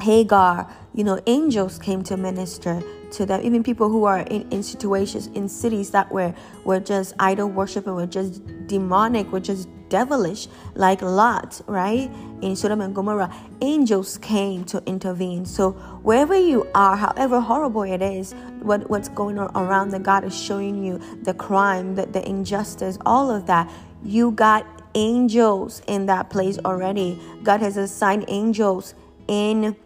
Hagar, 0.00 0.70
you 0.94 1.04
know, 1.04 1.20
angels 1.26 1.78
came 1.78 2.02
to 2.04 2.16
minister 2.16 2.82
to 3.12 3.26
them. 3.26 3.40
Even 3.42 3.62
people 3.62 3.88
who 3.88 4.04
are 4.04 4.20
in, 4.20 4.50
in 4.50 4.62
situations 4.62 5.28
in 5.28 5.48
cities 5.48 5.90
that 5.90 6.10
were 6.10 6.34
were 6.64 6.80
just 6.80 7.14
idol 7.18 7.48
worship 7.48 7.86
and 7.86 7.96
were 7.96 8.06
just 8.06 8.42
demonic, 8.66 9.30
were 9.32 9.40
just 9.40 9.68
devilish, 9.88 10.48
like 10.74 11.02
Lot, 11.02 11.60
right? 11.66 12.10
In 12.42 12.54
Sodom 12.54 12.80
and 12.80 12.94
Gomorrah, 12.94 13.32
angels 13.60 14.18
came 14.18 14.64
to 14.64 14.82
intervene. 14.86 15.46
So 15.46 15.72
wherever 16.02 16.36
you 16.36 16.68
are, 16.74 16.96
however 16.96 17.40
horrible 17.40 17.82
it 17.82 18.02
is, 18.02 18.34
what, 18.60 18.88
what's 18.90 19.08
going 19.08 19.38
on 19.38 19.50
around 19.56 19.90
that 19.90 20.02
God 20.02 20.24
is 20.24 20.38
showing 20.38 20.84
you, 20.84 21.00
the 21.22 21.34
crime, 21.34 21.94
the, 21.94 22.06
the 22.06 22.26
injustice, 22.28 22.98
all 23.06 23.30
of 23.30 23.46
that, 23.46 23.70
you 24.04 24.32
got 24.32 24.66
angels 24.94 25.82
in 25.86 26.06
that 26.06 26.30
place 26.30 26.58
already. 26.64 27.20
God 27.42 27.60
has 27.60 27.76
assigned 27.76 28.24
angels 28.28 28.94
in 29.28 29.76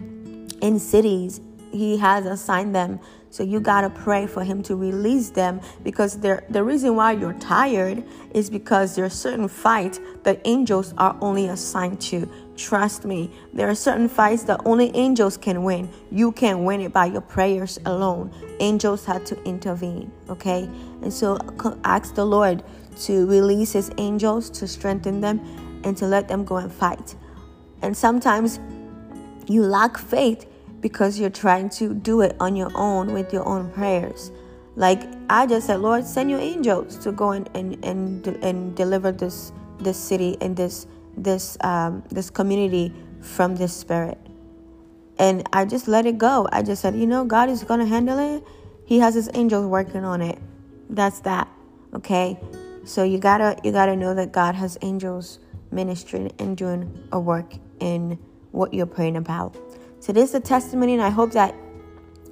in 0.61 0.79
cities. 0.79 1.41
He 1.73 1.97
has 1.99 2.27
assigned 2.27 2.75
them 2.75 3.01
so 3.31 3.45
you 3.45 3.61
got 3.61 3.83
to 3.83 3.91
pray 3.91 4.27
for 4.27 4.43
him 4.43 4.63
to 4.65 4.75
release 4.75 5.31
them 5.31 5.61
because 5.85 6.19
the 6.19 6.63
reason 6.65 6.97
why 6.97 7.13
you're 7.13 7.33
tired 7.35 8.03
is 8.35 8.51
because 8.51 8.97
there 8.97 9.05
are 9.05 9.11
certain 9.11 9.47
fights 9.47 10.01
that 10.25 10.41
angels 10.45 10.93
are 10.99 11.17
only 11.21 11.47
assigned 11.47 12.01
to. 12.01 12.29
Trust 12.57 13.05
me, 13.05 13.31
there 13.55 13.69
are 13.69 13.75
certain 13.75 14.09
fights 14.09 14.43
that 14.45 14.61
only 14.67 14.95
angels 14.95 15.37
can 15.37 15.63
win. 15.63 15.89
You 16.11 16.33
can't 16.33 16.61
win 16.61 16.81
it 16.81 16.93
by 16.93 17.07
your 17.07 17.23
prayers 17.23 17.79
alone. 17.87 18.33
Angels 18.59 19.05
had 19.05 19.25
to 19.27 19.43
intervene, 19.45 20.13
okay? 20.29 20.69
And 21.03 21.13
so 21.13 21.39
ask 21.85 22.15
the 22.15 22.27
Lord 22.27 22.63
to 23.03 23.27
release 23.27 23.73
his 23.73 23.91
angels 23.97 24.51
to 24.51 24.67
strengthen 24.67 25.21
them 25.21 25.41
and 25.85 25.97
to 25.97 26.07
let 26.07 26.29
them 26.29 26.45
go 26.45 26.57
and 26.57 26.71
fight. 26.71 27.15
And 27.81 27.97
sometimes 27.97 28.59
you 29.47 29.63
lack 29.63 29.97
faith 29.97 30.47
because 30.81 31.19
you're 31.19 31.31
trying 31.31 31.69
to 31.71 31.95
do 31.95 32.21
it 32.23 32.37
on 32.41 32.57
your 32.57 32.71
own 32.75 33.13
with 33.13 33.33
your 33.33 33.47
own 33.47 33.71
prayers. 33.71 34.33
Like 34.77 35.03
I 35.29 35.47
just 35.47 35.67
said, 35.67 35.81
Lord, 35.81 36.07
send 36.07 36.31
your 36.31 36.41
angels 36.41 36.97
to 36.99 37.13
go 37.13 37.33
and 37.33 37.49
and 37.55 37.85
and, 37.85 38.27
and 38.43 38.75
deliver 38.77 39.13
this 39.13 39.53
this 39.81 39.99
city 39.99 40.37
and 40.41 40.57
this 40.57 40.87
this 41.17 41.59
um, 41.63 42.03
this 42.11 42.31
community 42.31 42.93
from 43.21 43.57
this 43.57 43.77
spirit. 43.77 44.19
And 45.19 45.47
I 45.53 45.67
just 45.67 45.87
let 45.87 46.07
it 46.07 46.17
go. 46.17 46.49
I 46.51 46.63
just 46.63 46.81
said, 46.81 46.97
you 46.97 47.07
know, 47.07 47.25
God 47.25 47.51
is 47.51 47.63
gonna 47.63 47.87
handle 47.87 48.19
it. 48.19 48.45
He 48.87 48.99
has 49.01 49.15
his 49.15 49.29
angels 49.35 49.67
working 49.67 50.05
on 50.05 50.23
it. 50.23 50.39
That's 50.89 51.21
that. 51.21 51.49
Okay. 51.95 52.39
So 52.85 53.03
you 53.03 53.19
gotta 53.19 53.57
you 53.63 53.73
gotta 53.73 53.97
know 53.97 54.15
that 54.15 54.33
God 54.33 54.55
has 54.55 54.79
angels 54.83 55.39
ministering 55.71 56.33
and 56.39 56.57
doing 56.57 57.09
a 57.13 57.21
work 57.21 57.55
in 57.81 58.19
what 58.53 58.73
you're 58.73 58.87
praying 58.87 59.17
about. 59.17 59.57
So 60.01 60.13
this 60.13 60.31
is 60.31 60.35
a 60.35 60.41
testimony, 60.41 60.95
and 60.95 61.03
I 61.03 61.11
hope 61.11 61.33
that 61.33 61.55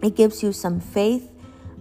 it 0.02 0.16
gives 0.16 0.42
you 0.42 0.52
some 0.52 0.80
faith. 0.80 1.30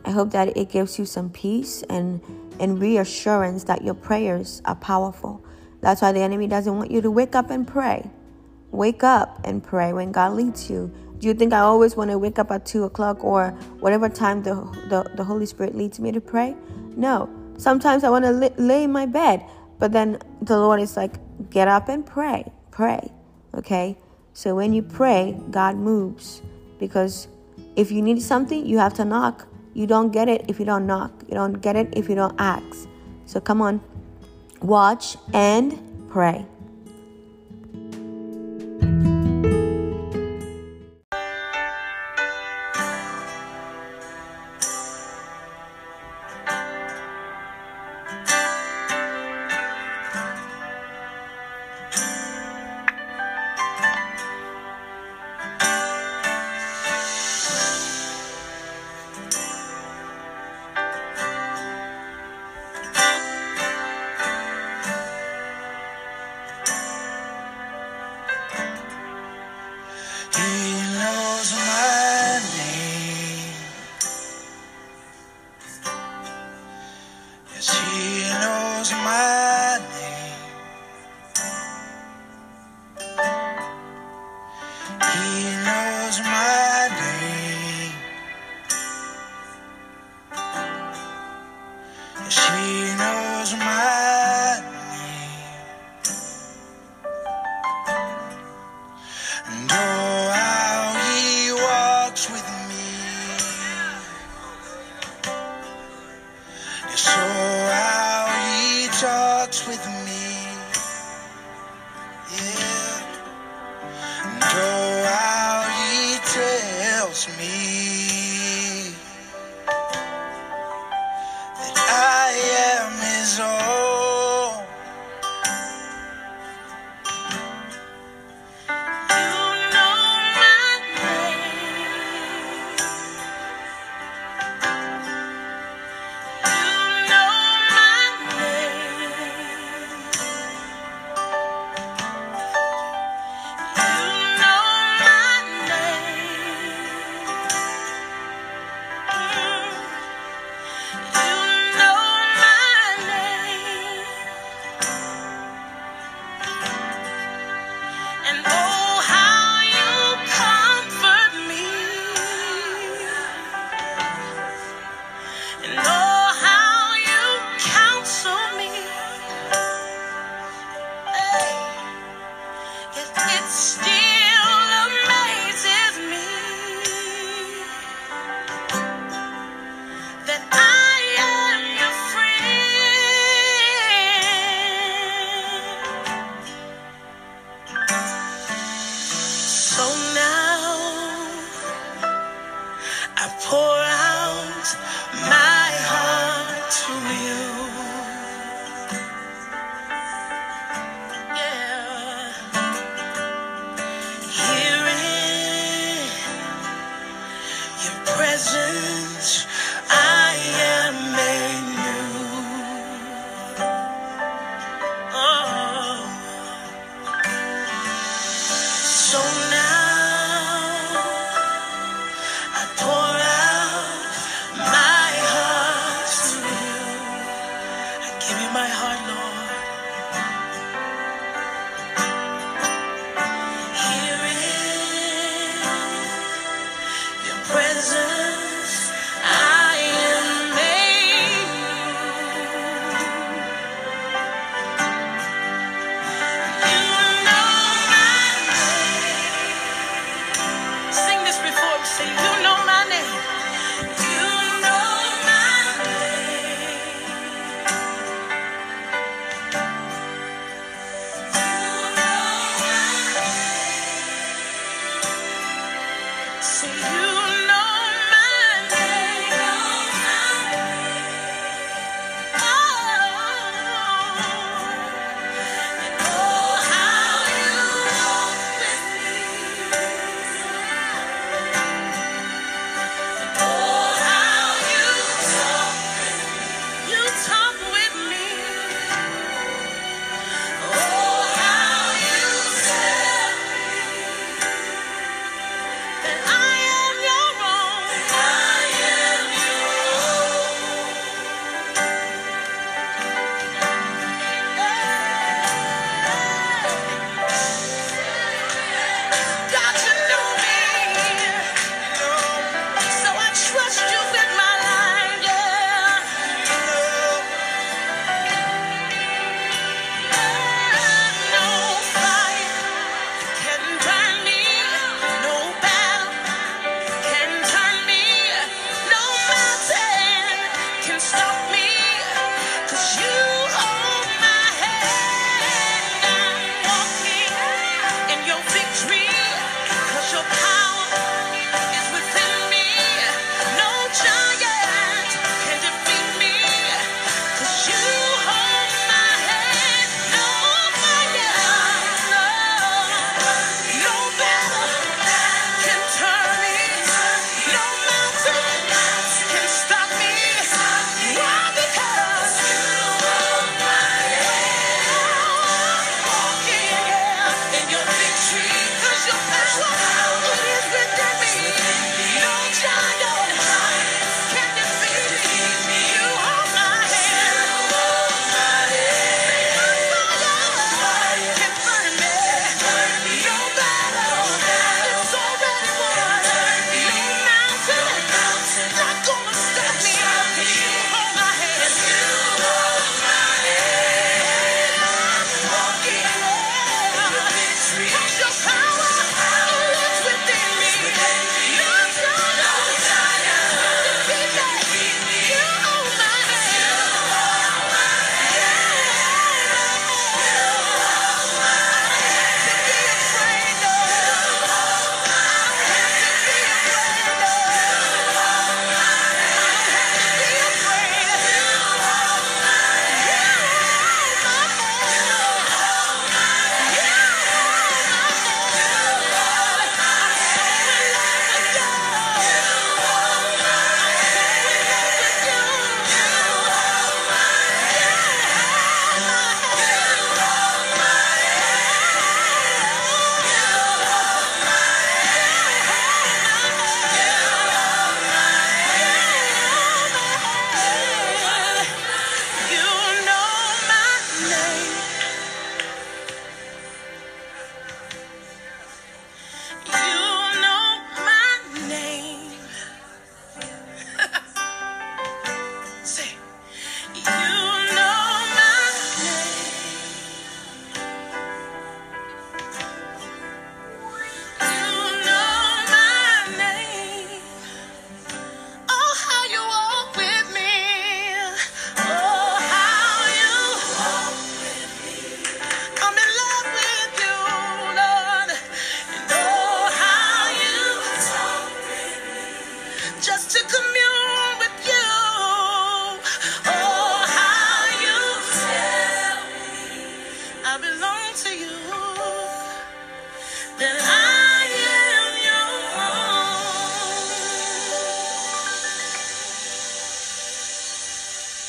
I 0.06 0.12
hope 0.12 0.32
that 0.32 0.56
it 0.56 0.70
gives 0.70 1.00
you 1.00 1.06
some 1.06 1.30
peace 1.30 1.84
and 1.90 2.22
and 2.60 2.80
reassurance 2.80 3.64
that 3.66 3.84
your 3.84 3.94
prayers 3.94 4.62
are 4.66 4.76
powerful. 4.76 5.44
That's 5.82 6.02
why 6.02 6.12
the 6.12 6.22
enemy 6.22 6.48
doesn't 6.48 6.76
want 6.76 6.92
you 6.92 7.02
to 7.02 7.12
wake 7.12 7.36
up 7.36 7.50
and 7.50 7.68
pray. 7.68 8.10
Wake 8.72 9.04
up 9.04 9.40
and 9.46 9.64
pray 9.64 9.94
when 9.94 10.12
God 10.12 10.34
leads 10.34 10.70
you. 10.70 10.92
Do 11.20 11.28
you 11.28 11.34
think 11.34 11.54
I 11.54 11.60
always 11.60 11.96
want 11.96 12.12
to 12.12 12.18
wake 12.18 12.40
up 12.40 12.52
at 12.52 12.66
two 12.66 12.84
o'clock 12.84 13.24
or 13.24 13.52
whatever 13.80 14.10
time 14.10 14.44
the, 14.44 14.56
the, 14.90 15.10
the 15.16 15.24
Holy 15.24 15.46
Spirit 15.46 15.76
leads 15.76 16.00
me 16.00 16.12
to 16.12 16.22
pray? 16.22 16.56
No. 16.96 17.30
Sometimes 17.58 18.04
I 18.04 18.10
want 18.10 18.26
to 18.26 18.32
lay 18.32 18.84
in 18.84 18.92
my 18.92 19.06
bed, 19.06 19.44
but 19.80 19.92
then 19.92 20.20
the 20.42 20.58
Lord 20.58 20.80
is 20.80 20.96
like, 20.96 21.14
get 21.50 21.68
up 21.68 21.90
and 21.90 22.06
pray. 22.06 22.52
Pray. 22.72 23.12
Okay? 23.56 23.98
So 24.38 24.54
when 24.54 24.72
you 24.72 24.84
pray, 24.84 25.36
God 25.50 25.78
moves. 25.78 26.44
Because 26.78 27.28
if 27.76 27.92
you 27.92 28.04
need 28.04 28.22
something, 28.22 28.68
you 28.68 28.78
have 28.78 28.94
to 29.02 29.04
knock. 29.04 29.48
You 29.74 29.88
don't 29.88 30.14
get 30.14 30.30
it 30.30 30.46
if 30.48 30.60
you 30.60 30.66
don't 30.66 30.86
knock. 30.86 31.12
You 31.28 31.34
don't 31.34 31.60
get 31.60 31.76
it 31.76 31.98
if 31.98 32.08
you 32.08 32.14
don't 32.14 32.36
ask. 32.38 32.88
So 33.26 33.40
come 33.42 33.64
on, 33.64 33.82
watch 34.62 35.18
and 35.34 35.74
pray. 36.12 36.46